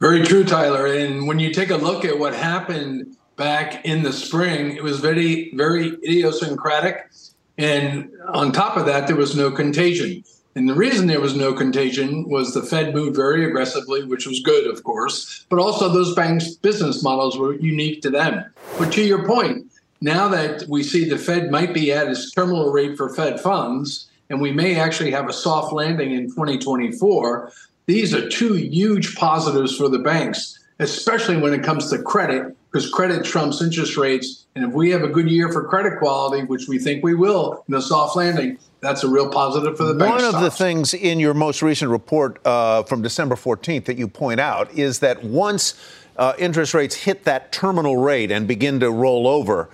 Very 0.00 0.22
true, 0.22 0.44
Tyler. 0.44 0.86
And 0.86 1.26
when 1.26 1.38
you 1.38 1.52
take 1.52 1.70
a 1.70 1.76
look 1.76 2.04
at 2.04 2.18
what 2.18 2.34
happened 2.34 3.16
back 3.36 3.84
in 3.84 4.02
the 4.02 4.12
spring, 4.12 4.76
it 4.76 4.82
was 4.82 5.00
very, 5.00 5.52
very 5.54 5.88
idiosyncratic. 6.04 7.10
And 7.56 8.10
on 8.28 8.52
top 8.52 8.76
of 8.76 8.86
that, 8.86 9.06
there 9.06 9.16
was 9.16 9.36
no 9.36 9.50
contagion. 9.50 10.24
And 10.56 10.68
the 10.68 10.74
reason 10.74 11.06
there 11.06 11.20
was 11.20 11.34
no 11.34 11.52
contagion 11.52 12.28
was 12.28 12.54
the 12.54 12.62
Fed 12.62 12.94
moved 12.94 13.16
very 13.16 13.44
aggressively, 13.44 14.04
which 14.04 14.26
was 14.26 14.40
good, 14.40 14.66
of 14.68 14.84
course, 14.84 15.46
but 15.48 15.58
also 15.58 15.88
those 15.88 16.14
banks' 16.14 16.54
business 16.54 17.02
models 17.02 17.36
were 17.36 17.54
unique 17.54 18.02
to 18.02 18.10
them. 18.10 18.44
But 18.78 18.92
to 18.92 19.02
your 19.02 19.26
point, 19.26 19.66
now 20.00 20.28
that 20.28 20.64
we 20.68 20.82
see 20.82 21.08
the 21.08 21.18
Fed 21.18 21.50
might 21.50 21.74
be 21.74 21.92
at 21.92 22.08
its 22.08 22.30
terminal 22.30 22.70
rate 22.70 22.96
for 22.96 23.12
Fed 23.14 23.40
funds, 23.40 24.08
and 24.30 24.40
we 24.40 24.52
may 24.52 24.76
actually 24.76 25.10
have 25.10 25.28
a 25.28 25.32
soft 25.32 25.72
landing 25.72 26.12
in 26.12 26.28
2024. 26.28 27.52
These 27.86 28.14
are 28.14 28.28
two 28.28 28.54
huge 28.54 29.14
positives 29.16 29.76
for 29.76 29.88
the 29.88 29.98
banks, 29.98 30.58
especially 30.78 31.36
when 31.36 31.52
it 31.52 31.62
comes 31.62 31.90
to 31.90 32.02
credit, 32.02 32.56
because 32.70 32.90
credit 32.90 33.24
trumps 33.24 33.60
interest 33.60 33.96
rates. 33.96 34.46
And 34.54 34.64
if 34.64 34.72
we 34.72 34.90
have 34.90 35.02
a 35.02 35.08
good 35.08 35.30
year 35.30 35.52
for 35.52 35.64
credit 35.64 35.98
quality, 35.98 36.44
which 36.44 36.66
we 36.68 36.78
think 36.78 37.04
we 37.04 37.14
will 37.14 37.64
in 37.68 37.74
a 37.74 37.82
soft 37.82 38.16
landing, 38.16 38.58
that's 38.80 39.02
a 39.02 39.08
real 39.08 39.28
positive 39.28 39.76
for 39.76 39.84
the 39.84 39.94
bank. 39.94 40.10
One 40.10 40.20
stocks. 40.20 40.34
of 40.36 40.42
the 40.42 40.50
things 40.50 40.94
in 40.94 41.18
your 41.18 41.34
most 41.34 41.62
recent 41.62 41.90
report 41.90 42.38
uh, 42.46 42.82
from 42.84 43.02
December 43.02 43.34
14th 43.34 43.86
that 43.86 43.96
you 43.96 44.08
point 44.08 44.40
out 44.40 44.72
is 44.72 45.00
that 45.00 45.22
once 45.24 45.74
uh, 46.16 46.34
interest 46.38 46.74
rates 46.74 46.94
hit 46.94 47.24
that 47.24 47.50
terminal 47.50 47.96
rate 47.96 48.30
and 48.30 48.46
begin 48.46 48.80
to 48.80 48.90
roll 48.90 49.26
over, 49.26 49.68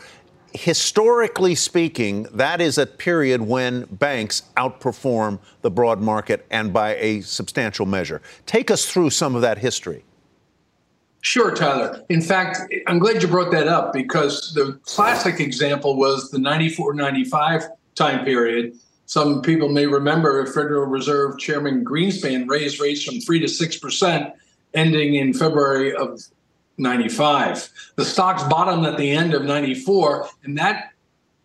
historically 0.52 1.54
speaking, 1.54 2.24
that 2.32 2.60
is 2.60 2.78
a 2.78 2.86
period 2.86 3.42
when 3.42 3.84
banks 3.86 4.42
outperform 4.56 5.38
the 5.62 5.70
broad 5.70 6.00
market 6.00 6.46
and 6.50 6.72
by 6.72 6.96
a 6.96 7.20
substantial 7.20 7.86
measure. 7.86 8.20
Take 8.46 8.70
us 8.70 8.86
through 8.86 9.10
some 9.10 9.34
of 9.34 9.42
that 9.42 9.58
history. 9.58 10.04
Sure, 11.22 11.54
Tyler. 11.54 12.02
In 12.08 12.22
fact, 12.22 12.60
I'm 12.86 12.98
glad 12.98 13.22
you 13.22 13.28
brought 13.28 13.50
that 13.52 13.68
up 13.68 13.92
because 13.92 14.54
the 14.54 14.80
classic 14.84 15.38
example 15.38 15.96
was 15.96 16.30
the 16.30 16.38
94 16.38 16.94
95 16.94 17.64
time 17.94 18.24
period. 18.24 18.74
Some 19.04 19.42
people 19.42 19.68
may 19.68 19.86
remember 19.86 20.46
Federal 20.46 20.86
Reserve 20.86 21.38
Chairman 21.38 21.84
Greenspan 21.84 22.48
raised 22.48 22.80
rates 22.80 23.04
from 23.04 23.20
3 23.20 23.40
to 23.40 23.46
6%, 23.46 24.32
ending 24.72 25.16
in 25.16 25.34
February 25.34 25.94
of 25.94 26.20
95. 26.80 27.70
The 27.96 28.04
stocks 28.04 28.42
bottomed 28.44 28.86
at 28.86 28.96
the 28.96 29.10
end 29.10 29.34
of 29.34 29.44
94, 29.44 30.28
and 30.44 30.58
that 30.58 30.92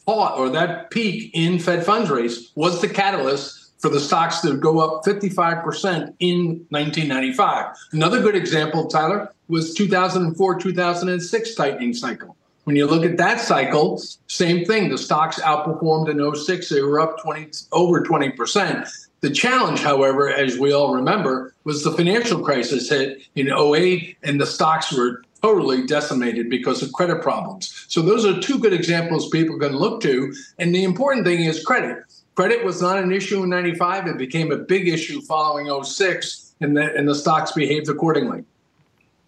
thought 0.06 0.38
or 0.38 0.50
that 0.50 0.92
peak 0.92 1.32
in 1.34 1.60
Fed 1.60 1.86
funds 1.86 2.10
rates 2.10 2.52
was 2.56 2.82
the 2.82 2.90
catalyst 2.90 3.66
for 3.80 3.90
the 3.90 4.00
stocks 4.00 4.40
to 4.42 4.56
go 4.56 4.80
up 4.80 5.04
55% 5.04 6.14
in 6.20 6.66
1995. 6.70 7.76
Another 7.92 8.22
good 8.22 8.36
example, 8.36 8.88
Tyler, 8.88 9.32
was 9.48 9.74
2004 9.74 10.60
2006 10.60 11.56
tightening 11.56 11.94
cycle. 11.94 12.36
When 12.64 12.76
you 12.76 12.88
look 12.88 13.06
at 13.06 13.18
that 13.18 13.40
cycle, 13.40 14.02
same 14.26 14.66
thing. 14.66 14.90
The 14.90 14.98
stocks 14.98 15.40
outperformed 15.40 16.10
in 16.10 16.36
06. 16.36 16.70
They 16.70 16.82
were 16.82 17.00
up 17.00 17.22
20 17.22 17.52
over 17.72 18.02
20%. 18.02 19.08
The 19.22 19.30
challenge, 19.30 19.82
however, 19.82 20.30
as 20.30 20.58
we 20.58 20.74
all 20.74 20.94
remember, 20.94 21.54
was 21.64 21.84
the 21.84 21.92
financial 21.92 22.44
crisis 22.44 22.90
hit 22.90 23.22
in 23.36 23.52
08 23.52 24.18
and 24.24 24.42
the 24.42 24.48
stocks 24.48 24.92
were 24.92 25.22
totally 25.46 25.86
decimated 25.86 26.50
because 26.50 26.82
of 26.82 26.92
credit 26.94 27.22
problems. 27.22 27.86
So 27.88 28.02
those 28.02 28.26
are 28.26 28.40
two 28.40 28.58
good 28.58 28.74
examples 28.74 29.30
people 29.30 29.60
can 29.60 29.76
look 29.76 30.02
to. 30.02 30.34
And 30.58 30.74
the 30.74 30.84
important 30.84 31.24
thing 31.24 31.44
is 31.44 31.64
credit. 31.64 32.00
Credit 32.34 32.66
was 32.66 32.82
not 32.82 32.98
an 32.98 33.12
issue 33.12 33.44
in 33.44 33.50
95. 33.52 34.08
It 34.08 34.18
became 34.18 34.52
a 34.52 34.58
big 34.58 34.88
issue 34.88 35.22
following 35.22 35.68
06 35.84 36.56
and 36.62 36.76
the, 36.76 36.96
and 36.96 37.08
the 37.08 37.14
stocks 37.14 37.52
behaved 37.52 37.90
accordingly. 37.90 38.44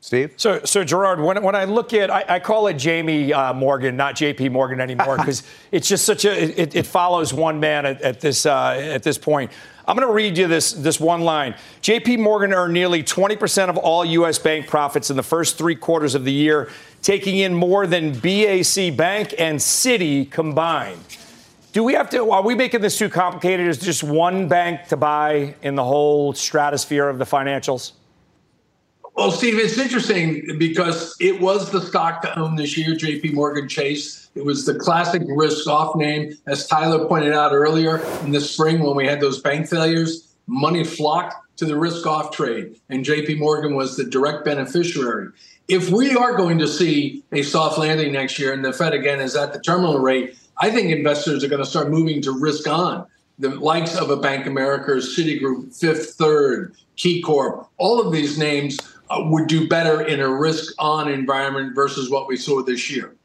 Steve? 0.08 0.32
So, 0.38 0.62
so 0.64 0.86
Gerard, 0.86 1.20
when, 1.20 1.44
when 1.44 1.54
I 1.54 1.66
look 1.66 1.92
at, 1.92 2.10
I, 2.10 2.24
I 2.30 2.40
call 2.40 2.68
it 2.68 2.76
Jamie 2.76 3.34
uh, 3.34 3.54
Morgan, 3.54 3.98
not 3.98 4.16
J.P. 4.16 4.48
Morgan 4.48 4.80
anymore, 4.80 5.18
because 5.18 5.44
it's 5.70 5.90
just 5.90 6.06
such 6.06 6.24
a, 6.24 6.62
it, 6.62 6.78
it, 6.78 6.88
follows 6.88 7.34
one 7.34 7.60
man 7.60 7.86
at, 7.86 8.02
at 8.02 8.22
this 8.22 8.46
uh, 8.46 8.70
at 8.70 9.04
this 9.04 9.18
point. 9.18 9.52
I'm 9.86 9.98
going 9.98 10.08
to 10.08 10.14
read 10.14 10.38
you 10.38 10.48
this, 10.48 10.72
this 10.72 10.98
one 10.98 11.24
line. 11.24 11.56
JP 11.82 12.20
Morgan 12.20 12.54
earned 12.54 12.74
nearly 12.74 13.04
20% 13.04 13.68
of 13.68 13.76
all 13.76 14.06
U.S. 14.06 14.40
bank 14.40 14.68
profits 14.68 15.10
in 15.10 15.18
the 15.18 15.24
first 15.24 15.58
three 15.58 15.76
quarters 15.76 16.16
of 16.16 16.24
the 16.24 16.32
year, 16.32 16.70
taking 17.02 17.38
in 17.38 17.54
more 17.54 17.86
than 17.86 18.14
BAC 18.14 18.96
Bank 18.96 19.36
and 19.38 19.60
Citi 19.60 20.32
combined. 20.32 21.04
Do 21.74 21.84
we 21.84 21.96
have 21.96 22.10
to, 22.12 22.32
are 22.32 22.44
we 22.44 22.56
making 22.56 22.80
this 22.80 22.98
too 22.98 23.10
complicated? 23.10 23.68
Is 23.68 23.78
just 23.78 24.04
one 24.04 24.48
bank 24.48 24.88
to 24.88 24.96
buy 24.96 25.56
in 25.62 25.76
the 25.76 25.84
whole 25.84 26.32
stratosphere 26.32 27.10
of 27.10 27.18
the 27.18 27.26
financials? 27.26 27.92
Well, 29.18 29.32
Steve, 29.32 29.58
it's 29.58 29.80
interesting 29.80 30.60
because 30.60 31.16
it 31.20 31.42
was 31.42 31.72
the 31.72 31.82
stock 31.82 32.22
to 32.22 32.40
own 32.40 32.56
this 32.56 32.78
year, 32.78 32.96
JP 32.96 33.34
Morgan 33.34 33.68
Chase. 33.68 34.30
It 34.36 34.46
was 34.46 34.64
the 34.64 34.76
classic 34.76 35.24
risk 35.26 35.66
off 35.66 35.96
name. 35.96 36.38
As 36.46 36.68
Tyler 36.68 37.08
pointed 37.08 37.34
out 37.34 37.52
earlier 37.52 37.98
in 38.24 38.32
the 38.32 38.40
spring 38.40 38.80
when 38.80 38.96
we 38.96 39.08
had 39.08 39.20
those 39.20 39.42
bank 39.42 39.68
failures, 39.68 40.36
money 40.46 40.84
flocked 40.84 41.34
to 41.58 41.66
the 41.66 41.76
risk 41.76 42.06
off 42.06 42.30
trade, 42.30 42.80
and 42.90 43.04
JP 43.04 43.40
Morgan 43.40 43.76
was 43.76 43.98
the 43.98 44.04
direct 44.04 44.46
beneficiary. 44.46 45.30
If 45.68 45.90
we 45.90 46.16
are 46.16 46.38
going 46.38 46.60
to 46.60 46.68
see 46.68 47.24
a 47.32 47.42
soft 47.42 47.80
landing 47.80 48.14
next 48.14 48.38
year 48.38 48.54
and 48.54 48.64
the 48.64 48.72
Fed 48.72 48.94
again 48.94 49.20
is 49.20 49.36
at 49.36 49.52
the 49.52 49.60
terminal 49.60 49.98
rate, 49.98 50.38
I 50.58 50.70
think 50.70 50.92
investors 50.92 51.44
are 51.44 51.48
going 51.48 51.64
to 51.64 51.68
start 51.68 51.90
moving 51.90 52.22
to 52.22 52.40
risk 52.40 52.68
on. 52.68 53.08
The 53.40 53.50
likes 53.50 53.96
of 53.96 54.12
a 54.12 54.18
Bank 54.18 54.46
America, 54.46 54.92
Citigroup, 54.92 55.76
Fifth 55.76 56.14
Third, 56.14 56.76
KeyCorp, 56.98 57.68
all 57.78 58.00
of 58.00 58.12
these 58.12 58.38
names 58.38 58.78
uh, 59.10 59.24
would 59.26 59.48
do 59.48 59.68
better 59.68 60.02
in 60.02 60.20
a 60.20 60.30
risk 60.30 60.74
on 60.80 61.10
environment 61.10 61.76
versus 61.76 62.10
what 62.10 62.28
we 62.28 62.38
saw 62.38 62.62
this 62.64 62.90
year. 62.90 63.16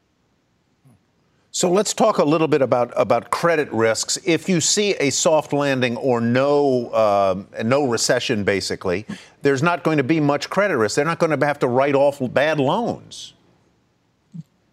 So 1.55 1.69
let's 1.69 1.93
talk 1.93 2.17
a 2.17 2.23
little 2.23 2.47
bit 2.47 2.63
about, 2.63 2.91
about 2.95 3.29
credit 3.29 3.71
risks. 3.71 4.17
If 4.25 4.49
you 4.49 4.59
see 4.59 4.95
a 4.95 5.11
soft 5.11 5.53
landing 5.53 5.97
or 5.97 6.19
no 6.19 6.87
uh, 6.87 7.43
no 7.63 7.85
recession, 7.85 8.43
basically, 8.43 9.05
there's 9.43 9.61
not 9.61 9.83
going 9.83 9.97
to 9.97 10.03
be 10.03 10.19
much 10.19 10.49
credit 10.49 10.77
risk. 10.77 10.95
They're 10.95 11.05
not 11.05 11.19
going 11.19 11.37
to 11.39 11.45
have 11.45 11.59
to 11.59 11.67
write 11.67 11.93
off 11.93 12.19
bad 12.33 12.59
loans. 12.59 13.33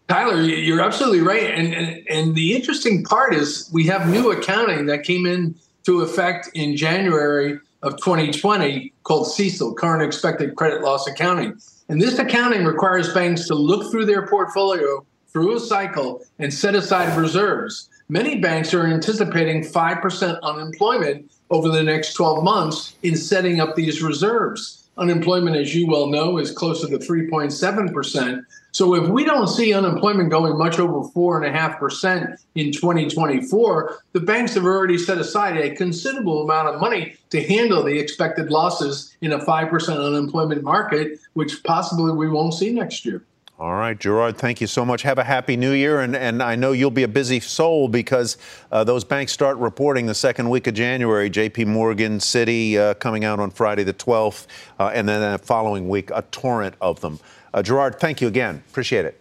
Tyler, 0.08 0.40
you're 0.40 0.80
absolutely 0.80 1.20
right. 1.20 1.50
And, 1.50 1.74
and, 1.74 2.08
and 2.08 2.34
the 2.34 2.56
interesting 2.56 3.04
part 3.04 3.34
is 3.34 3.68
we 3.72 3.86
have 3.86 4.08
new 4.08 4.32
accounting 4.32 4.86
that 4.86 5.02
came 5.04 5.26
into 5.26 6.00
effect 6.00 6.48
in 6.54 6.78
January 6.78 7.60
of 7.82 7.96
2020 7.96 8.92
called 9.04 9.26
CECL, 9.26 9.76
Current 9.76 10.02
Expected 10.02 10.56
Credit 10.56 10.82
Loss 10.82 11.06
Accounting. 11.06 11.58
And 11.88 12.00
this 12.00 12.18
accounting 12.18 12.64
requires 12.64 13.12
banks 13.12 13.46
to 13.48 13.54
look 13.54 13.90
through 13.90 14.06
their 14.06 14.26
portfolio 14.26 15.04
through 15.32 15.56
a 15.56 15.60
cycle 15.60 16.22
and 16.38 16.52
set 16.52 16.74
aside 16.74 17.16
reserves. 17.16 17.88
Many 18.08 18.38
banks 18.38 18.74
are 18.74 18.86
anticipating 18.86 19.62
5% 19.62 20.42
unemployment 20.42 21.30
over 21.50 21.68
the 21.68 21.82
next 21.82 22.14
12 22.14 22.42
months 22.42 22.96
in 23.02 23.16
setting 23.16 23.60
up 23.60 23.76
these 23.76 24.02
reserves. 24.02 24.79
Unemployment, 25.00 25.56
as 25.56 25.74
you 25.74 25.86
well 25.86 26.08
know, 26.08 26.36
is 26.36 26.50
closer 26.50 26.86
to 26.86 26.98
3.7%. 26.98 28.44
So 28.72 28.94
if 28.94 29.08
we 29.08 29.24
don't 29.24 29.48
see 29.48 29.72
unemployment 29.72 30.28
going 30.28 30.58
much 30.58 30.78
over 30.78 31.08
4.5% 31.08 32.36
in 32.54 32.70
2024, 32.70 33.98
the 34.12 34.20
banks 34.20 34.54
have 34.54 34.64
already 34.64 34.98
set 34.98 35.16
aside 35.16 35.56
a 35.56 35.74
considerable 35.74 36.42
amount 36.42 36.68
of 36.68 36.80
money 36.80 37.16
to 37.30 37.42
handle 37.42 37.82
the 37.82 37.98
expected 37.98 38.50
losses 38.50 39.16
in 39.22 39.32
a 39.32 39.38
5% 39.38 40.06
unemployment 40.06 40.62
market, 40.62 41.18
which 41.32 41.64
possibly 41.64 42.12
we 42.12 42.28
won't 42.28 42.52
see 42.52 42.70
next 42.70 43.06
year. 43.06 43.24
All 43.60 43.74
right, 43.74 43.98
Gerard, 43.98 44.38
thank 44.38 44.62
you 44.62 44.66
so 44.66 44.86
much. 44.86 45.02
Have 45.02 45.18
a 45.18 45.24
happy 45.24 45.54
new 45.54 45.72
year. 45.72 46.00
And, 46.00 46.16
and 46.16 46.42
I 46.42 46.56
know 46.56 46.72
you'll 46.72 46.90
be 46.90 47.02
a 47.02 47.08
busy 47.08 47.40
soul 47.40 47.88
because 47.88 48.38
uh, 48.72 48.84
those 48.84 49.04
banks 49.04 49.32
start 49.32 49.58
reporting 49.58 50.06
the 50.06 50.14
second 50.14 50.48
week 50.48 50.66
of 50.66 50.72
January. 50.72 51.28
JP 51.28 51.66
Morgan, 51.66 52.20
Citi 52.20 52.76
uh, 52.76 52.94
coming 52.94 53.22
out 53.22 53.38
on 53.38 53.50
Friday 53.50 53.84
the 53.84 53.92
12th, 53.92 54.46
uh, 54.78 54.92
and 54.94 55.06
then 55.06 55.32
the 55.32 55.36
following 55.36 55.90
week, 55.90 56.10
a 56.14 56.22
torrent 56.30 56.74
of 56.80 57.02
them. 57.02 57.20
Uh, 57.52 57.62
Gerard, 57.62 58.00
thank 58.00 58.22
you 58.22 58.28
again. 58.28 58.62
Appreciate 58.70 59.04
it. 59.04 59.20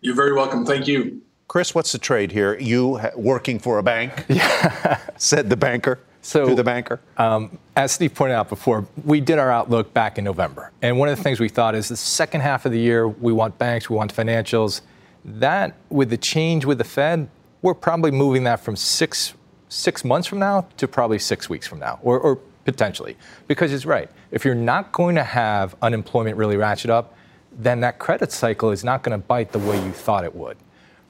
You're 0.00 0.14
very 0.14 0.32
welcome. 0.32 0.64
Thank 0.64 0.86
you. 0.86 1.20
Chris, 1.48 1.74
what's 1.74 1.90
the 1.90 1.98
trade 1.98 2.30
here? 2.30 2.56
You 2.60 3.00
working 3.16 3.58
for 3.58 3.78
a 3.78 3.82
bank? 3.82 4.26
Yeah. 4.28 5.00
said 5.16 5.50
the 5.50 5.56
banker. 5.56 5.98
So, 6.26 6.48
to 6.48 6.54
the 6.56 6.64
banker. 6.64 7.00
Um, 7.16 7.56
as 7.76 7.92
Steve 7.92 8.12
pointed 8.12 8.34
out 8.34 8.48
before, 8.48 8.84
we 9.04 9.20
did 9.20 9.38
our 9.38 9.48
outlook 9.48 9.94
back 9.94 10.18
in 10.18 10.24
November. 10.24 10.72
And 10.82 10.98
one 10.98 11.08
of 11.08 11.16
the 11.16 11.22
things 11.22 11.38
we 11.38 11.48
thought 11.48 11.76
is 11.76 11.88
the 11.88 11.96
second 11.96 12.40
half 12.40 12.66
of 12.66 12.72
the 12.72 12.80
year, 12.80 13.06
we 13.06 13.32
want 13.32 13.58
banks, 13.58 13.88
we 13.88 13.94
want 13.94 14.12
financials. 14.12 14.80
That, 15.24 15.76
with 15.88 16.10
the 16.10 16.16
change 16.16 16.64
with 16.64 16.78
the 16.78 16.84
Fed, 16.84 17.28
we're 17.62 17.74
probably 17.74 18.10
moving 18.10 18.42
that 18.42 18.58
from 18.58 18.74
six, 18.74 19.34
six 19.68 20.04
months 20.04 20.26
from 20.26 20.40
now 20.40 20.66
to 20.78 20.88
probably 20.88 21.20
six 21.20 21.48
weeks 21.48 21.68
from 21.68 21.78
now, 21.78 22.00
or, 22.02 22.18
or 22.18 22.36
potentially. 22.64 23.16
Because 23.46 23.72
it's 23.72 23.86
right. 23.86 24.10
If 24.32 24.44
you're 24.44 24.56
not 24.56 24.90
going 24.90 25.14
to 25.14 25.24
have 25.24 25.76
unemployment 25.80 26.36
really 26.36 26.56
ratchet 26.56 26.90
up, 26.90 27.14
then 27.52 27.80
that 27.82 28.00
credit 28.00 28.32
cycle 28.32 28.72
is 28.72 28.82
not 28.82 29.04
going 29.04 29.16
to 29.18 29.24
bite 29.24 29.52
the 29.52 29.60
way 29.60 29.76
you 29.84 29.92
thought 29.92 30.24
it 30.24 30.34
would. 30.34 30.56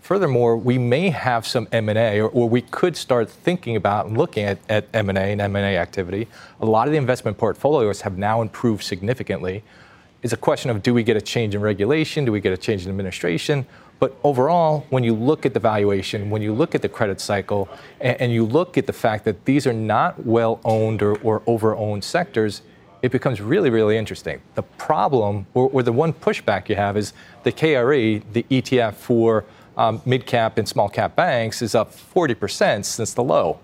Furthermore, 0.01 0.57
we 0.57 0.79
may 0.79 1.11
have 1.11 1.47
some 1.47 1.67
M&A, 1.73 2.21
or, 2.21 2.29
or, 2.29 2.49
we 2.49 2.63
could 2.63 2.97
start 2.97 3.29
thinking 3.29 3.75
about 3.75 4.07
and 4.07 4.17
looking 4.17 4.45
at, 4.45 4.59
at 4.69 4.87
M&A 4.95 5.33
and 5.33 5.41
M&A 5.41 5.77
activity. 5.77 6.29
A 6.61 6.67
lot 6.67 6.87
of 6.87 6.93
the 6.93 6.99
investment 6.99 7.39
portfolios 7.39 8.03
have 8.03 8.17
now 8.17 8.41
improved 8.41 8.85
significantly. 8.85 9.65
It's 10.23 10.33
a 10.33 10.37
question 10.37 10.71
of 10.71 10.83
do 10.83 10.95
we 10.95 11.03
get 11.03 11.17
a 11.17 11.21
change 11.21 11.55
in 11.55 11.61
regulation? 11.61 12.25
Do 12.25 12.31
we 12.31 12.41
get 12.41 12.53
a 12.53 12.57
change 12.57 12.85
in 12.85 12.91
administration? 12.91 13.67
But 13.99 14.17
overall, 14.23 14.87
when 14.91 15.03
you 15.03 15.15
look 15.15 15.47
at 15.47 15.55
the 15.55 15.61
valuation, 15.61 16.31
when 16.31 16.43
you 16.43 16.53
look 16.53 16.75
at 16.75 16.83
the 16.83 16.89
credit 16.89 17.21
cycle, 17.21 17.69
and, 18.01 18.21
and 18.21 18.33
you 18.33 18.45
look 18.45 18.77
at 18.77 18.87
the 18.87 18.93
fact 18.93 19.25
that 19.25 19.45
these 19.45 19.67
are 19.67 19.73
not 19.73 20.25
well 20.25 20.61
owned 20.65 21.03
or, 21.03 21.19
or 21.21 21.43
over 21.47 21.75
owned 21.75 22.05
sectors, 22.05 22.63
it 23.03 23.13
becomes 23.13 23.41
really, 23.41 23.71
really 23.71 23.97
interesting. 23.97 24.41
The 24.55 24.63
problem, 24.63 25.47
or, 25.55 25.71
or, 25.71 25.83
the 25.83 25.93
one 25.93 26.13
pushback 26.13 26.69
you 26.69 26.77
have, 26.77 26.97
is 26.97 27.13
the 27.45 27.53
KRE, 27.53 28.23
the 28.33 28.43
ETF 28.45 28.95
for 28.95 29.45
um, 29.77 30.01
mid 30.05 30.27
cap 30.27 30.59
and 30.59 30.69
small 30.69 30.89
cap 30.89 31.17
banks 31.17 31.63
is 31.63 31.75
up 31.75 31.93
40% 31.93 32.85
since 32.85 33.15
the 33.15 33.23
low. 33.23 33.61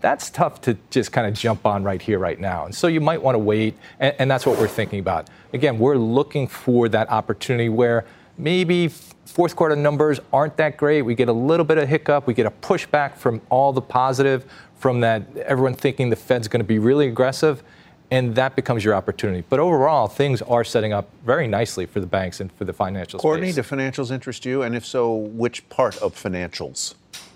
That's 0.00 0.30
tough 0.30 0.60
to 0.62 0.76
just 0.90 1.10
kind 1.10 1.26
of 1.26 1.34
jump 1.34 1.66
on 1.66 1.82
right 1.82 2.00
here, 2.00 2.18
right 2.18 2.38
now. 2.38 2.66
And 2.66 2.74
so 2.74 2.86
you 2.86 3.00
might 3.00 3.20
want 3.20 3.34
to 3.34 3.38
wait, 3.38 3.76
and, 3.98 4.14
and 4.18 4.30
that's 4.30 4.46
what 4.46 4.58
we're 4.58 4.68
thinking 4.68 5.00
about. 5.00 5.28
Again, 5.52 5.78
we're 5.78 5.96
looking 5.96 6.46
for 6.46 6.88
that 6.90 7.10
opportunity 7.10 7.68
where 7.68 8.04
maybe 8.36 8.88
fourth 8.88 9.56
quarter 9.56 9.74
numbers 9.74 10.20
aren't 10.32 10.56
that 10.58 10.76
great. 10.76 11.02
We 11.02 11.14
get 11.14 11.28
a 11.28 11.32
little 11.32 11.64
bit 11.64 11.78
of 11.78 11.88
hiccup. 11.88 12.26
We 12.26 12.34
get 12.34 12.46
a 12.46 12.50
pushback 12.50 13.16
from 13.16 13.40
all 13.48 13.72
the 13.72 13.80
positive, 13.80 14.44
from 14.78 15.00
that 15.00 15.36
everyone 15.38 15.74
thinking 15.74 16.10
the 16.10 16.16
Fed's 16.16 16.46
going 16.46 16.60
to 16.60 16.64
be 16.64 16.78
really 16.78 17.08
aggressive 17.08 17.62
and 18.10 18.34
that 18.34 18.56
becomes 18.56 18.84
your 18.84 18.94
opportunity. 18.94 19.44
But 19.48 19.60
overall, 19.60 20.06
things 20.06 20.42
are 20.42 20.64
setting 20.64 20.92
up 20.92 21.08
very 21.24 21.46
nicely 21.48 21.86
for 21.86 22.00
the 22.00 22.06
banks 22.06 22.40
and 22.40 22.52
for 22.52 22.64
the 22.64 22.72
financial 22.72 23.18
Courtney, 23.18 23.52
space. 23.52 23.68
do 23.68 23.76
financials 23.76 24.10
interest 24.10 24.44
you? 24.44 24.62
And 24.62 24.76
if 24.76 24.86
so, 24.86 25.14
which 25.14 25.68
part 25.68 25.96
of 25.98 26.14
financials? 26.14 26.94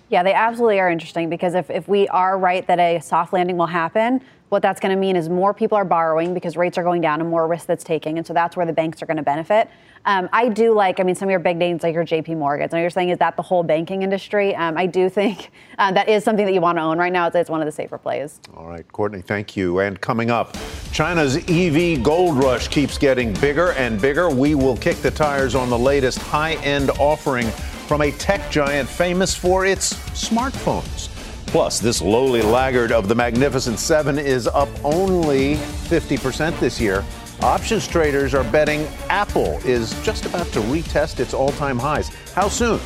Yeah, 0.08 0.22
they 0.22 0.32
absolutely 0.32 0.80
are 0.80 0.90
interesting 0.90 1.30
because 1.30 1.54
if, 1.54 1.70
if 1.70 1.86
we 1.86 2.08
are 2.08 2.36
right 2.38 2.66
that 2.66 2.78
a 2.78 3.00
soft 3.00 3.32
landing 3.32 3.56
will 3.56 3.66
happen, 3.66 4.20
what 4.50 4.62
that's 4.62 4.80
going 4.80 4.94
to 4.94 5.00
mean 5.00 5.16
is 5.16 5.28
more 5.28 5.54
people 5.54 5.78
are 5.78 5.84
borrowing 5.84 6.34
because 6.34 6.56
rates 6.56 6.76
are 6.76 6.82
going 6.82 7.00
down 7.00 7.20
and 7.20 7.30
more 7.30 7.46
risk 7.46 7.66
that's 7.66 7.84
taking. 7.84 8.18
And 8.18 8.26
so 8.26 8.34
that's 8.34 8.56
where 8.56 8.66
the 8.66 8.72
banks 8.72 9.00
are 9.00 9.06
going 9.06 9.16
to 9.16 9.22
benefit. 9.22 9.70
Um, 10.04 10.28
I 10.32 10.48
do 10.48 10.74
like, 10.74 10.98
I 10.98 11.04
mean, 11.04 11.14
some 11.14 11.28
of 11.28 11.30
your 11.30 11.40
big 11.40 11.56
names 11.56 11.82
like 11.82 11.94
your 11.94 12.04
JP 12.04 12.36
Morgan. 12.38 12.68
So 12.68 12.76
you're 12.76 12.90
saying, 12.90 13.10
is 13.10 13.18
that 13.18 13.36
the 13.36 13.42
whole 13.42 13.62
banking 13.62 14.02
industry? 14.02 14.54
Um, 14.56 14.76
I 14.76 14.86
do 14.86 15.08
think 15.08 15.50
uh, 15.78 15.92
that 15.92 16.08
is 16.08 16.24
something 16.24 16.44
that 16.46 16.52
you 16.52 16.60
want 16.60 16.78
to 16.78 16.82
own 16.82 16.98
right 16.98 17.12
now. 17.12 17.28
It's, 17.28 17.36
it's 17.36 17.50
one 17.50 17.60
of 17.60 17.66
the 17.66 17.72
safer 17.72 17.96
plays. 17.96 18.40
All 18.56 18.66
right, 18.66 18.86
Courtney, 18.92 19.20
thank 19.20 19.56
you. 19.56 19.80
And 19.80 20.00
coming 20.00 20.30
up, 20.30 20.56
China's 20.90 21.36
EV 21.48 22.02
gold 22.02 22.36
rush 22.42 22.68
keeps 22.68 22.98
getting 22.98 23.32
bigger 23.34 23.72
and 23.72 24.00
bigger. 24.00 24.30
We 24.30 24.56
will 24.56 24.76
kick 24.76 24.96
the 24.96 25.12
tires 25.12 25.54
on 25.54 25.70
the 25.70 25.78
latest 25.78 26.18
high 26.18 26.54
end 26.54 26.90
offering 26.98 27.46
from 27.46 28.00
a 28.00 28.10
tech 28.12 28.50
giant 28.50 28.88
famous 28.88 29.34
for 29.34 29.64
its 29.64 29.94
smartphones. 30.10 31.19
Plus, 31.50 31.80
this 31.80 32.00
lowly 32.00 32.42
laggard 32.42 32.92
of 32.92 33.08
the 33.08 33.14
Magnificent 33.16 33.80
Seven 33.80 34.20
is 34.20 34.46
up 34.46 34.68
only 34.84 35.56
50% 35.56 36.56
this 36.60 36.80
year. 36.80 37.04
Options 37.42 37.88
traders 37.88 38.34
are 38.34 38.44
betting 38.52 38.86
Apple 39.08 39.58
is 39.64 40.00
just 40.04 40.26
about 40.26 40.46
to 40.52 40.60
retest 40.60 41.18
its 41.18 41.34
all 41.34 41.50
time 41.50 41.76
highs. 41.76 42.08
How 42.36 42.48
soon? 42.48 42.78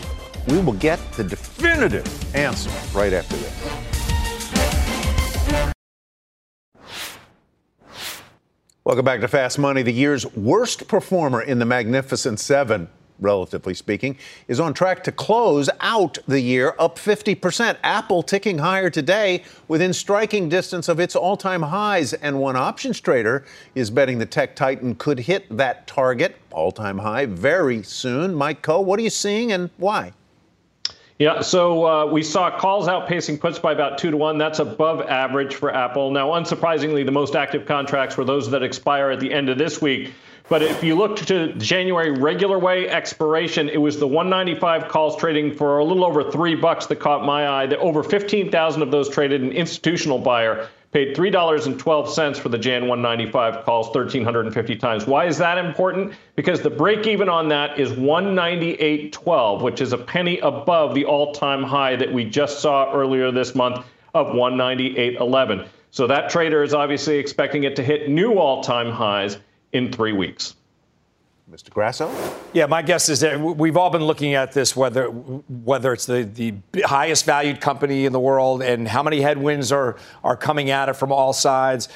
We 0.48 0.62
will 0.62 0.72
get 0.72 0.98
the 1.12 1.24
definitive 1.24 2.06
answer 2.34 2.70
right 2.96 3.12
after 3.12 3.36
this. 3.36 3.74
Welcome 8.82 9.04
back 9.04 9.20
to 9.20 9.28
Fast 9.28 9.58
Money. 9.58 9.82
The 9.82 9.92
year's 9.92 10.24
worst 10.34 10.88
performer 10.88 11.42
in 11.42 11.58
the 11.58 11.66
Magnificent 11.66 12.40
Seven 12.40 12.88
relatively 13.25 13.75
speaking, 13.75 14.16
is 14.47 14.61
on 14.61 14.72
track 14.72 15.03
to 15.05 15.11
close 15.11 15.68
out 15.81 16.18
the 16.29 16.41
year 16.41 16.75
up 16.79 16.97
50%. 16.97 17.77
Apple 17.83 18.22
ticking 18.22 18.59
higher 18.59 18.91
today 18.91 19.43
within 19.66 19.93
striking 19.93 20.49
distance 20.49 20.89
of 20.89 21.01
its 21.01 21.16
all 21.16 21.37
time 21.37 21.62
highs. 21.62 22.12
And 22.12 22.39
one 22.39 22.55
options 22.55 23.01
trader 23.01 23.45
is 23.75 23.91
betting 23.91 24.18
the 24.18 24.27
tech 24.27 24.55
titan 24.55 24.95
could 24.95 25.18
hit 25.18 25.45
that 25.57 25.87
target, 25.89 26.37
all 26.53 26.70
time 26.70 26.99
high, 26.99 27.27
very 27.27 27.83
soon. 27.83 28.35
Mike 28.35 28.62
Khouw, 28.62 28.85
what 28.85 29.01
are 29.01 29.03
you 29.03 29.11
seeing 29.11 29.51
and 29.51 29.70
why? 29.79 30.12
Yeah, 31.18 31.43
so 31.43 31.87
uh, 31.87 32.07
we 32.07 32.25
saw 32.25 32.51
calls 32.59 32.89
outpacing 32.89 33.39
puts 33.39 33.57
by 33.61 33.72
about 33.72 33.99
two 33.99 34.11
to 34.11 34.16
one. 34.16 34.37
That's 34.37 34.59
above 34.59 35.01
average 35.03 35.55
for 35.55 35.72
Apple. 35.72 36.11
Now, 36.11 36.31
unsurprisingly, 36.31 37.05
the 37.05 37.12
most 37.12 37.37
active 37.37 37.66
contracts 37.66 38.16
were 38.16 38.25
those 38.25 38.51
that 38.51 38.64
expire 38.64 39.11
at 39.11 39.20
the 39.20 39.33
end 39.33 39.49
of 39.49 39.57
this 39.57 39.81
week. 39.81 40.12
But 40.47 40.62
if 40.62 40.84
you 40.84 40.95
look 40.95 41.16
to 41.16 41.55
January 41.55 42.11
regular 42.11 42.59
way 42.59 42.86
expiration, 42.86 43.70
it 43.70 43.78
was 43.78 43.99
the 43.99 44.07
195 44.07 44.88
calls 44.88 45.16
trading 45.16 45.55
for 45.55 45.78
a 45.78 45.84
little 45.84 46.05
over 46.05 46.30
three 46.30 46.55
bucks 46.55 46.84
that 46.86 46.97
caught 46.97 47.24
my 47.24 47.49
eye. 47.49 47.66
That 47.66 47.78
over 47.78 48.03
15,000 48.03 48.82
of 48.82 48.90
those 48.90 49.09
traded 49.09 49.40
an 49.40 49.53
institutional 49.53 50.18
buyer 50.18 50.68
paid 50.92 51.16
$3.12 51.16 52.36
for 52.36 52.49
the 52.51 52.59
Jan 52.59 52.86
195 52.86 53.64
calls 53.64 53.86
1,350 53.86 54.76
times. 54.76 55.07
Why 55.07 55.24
is 55.24 55.38
that 55.38 55.57
important? 55.57 56.12
Because 56.36 56.61
the 56.61 56.70
break 56.70 57.07
even 57.07 57.30
on 57.30 57.49
that 57.49 57.80
is 57.80 57.92
198.12, 57.92 59.62
which 59.62 59.80
is 59.80 59.95
a 59.95 59.99
penny 59.99 60.40
above 60.40 60.95
the 60.95 61.07
all 61.07 61.32
time 61.32 61.62
high 61.62 61.97
that 61.97 62.12
we 62.12 62.22
just 62.22 62.61
saw 62.61 62.92
earlier 62.92 63.32
this 63.32 63.55
month 63.55 63.84
of 64.12 64.26
198.11. 64.28 65.66
So 65.90 66.07
that 66.07 66.28
trader 66.28 66.62
is 66.62 66.74
obviously 66.74 67.16
expecting 67.16 67.64
it 67.64 67.76
to 67.76 67.82
hit 67.82 68.11
new 68.11 68.34
all 68.34 68.62
time 68.62 68.90
highs 68.90 69.38
in 69.75 69.93
three 69.93 70.12
weeks. 70.12 70.55
Mr. 71.51 71.68
Grasso? 71.68 72.11
Yeah, 72.55 72.64
my 72.66 72.81
guess 72.81 73.11
is 73.11 73.20
that 73.20 73.39
we've 73.39 73.77
all 73.77 73.91
been 73.91 74.05
looking 74.05 74.33
at 74.33 74.53
this, 74.53 74.75
whether 74.75 75.09
whether 75.09 75.93
it's 75.93 76.07
the, 76.07 76.22
the 76.22 76.55
highest 76.83 77.27
valued 77.27 77.61
company 77.61 78.07
in 78.07 78.12
the 78.12 78.20
world 78.20 78.62
and 78.62 78.89
how 78.89 79.03
many 79.03 79.20
headwinds 79.20 79.70
are, 79.70 79.97
are 80.22 80.39
coming 80.39 80.70
at 80.70 80.89
it 80.89 80.95
from 80.95 81.12
all 81.12 81.35
sides. 81.35 81.91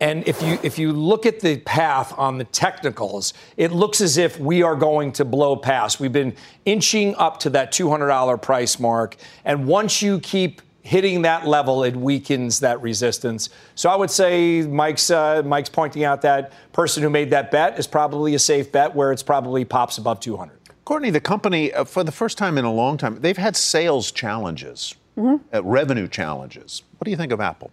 And 0.00 0.26
if 0.26 0.42
you 0.42 0.58
if 0.62 0.78
you 0.78 0.92
look 0.92 1.26
at 1.26 1.40
the 1.40 1.58
path 1.58 2.14
on 2.16 2.38
the 2.38 2.44
technicals, 2.44 3.34
it 3.58 3.72
looks 3.72 4.00
as 4.00 4.16
if 4.16 4.40
we 4.40 4.62
are 4.62 4.74
going 4.74 5.12
to 5.12 5.24
blow 5.24 5.54
past. 5.54 6.00
We've 6.00 6.12
been 6.12 6.34
inching 6.64 7.14
up 7.16 7.40
to 7.40 7.50
that 7.50 7.72
$200 7.72 8.40
price 8.40 8.80
mark, 8.80 9.16
and 9.44 9.66
once 9.66 10.00
you 10.00 10.18
keep 10.18 10.62
hitting 10.84 11.22
that 11.22 11.46
level, 11.46 11.82
it 11.82 11.96
weakens 11.96 12.60
that 12.60 12.80
resistance. 12.80 13.48
So 13.74 13.90
I 13.90 13.96
would 13.96 14.10
say 14.10 14.62
Mike's 14.62 15.10
uh, 15.10 15.42
Mike's 15.44 15.70
pointing 15.70 16.04
out 16.04 16.22
that 16.22 16.52
person 16.72 17.02
who 17.02 17.10
made 17.10 17.30
that 17.30 17.50
bet 17.50 17.78
is 17.78 17.86
probably 17.86 18.34
a 18.34 18.38
safe 18.38 18.70
bet 18.70 18.94
where 18.94 19.10
it's 19.10 19.22
probably 19.22 19.64
pops 19.64 19.98
above 19.98 20.20
200. 20.20 20.60
Courtney, 20.84 21.08
the 21.10 21.20
company, 21.20 21.72
uh, 21.72 21.84
for 21.84 22.04
the 22.04 22.12
first 22.12 22.36
time 22.36 22.58
in 22.58 22.66
a 22.66 22.72
long 22.72 22.98
time, 22.98 23.18
they've 23.20 23.38
had 23.38 23.56
sales 23.56 24.12
challenges, 24.12 24.94
mm-hmm. 25.16 25.42
uh, 25.54 25.62
revenue 25.62 26.06
challenges. 26.06 26.82
What 26.98 27.06
do 27.06 27.10
you 27.10 27.16
think 27.16 27.32
of 27.32 27.40
Apple? 27.40 27.70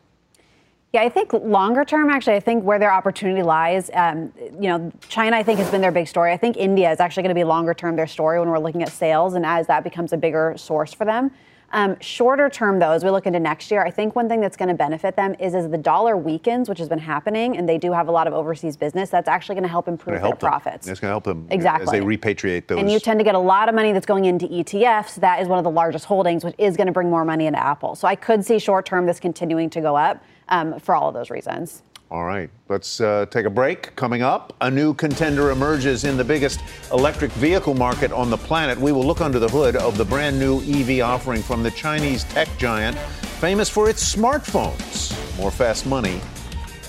Yeah, 0.94 1.04
I 1.04 1.10
think 1.10 1.32
longer 1.34 1.86
term, 1.86 2.10
actually, 2.10 2.36
I 2.36 2.42
think 2.42 2.64
where 2.64 2.80
their 2.80 2.92
opportunity 2.92 3.44
lies, 3.44 3.90
um, 3.94 4.32
you 4.40 4.70
know, 4.70 4.92
China, 5.08 5.38
I 5.38 5.44
think, 5.44 5.60
has 5.60 5.70
been 5.72 5.80
their 5.82 5.92
big 5.92 6.08
story. 6.08 6.34
I 6.34 6.38
think 6.38 6.58
India 6.58 6.92
is 6.92 7.00
actually 7.00 7.24
going 7.24 7.36
to 7.36 7.40
be 7.40 7.46
longer 7.46 7.74
term 7.74 7.96
their 7.96 8.08
story 8.08 8.40
when 8.40 8.50
we're 8.50 8.60
looking 8.60 8.84
at 8.84 8.90
sales 8.90 9.34
and 9.34 9.46
as 9.46 9.68
that 9.68 9.86
becomes 9.86 10.12
a 10.12 10.18
bigger 10.18 10.54
source 10.58 10.94
for 10.94 11.06
them. 11.06 11.32
Um, 11.74 11.98
shorter 12.02 12.50
term, 12.50 12.80
though, 12.80 12.92
as 12.92 13.04
we 13.04 13.10
look 13.10 13.26
into 13.26 13.40
next 13.40 13.72
year, 13.72 13.84
I 13.84 13.92
think 13.92 14.16
one 14.16 14.28
thing 14.28 14.42
that's 14.42 14.58
going 14.58 14.70
to 14.70 14.76
benefit 14.76 15.16
them 15.16 15.36
is 15.40 15.56
as 15.56 15.70
the 15.70 15.78
dollar 15.78 16.18
weakens, 16.18 16.68
which 16.68 16.80
has 16.80 16.90
been 16.90 17.00
happening, 17.00 17.58
and 17.58 17.68
they 17.68 17.78
do 17.78 17.92
have 17.94 18.08
a 18.08 18.12
lot 18.12 18.28
of 18.28 18.34
overseas 18.34 18.76
business. 18.76 19.10
That's 19.10 19.30
actually 19.30 19.56
going 19.56 19.64
to 19.64 19.70
help 19.70 19.88
improve 19.88 20.20
help 20.20 20.40
their 20.40 20.50
profits. 20.50 20.88
It's 20.88 21.00
going 21.00 21.10
to 21.10 21.14
help 21.14 21.24
them 21.24 21.48
exactly 21.50 21.84
as 21.84 21.92
they 21.92 22.02
repatriate 22.02 22.68
those. 22.68 22.80
And 22.80 22.92
you 22.92 23.00
tend 23.00 23.20
to 23.20 23.24
get 23.24 23.36
a 23.36 23.40
lot 23.40 23.70
of 23.70 23.76
money 23.76 23.94
that's 23.94 24.06
going 24.06 24.26
into 24.26 24.48
ETFs. 24.48 25.16
That 25.16 25.42
is 25.42 25.48
one 25.48 25.58
of 25.58 25.64
the 25.64 25.72
largest 25.72 26.06
holdings, 26.06 26.44
which 26.44 26.56
is 26.58 26.76
going 26.76 26.88
to 26.88 26.94
bring 26.94 27.10
more 27.10 27.24
money 27.24 27.46
into 27.46 27.64
Apple. 27.64 27.96
So 27.96 28.08
I 28.08 28.16
could 28.16 28.44
see 28.46 28.60
short 28.60 28.86
term 28.86 29.06
this 29.06 29.20
continuing 29.20 29.70
to 29.72 29.82
go 29.82 29.96
up 29.96 30.24
um, 30.50 30.80
for 30.80 30.96
all 30.96 31.08
of 31.08 31.14
those 31.14 31.30
reasons. 31.30 31.84
All 32.12 32.26
right, 32.26 32.50
let's 32.68 33.00
uh, 33.00 33.26
take 33.28 33.46
a 33.46 33.50
break. 33.50 33.96
Coming 33.96 34.22
up, 34.22 34.54
a 34.60 34.70
new 34.70 34.94
contender 34.94 35.52
emerges 35.52 36.04
in 36.04 36.18
the 36.18 36.26
biggest 36.26 36.60
electric 36.92 37.32
vehicle 37.32 37.74
market 37.74 38.12
on 38.12 38.30
the 38.30 38.36
planet. 38.36 38.78
We 38.78 38.92
will 38.92 39.06
look 39.06 39.22
under 39.22 39.40
the 39.40 39.48
hood 39.48 39.78
of 39.78 39.98
the 39.98 40.04
brand 40.04 40.38
new 40.38 40.60
EV 40.64 41.06
offering 41.06 41.42
from 41.42 41.64
the 41.64 41.72
Chinese 41.72 42.26
tech 42.26 42.50
giant, 42.58 42.98
famous 43.40 43.70
for 43.70 43.90
its 43.90 44.14
smartphones. 44.14 45.16
More 45.38 45.52
fast 45.52 45.86
money 45.86 46.20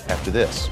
after 0.09 0.33
this. 0.33 0.69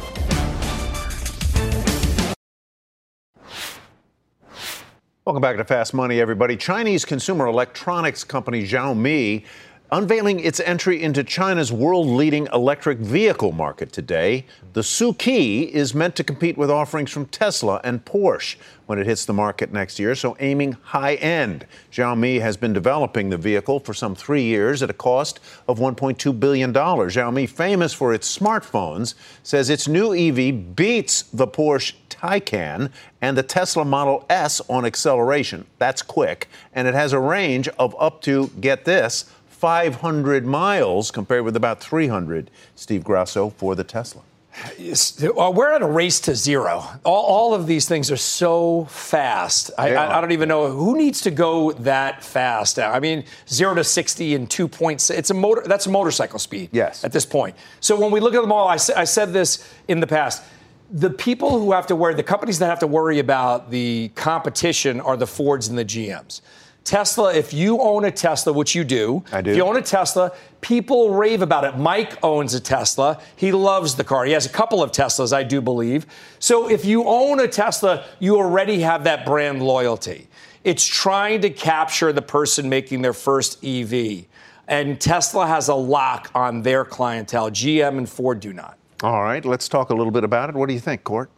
Welcome 5.25 5.43
back 5.43 5.59
to 5.59 5.65
Fast 5.65 5.95
Money, 5.95 6.21
everybody. 6.21 6.57
Chinese 6.57 7.05
consumer 7.05 7.47
electronics 7.47 8.25
company 8.25 8.67
Xiaomi 8.67 9.45
unveiling 9.93 10.38
its 10.41 10.61
entry 10.61 11.03
into 11.03 11.24
China's 11.24 11.72
world 11.72 12.07
leading 12.07 12.47
electric 12.53 12.99
vehicle 12.99 13.53
market 13.53 13.93
today. 13.93 14.47
The 14.72 14.82
Suki 14.82 15.68
is 15.68 15.95
meant 15.95 16.14
to 16.16 16.24
compete 16.24 16.57
with 16.57 16.70
offerings 16.70 17.11
from 17.11 17.26
Tesla 17.26 17.80
and 17.82 18.05
Porsche 18.05 18.57
when 18.86 18.99
it 18.99 19.07
hits 19.07 19.24
the 19.24 19.32
market 19.32 19.72
next 19.72 19.99
year, 19.99 20.14
so 20.14 20.36
aiming 20.41 20.72
high 20.72 21.14
end. 21.14 21.66
Xiaomi 21.93 22.41
has 22.41 22.57
been 22.57 22.72
developing 22.72 23.30
the 23.30 23.36
vehicle 23.36 23.80
for 23.80 23.95
some 23.95 24.14
three 24.14 24.43
years 24.43 24.82
at 24.82 24.91
a 24.91 24.95
cost 24.95 25.41
of 25.68 25.78
$1.2 25.78 26.38
billion. 26.38 26.72
Xiaomi, 26.72 27.49
famous 27.49 27.93
for 27.93 28.12
its 28.14 28.36
smartphones, 28.36 29.14
says 29.43 29.70
its 29.70 29.86
new 29.86 30.14
EV 30.14 30.74
beats 30.74 31.22
the 31.22 31.47
Porsche 31.47 31.95
Taycan 32.09 32.91
and 33.20 33.36
the 33.36 33.43
Tesla 33.43 33.84
Model 33.84 34.24
S 34.28 34.61
on 34.68 34.84
acceleration. 34.84 35.66
That's 35.78 36.03
quick, 36.03 36.49
and 36.72 36.86
it 36.86 36.95
has 36.95 37.12
a 37.12 37.18
range 37.18 37.68
of 37.78 37.95
up 37.99 38.22
to, 38.22 38.49
get 38.61 38.84
this, 38.84 39.30
500 39.61 40.47
miles 40.47 41.11
compared 41.11 41.45
with 41.45 41.55
about 41.55 41.81
300, 41.81 42.51
Steve 42.75 43.05
Grasso, 43.05 43.51
for 43.51 43.75
the 43.75 43.85
Tesla. 43.85 44.23
Uh, 44.65 45.53
we're 45.55 45.71
at 45.71 45.83
a 45.83 45.87
race 45.87 46.19
to 46.21 46.35
zero. 46.35 46.83
All, 47.05 47.25
all 47.25 47.55
of 47.55 47.67
these 47.67 47.87
things 47.87 48.11
are 48.11 48.17
so 48.17 48.87
fast. 48.87 49.71
I, 49.79 49.95
I, 49.95 50.19
I, 50.19 50.21
don't 50.21 50.33
even 50.33 50.49
know 50.49 50.71
who 50.71 50.97
needs 50.97 51.21
to 51.23 51.31
go 51.31 51.73
that 51.73 52.25
fast. 52.25 52.79
I 52.79 52.99
mean, 53.01 53.25
zero 53.49 53.75
to 53.75 53.85
sixty 53.85 54.35
in 54.35 54.47
two 54.47 54.67
points. 54.67 55.09
It's 55.11 55.31
a 55.31 55.35
motor. 55.35 55.63
That's 55.67 55.87
a 55.87 55.91
motorcycle 55.91 56.39
speed. 56.39 56.71
Yes. 56.73 57.05
At 57.05 57.13
this 57.13 57.25
point. 57.25 57.55
So 57.81 58.01
when 58.01 58.11
we 58.11 58.19
look 58.19 58.35
at 58.35 58.41
them 58.41 58.53
all, 58.53 58.67
I, 58.67 58.79
I 58.97 59.05
said 59.05 59.33
this 59.33 59.73
in 59.89 60.01
the 60.01 60.07
past. 60.07 60.43
The 60.91 61.11
people 61.11 61.61
who 61.61 61.71
have 61.73 61.87
to 61.87 61.97
worry, 61.97 62.15
the 62.15 62.23
companies 62.23 62.59
that 62.59 62.67
have 62.67 62.81
to 62.81 62.89
worry 62.89 63.21
about 63.21 63.71
the 63.71 64.11
competition 64.17 65.01
are 65.01 65.17
the 65.17 65.27
Fords 65.27 65.69
and 65.69 65.79
the 65.79 65.85
GMs. 65.85 66.41
Tesla, 66.85 67.35
if 67.35 67.53
you 67.53 67.81
own 67.81 68.05
a 68.05 68.11
Tesla, 68.11 68.53
which 68.53 68.74
you 68.74 68.85
do, 68.85 69.24
I 69.33 69.43
do. 69.43 69.51
If 69.51 69.57
you 69.57 69.64
own 69.64 69.76
a 69.76 69.83
Tesla, 69.83 70.33
people 70.61 71.14
rave 71.14 71.43
about 71.43 71.64
it. 71.64 71.76
Mike 71.76 72.18
owns 72.22 72.55
a 72.55 72.61
Tesla. 72.61 73.20
He 73.37 73.53
loves 73.53 73.95
the 73.95 74.05
car. 74.05 74.24
He 74.24 74.33
has 74.33 74.47
a 74.47 74.51
couple 74.51 74.83
of 74.83 74.91
Teslas, 74.91 75.33
I 75.33 75.43
do 75.43 75.61
believe. 75.61 76.07
So 76.39 76.68
if 76.68 76.85
you 76.85 77.05
own 77.05 77.41
a 77.41 77.49
Tesla, 77.49 78.05
you 78.18 78.37
already 78.37 78.81
have 78.81 79.05
that 79.05 79.24
brand 79.24 79.62
loyalty. 79.62 80.28
It's 80.64 80.85
trying 80.85 81.41
to 81.43 81.51
capture 81.51 82.12
the 82.12 82.22
person 82.22 82.68
making 82.68 83.03
their 83.03 83.14
first 83.14 83.64
EV. 83.64 84.24
And 84.68 85.01
Tesla 85.01 85.47
has 85.47 85.68
a 85.68 85.74
lock 85.74 86.31
on 86.35 86.62
their 86.62 86.85
clientele. 86.85 87.51
GM 87.51 87.99
and 87.99 88.09
Ford 88.09 88.41
do 88.41 88.53
not. 88.53 88.78
All 89.03 89.22
right, 89.22 89.45
let's 89.45 89.68
talk 89.68 89.91
a 89.91 89.95
little 89.95 90.12
bit 90.12 90.24
about 90.24 90.51
it. 90.51 90.55
What 90.55 90.68
do 90.68 90.74
you 90.74 90.81
think, 90.81 91.05
Court? 91.05 91.31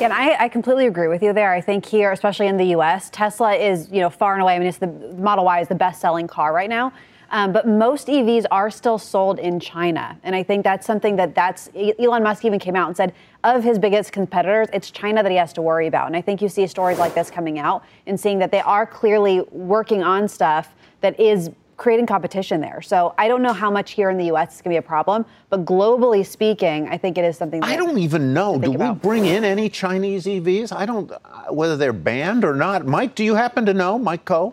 Yeah, 0.00 0.04
and 0.04 0.12
I, 0.12 0.44
I, 0.44 0.48
completely 0.48 0.86
agree 0.86 1.08
with 1.08 1.22
you 1.22 1.32
there. 1.32 1.52
I 1.52 1.60
think 1.60 1.84
here, 1.84 2.12
especially 2.12 2.46
in 2.46 2.56
the 2.56 2.66
U.S., 2.66 3.10
Tesla 3.10 3.54
is, 3.54 3.90
you 3.90 4.00
know, 4.00 4.10
far 4.10 4.32
and 4.34 4.42
away. 4.42 4.54
I 4.54 4.58
mean, 4.58 4.68
it's 4.68 4.78
the 4.78 4.86
Model 4.86 5.44
Y 5.44 5.60
is 5.60 5.68
the 5.68 5.74
best-selling 5.74 6.26
car 6.26 6.52
right 6.52 6.68
now. 6.68 6.92
Um, 7.32 7.52
but 7.52 7.68
most 7.68 8.08
EVs 8.08 8.44
are 8.50 8.70
still 8.70 8.98
sold 8.98 9.38
in 9.38 9.60
China, 9.60 10.18
and 10.24 10.34
I 10.34 10.42
think 10.42 10.64
that's 10.64 10.86
something 10.86 11.16
that 11.16 11.34
that's 11.34 11.70
Elon 11.74 12.24
Musk 12.24 12.44
even 12.44 12.58
came 12.58 12.74
out 12.74 12.88
and 12.88 12.96
said 12.96 13.14
of 13.44 13.62
his 13.62 13.78
biggest 13.78 14.12
competitors, 14.12 14.68
it's 14.72 14.90
China 14.90 15.22
that 15.22 15.30
he 15.30 15.38
has 15.38 15.52
to 15.54 15.62
worry 15.62 15.86
about. 15.86 16.08
And 16.08 16.16
I 16.16 16.20
think 16.20 16.42
you 16.42 16.48
see 16.48 16.66
stories 16.66 16.98
like 16.98 17.14
this 17.14 17.30
coming 17.30 17.58
out 17.58 17.84
and 18.06 18.18
seeing 18.18 18.38
that 18.40 18.50
they 18.50 18.60
are 18.60 18.84
clearly 18.84 19.42
working 19.50 20.02
on 20.02 20.28
stuff 20.28 20.74
that 21.00 21.18
is 21.18 21.50
creating 21.80 22.04
competition 22.04 22.60
there. 22.60 22.82
So 22.82 23.14
I 23.16 23.26
don't 23.26 23.40
know 23.40 23.54
how 23.54 23.70
much 23.70 23.92
here 23.92 24.10
in 24.10 24.18
the 24.18 24.26
U.S. 24.26 24.56
is 24.56 24.62
going 24.62 24.74
to 24.74 24.80
be 24.80 24.84
a 24.84 24.86
problem, 24.86 25.24
but 25.48 25.64
globally 25.64 26.24
speaking, 26.24 26.86
I 26.90 26.98
think 26.98 27.16
it 27.16 27.24
is 27.24 27.38
something. 27.38 27.64
I 27.64 27.74
don't 27.74 27.98
even 27.98 28.34
know. 28.34 28.58
Do 28.58 28.74
about. 28.74 28.96
we 28.96 29.00
bring 29.00 29.24
in 29.24 29.44
any 29.44 29.70
Chinese 29.70 30.26
EVs? 30.26 30.76
I 30.76 30.84
don't. 30.84 31.10
Uh, 31.10 31.18
whether 31.48 31.78
they're 31.78 31.94
banned 31.94 32.44
or 32.44 32.54
not. 32.54 32.86
Mike, 32.86 33.14
do 33.14 33.24
you 33.24 33.34
happen 33.34 33.64
to 33.64 33.72
know, 33.72 33.98
Mike 33.98 34.26
Khouw? 34.26 34.52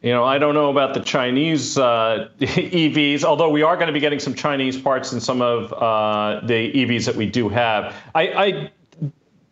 You 0.00 0.12
know, 0.12 0.24
I 0.24 0.38
don't 0.38 0.54
know 0.54 0.70
about 0.70 0.94
the 0.94 1.00
Chinese 1.00 1.76
uh, 1.76 2.28
EVs, 2.40 3.24
although 3.24 3.50
we 3.50 3.62
are 3.62 3.74
going 3.74 3.88
to 3.88 3.92
be 3.92 4.00
getting 4.00 4.20
some 4.20 4.32
Chinese 4.32 4.80
parts 4.80 5.12
in 5.12 5.20
some 5.20 5.42
of 5.42 5.72
uh, 5.72 6.46
the 6.46 6.72
EVs 6.72 7.04
that 7.04 7.16
we 7.16 7.26
do 7.26 7.48
have. 7.48 7.94
I, 8.14 8.22
I 8.28 8.70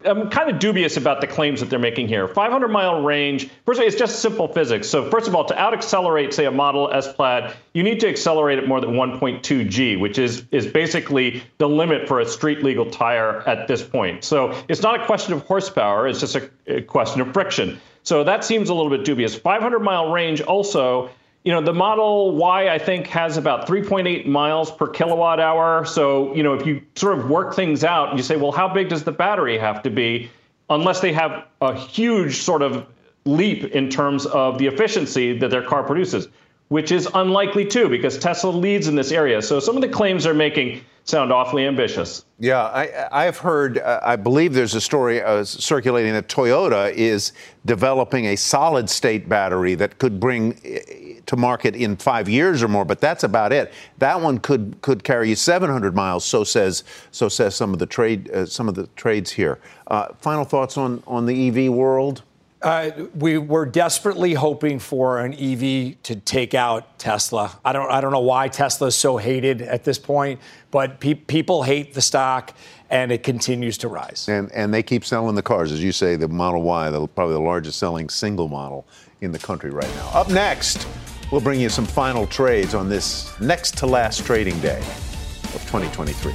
I'm 0.04 0.30
kind 0.30 0.48
of 0.48 0.60
dubious 0.60 0.96
about 0.96 1.20
the 1.20 1.26
claims 1.26 1.58
that 1.58 1.70
they're 1.70 1.78
making 1.78 2.06
here. 2.06 2.28
500 2.28 2.68
mile 2.68 3.02
range. 3.02 3.50
First 3.66 3.78
of 3.78 3.82
all, 3.82 3.88
it's 3.88 3.96
just 3.96 4.20
simple 4.20 4.46
physics. 4.46 4.88
So 4.88 5.10
first 5.10 5.26
of 5.26 5.34
all, 5.34 5.44
to 5.46 5.58
out 5.58 5.74
accelerate, 5.74 6.32
say 6.32 6.44
a 6.44 6.52
Model 6.52 6.92
S 6.92 7.12
Plaid, 7.12 7.52
you 7.74 7.82
need 7.82 7.98
to 8.00 8.08
accelerate 8.08 8.58
at 8.58 8.68
more 8.68 8.80
than 8.80 8.90
1.2 8.90 9.68
G, 9.68 9.96
which 9.96 10.18
is 10.18 10.44
is 10.52 10.66
basically 10.66 11.42
the 11.58 11.68
limit 11.68 12.06
for 12.06 12.20
a 12.20 12.26
street 12.26 12.62
legal 12.62 12.88
tire 12.88 13.40
at 13.48 13.66
this 13.66 13.82
point. 13.82 14.22
So 14.22 14.54
it's 14.68 14.82
not 14.82 15.00
a 15.00 15.04
question 15.04 15.32
of 15.32 15.42
horsepower. 15.42 16.06
It's 16.06 16.20
just 16.20 16.36
a, 16.36 16.48
a 16.68 16.82
question 16.82 17.20
of 17.20 17.32
friction. 17.32 17.80
So 18.04 18.22
that 18.24 18.44
seems 18.44 18.68
a 18.68 18.74
little 18.74 18.90
bit 18.90 19.04
dubious. 19.04 19.34
500 19.34 19.80
mile 19.80 20.12
range 20.12 20.40
also 20.40 21.10
you 21.44 21.52
know, 21.52 21.60
the 21.60 21.72
Model 21.72 22.36
Y, 22.36 22.68
I 22.68 22.78
think, 22.78 23.06
has 23.08 23.36
about 23.36 23.66
3.8 23.66 24.26
miles 24.26 24.70
per 24.70 24.88
kilowatt 24.88 25.40
hour. 25.40 25.84
So, 25.84 26.34
you 26.34 26.42
know, 26.42 26.54
if 26.54 26.66
you 26.66 26.82
sort 26.94 27.18
of 27.18 27.30
work 27.30 27.54
things 27.54 27.84
out, 27.84 28.16
you 28.16 28.22
say, 28.22 28.36
well, 28.36 28.52
how 28.52 28.72
big 28.72 28.88
does 28.88 29.04
the 29.04 29.12
battery 29.12 29.58
have 29.58 29.82
to 29.84 29.90
be? 29.90 30.30
Unless 30.68 31.00
they 31.00 31.12
have 31.12 31.46
a 31.60 31.74
huge 31.74 32.42
sort 32.42 32.62
of 32.62 32.86
leap 33.24 33.64
in 33.64 33.88
terms 33.88 34.26
of 34.26 34.58
the 34.58 34.66
efficiency 34.66 35.38
that 35.38 35.50
their 35.50 35.62
car 35.62 35.82
produces, 35.82 36.28
which 36.68 36.92
is 36.92 37.08
unlikely 37.14 37.64
too, 37.66 37.88
because 37.88 38.18
Tesla 38.18 38.50
leads 38.50 38.88
in 38.88 38.94
this 38.94 39.12
area. 39.12 39.40
So 39.40 39.60
some 39.60 39.76
of 39.76 39.82
the 39.82 39.88
claims 39.88 40.24
they're 40.24 40.34
making 40.34 40.82
sound 41.04 41.32
awfully 41.32 41.66
ambitious. 41.66 42.24
Yeah, 42.38 42.66
I, 43.10 43.24
have 43.24 43.38
heard, 43.38 43.78
uh, 43.78 44.00
I 44.02 44.16
believe 44.16 44.52
there's 44.52 44.74
a 44.74 44.80
story 44.80 45.22
uh, 45.22 45.42
circulating 45.44 46.12
that 46.12 46.28
Toyota 46.28 46.92
is 46.92 47.32
developing 47.64 48.26
a 48.26 48.36
solid 48.36 48.90
state 48.90 49.28
battery 49.28 49.74
that 49.76 49.98
could 49.98 50.20
bring 50.20 50.58
to 51.28 51.36
market 51.36 51.76
in 51.76 51.96
five 51.96 52.28
years 52.28 52.62
or 52.62 52.68
more, 52.68 52.84
but 52.84 53.00
that's 53.00 53.22
about 53.22 53.52
it. 53.52 53.72
That 53.98 54.20
one 54.20 54.38
could 54.38 54.78
could 54.80 55.04
carry 55.04 55.28
you 55.28 55.36
700 55.36 55.94
miles. 55.94 56.24
So 56.24 56.42
says 56.42 56.84
so 57.12 57.28
says 57.28 57.54
some 57.54 57.72
of 57.72 57.78
the 57.78 57.86
trade 57.86 58.30
uh, 58.30 58.46
some 58.46 58.68
of 58.68 58.74
the 58.74 58.86
trades 58.96 59.30
here. 59.30 59.58
Uh, 59.86 60.08
final 60.20 60.44
thoughts 60.44 60.76
on 60.76 61.02
on 61.06 61.26
the 61.26 61.48
EV 61.48 61.72
world. 61.72 62.22
Uh, 62.60 62.90
we 63.14 63.38
were 63.38 63.64
desperately 63.64 64.34
hoping 64.34 64.80
for 64.80 65.20
an 65.20 65.32
EV 65.32 66.02
to 66.02 66.16
take 66.16 66.54
out 66.54 66.98
Tesla. 66.98 67.56
I 67.64 67.72
don't, 67.72 67.88
I 67.88 68.00
don't 68.00 68.10
know 68.10 68.18
why 68.18 68.48
Tesla 68.48 68.88
is 68.88 68.96
so 68.96 69.16
hated 69.16 69.62
at 69.62 69.84
this 69.84 69.96
point, 69.96 70.40
but 70.72 70.98
pe- 70.98 71.14
people 71.14 71.62
hate 71.62 71.94
the 71.94 72.00
stock, 72.00 72.52
and 72.90 73.12
it 73.12 73.22
continues 73.22 73.78
to 73.78 73.86
rise. 73.86 74.28
And 74.28 74.50
and 74.50 74.74
they 74.74 74.82
keep 74.82 75.04
selling 75.04 75.36
the 75.36 75.42
cars, 75.42 75.70
as 75.70 75.80
you 75.80 75.92
say, 75.92 76.16
the 76.16 76.26
Model 76.26 76.62
Y, 76.62 76.90
the, 76.90 77.06
probably 77.06 77.34
the 77.34 77.40
largest 77.40 77.78
selling 77.78 78.08
single 78.08 78.48
model 78.48 78.84
in 79.20 79.30
the 79.30 79.38
country 79.38 79.70
right 79.70 79.94
now. 79.96 80.10
Up 80.14 80.28
next, 80.28 80.86
we'll 81.30 81.40
bring 81.40 81.60
you 81.60 81.68
some 81.68 81.86
final 81.86 82.26
trades 82.26 82.74
on 82.74 82.88
this 82.88 83.38
next 83.40 83.76
to 83.78 83.86
last 83.86 84.24
trading 84.24 84.58
day 84.60 84.78
of 84.78 85.62
2023. 85.70 86.32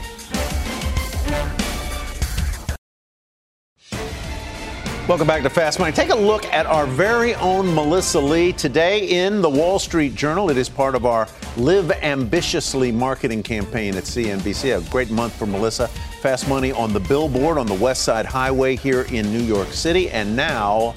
Welcome 5.06 5.28
back 5.28 5.44
to 5.44 5.50
Fast 5.50 5.80
Money. 5.80 5.92
Take 5.92 6.12
a 6.12 6.16
look 6.16 6.46
at 6.46 6.66
our 6.66 6.86
very 6.86 7.36
own 7.36 7.76
Melissa 7.76 8.22
Lee 8.22 8.54
today 8.54 9.26
in 9.26 9.42
the 9.42 9.50
Wall 9.50 9.78
Street 9.78 10.16
Journal. 10.16 10.50
It 10.50 10.56
is 10.58 10.70
part 10.70 10.96
of 10.96 11.06
our 11.06 11.28
Live 11.58 11.92
Ambitiously 11.92 12.90
marketing 12.90 13.44
campaign 13.44 13.96
at 13.96 14.06
CNBC. 14.06 14.78
A 14.78 14.90
great 14.90 15.12
month 15.12 15.36
for 15.36 15.46
Melissa. 15.46 15.90
Fast 16.22 16.48
Money 16.48 16.72
on 16.72 16.94
the 16.94 17.02
billboard 17.02 17.58
on 17.58 17.68
the 17.68 17.74
West 17.74 18.04
Side 18.04 18.26
Highway 18.26 18.78
here 18.78 19.02
in 19.12 19.30
New 19.30 19.42
York 19.42 19.68
City. 19.74 20.10
And 20.10 20.38
now, 20.38 20.94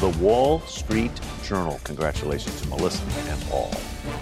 the 0.00 0.10
Wall 0.20 0.60
Street 0.60 1.12
Journal. 1.42 1.80
Congratulations 1.84 2.60
to 2.62 2.68
Melissa 2.68 3.02
and 3.30 3.44
all. 3.50 3.72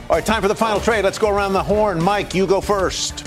All 0.08 0.16
right, 0.16 0.24
time 0.24 0.42
for 0.42 0.48
the 0.48 0.54
final 0.54 0.80
trade. 0.80 1.04
Let's 1.04 1.18
go 1.18 1.30
around 1.30 1.52
the 1.52 1.62
horn. 1.62 2.02
Mike, 2.02 2.34
you 2.34 2.46
go 2.46 2.60
first. 2.60 3.26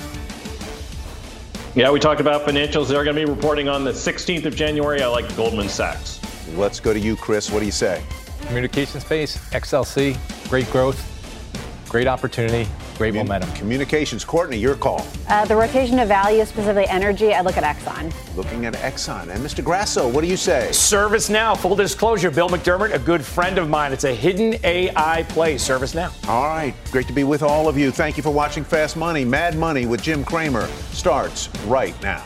Yeah, 1.75 1.91
we 1.91 1.99
talked 1.99 2.19
about 2.19 2.47
financials. 2.47 2.87
They're 2.87 3.03
going 3.03 3.15
to 3.15 3.25
be 3.25 3.31
reporting 3.31 3.69
on 3.69 3.83
the 3.83 3.91
16th 3.91 4.45
of 4.45 4.55
January. 4.55 5.01
I 5.01 5.07
like 5.07 5.35
Goldman 5.35 5.69
Sachs. 5.69 6.19
Let's 6.55 6.79
go 6.79 6.93
to 6.93 6.99
you, 6.99 7.15
Chris. 7.15 7.51
What 7.51 7.59
do 7.59 7.65
you 7.65 7.71
say? 7.71 8.03
Communication 8.47 8.99
space, 8.99 9.37
XLC, 9.51 10.17
great 10.49 10.69
growth, 10.71 11.05
great 11.87 12.07
opportunity, 12.07 12.67
great 12.99 13.13
Commun- 13.13 13.27
momentum. 13.27 13.51
Communications, 13.53 14.23
Courtney, 14.23 14.57
your 14.57 14.75
call. 14.75 15.07
Uh, 15.27 15.45
the 15.45 15.55
rotation 15.55 15.97
of 15.99 16.07
value, 16.07 16.45
specifically 16.45 16.87
energy, 16.87 17.33
I 17.33 17.41
look 17.41 17.57
at 17.57 17.63
Exxon. 17.63 18.13
Looking 18.35 18.65
at 18.65 18.73
Exxon. 18.75 19.29
And 19.33 19.43
Mr. 19.43 19.63
Grasso, 19.63 20.07
what 20.07 20.21
do 20.21 20.27
you 20.27 20.37
say? 20.37 20.67
ServiceNow, 20.71 21.57
full 21.57 21.75
disclosure, 21.75 22.29
Bill 22.29 22.49
McDermott, 22.49 22.93
a 22.93 22.99
good 22.99 23.23
friend 23.25 23.57
of 23.57 23.69
mine. 23.69 23.93
It's 23.93 24.03
a 24.03 24.13
hidden 24.13 24.55
AI 24.63 25.23
play, 25.29 25.55
ServiceNow. 25.55 26.11
All 26.27 26.43
right, 26.43 26.75
great 26.91 27.07
to 27.07 27.13
be 27.13 27.23
with 27.23 27.41
all 27.41 27.67
of 27.69 27.77
you. 27.77 27.89
Thank 27.89 28.17
you 28.17 28.23
for 28.23 28.31
watching 28.31 28.63
Fast 28.63 28.97
Money. 28.97 29.23
Mad 29.23 29.57
Money 29.57 29.85
with 29.85 30.01
Jim 30.03 30.23
Cramer 30.23 30.67
starts 30.91 31.49
right 31.65 31.99
now. 32.03 32.25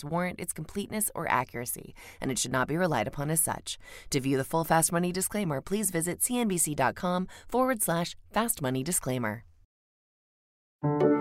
warrant 0.00 0.40
its 0.40 0.52
completeness 0.52 1.10
or 1.14 1.30
accuracy, 1.30 1.94
and 2.20 2.30
it 2.30 2.38
should 2.38 2.52
not 2.52 2.68
be 2.68 2.76
relied 2.76 3.06
upon 3.06 3.30
as 3.30 3.40
such. 3.40 3.78
To 4.10 4.20
view 4.20 4.36
the 4.38 4.44
full 4.44 4.64
Fast 4.64 4.92
Money 4.92 5.12
disclaimer, 5.12 5.60
please 5.60 5.90
visit 5.90 6.20
cnbc.com 6.20 7.28
forward 7.48 7.82
slash 7.82 8.16
fast 8.32 8.62
money 8.62 8.82
disclaimer. 8.82 9.44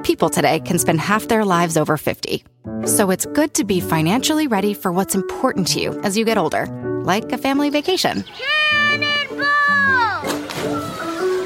People 0.04 0.30
today 0.30 0.60
can 0.60 0.80
spend 0.80 1.00
half 1.00 1.28
their 1.28 1.46
lives 1.46 1.78
over 1.78 1.96
50. 1.98 2.44
So 2.86 3.12
it's 3.12 3.26
good 3.28 3.54
to 3.56 3.64
be 3.64 3.80
financially 3.80 4.48
ready 4.48 4.74
for 4.74 4.92
what's 4.92 5.14
important 5.14 5.68
to 5.70 5.80
you 5.80 6.00
as 6.02 6.18
you 6.18 6.26
get 6.26 6.38
older, 6.38 6.66
like 7.04 7.32
a 7.32 7.38
family 7.38 7.70
vacation. 7.70 8.24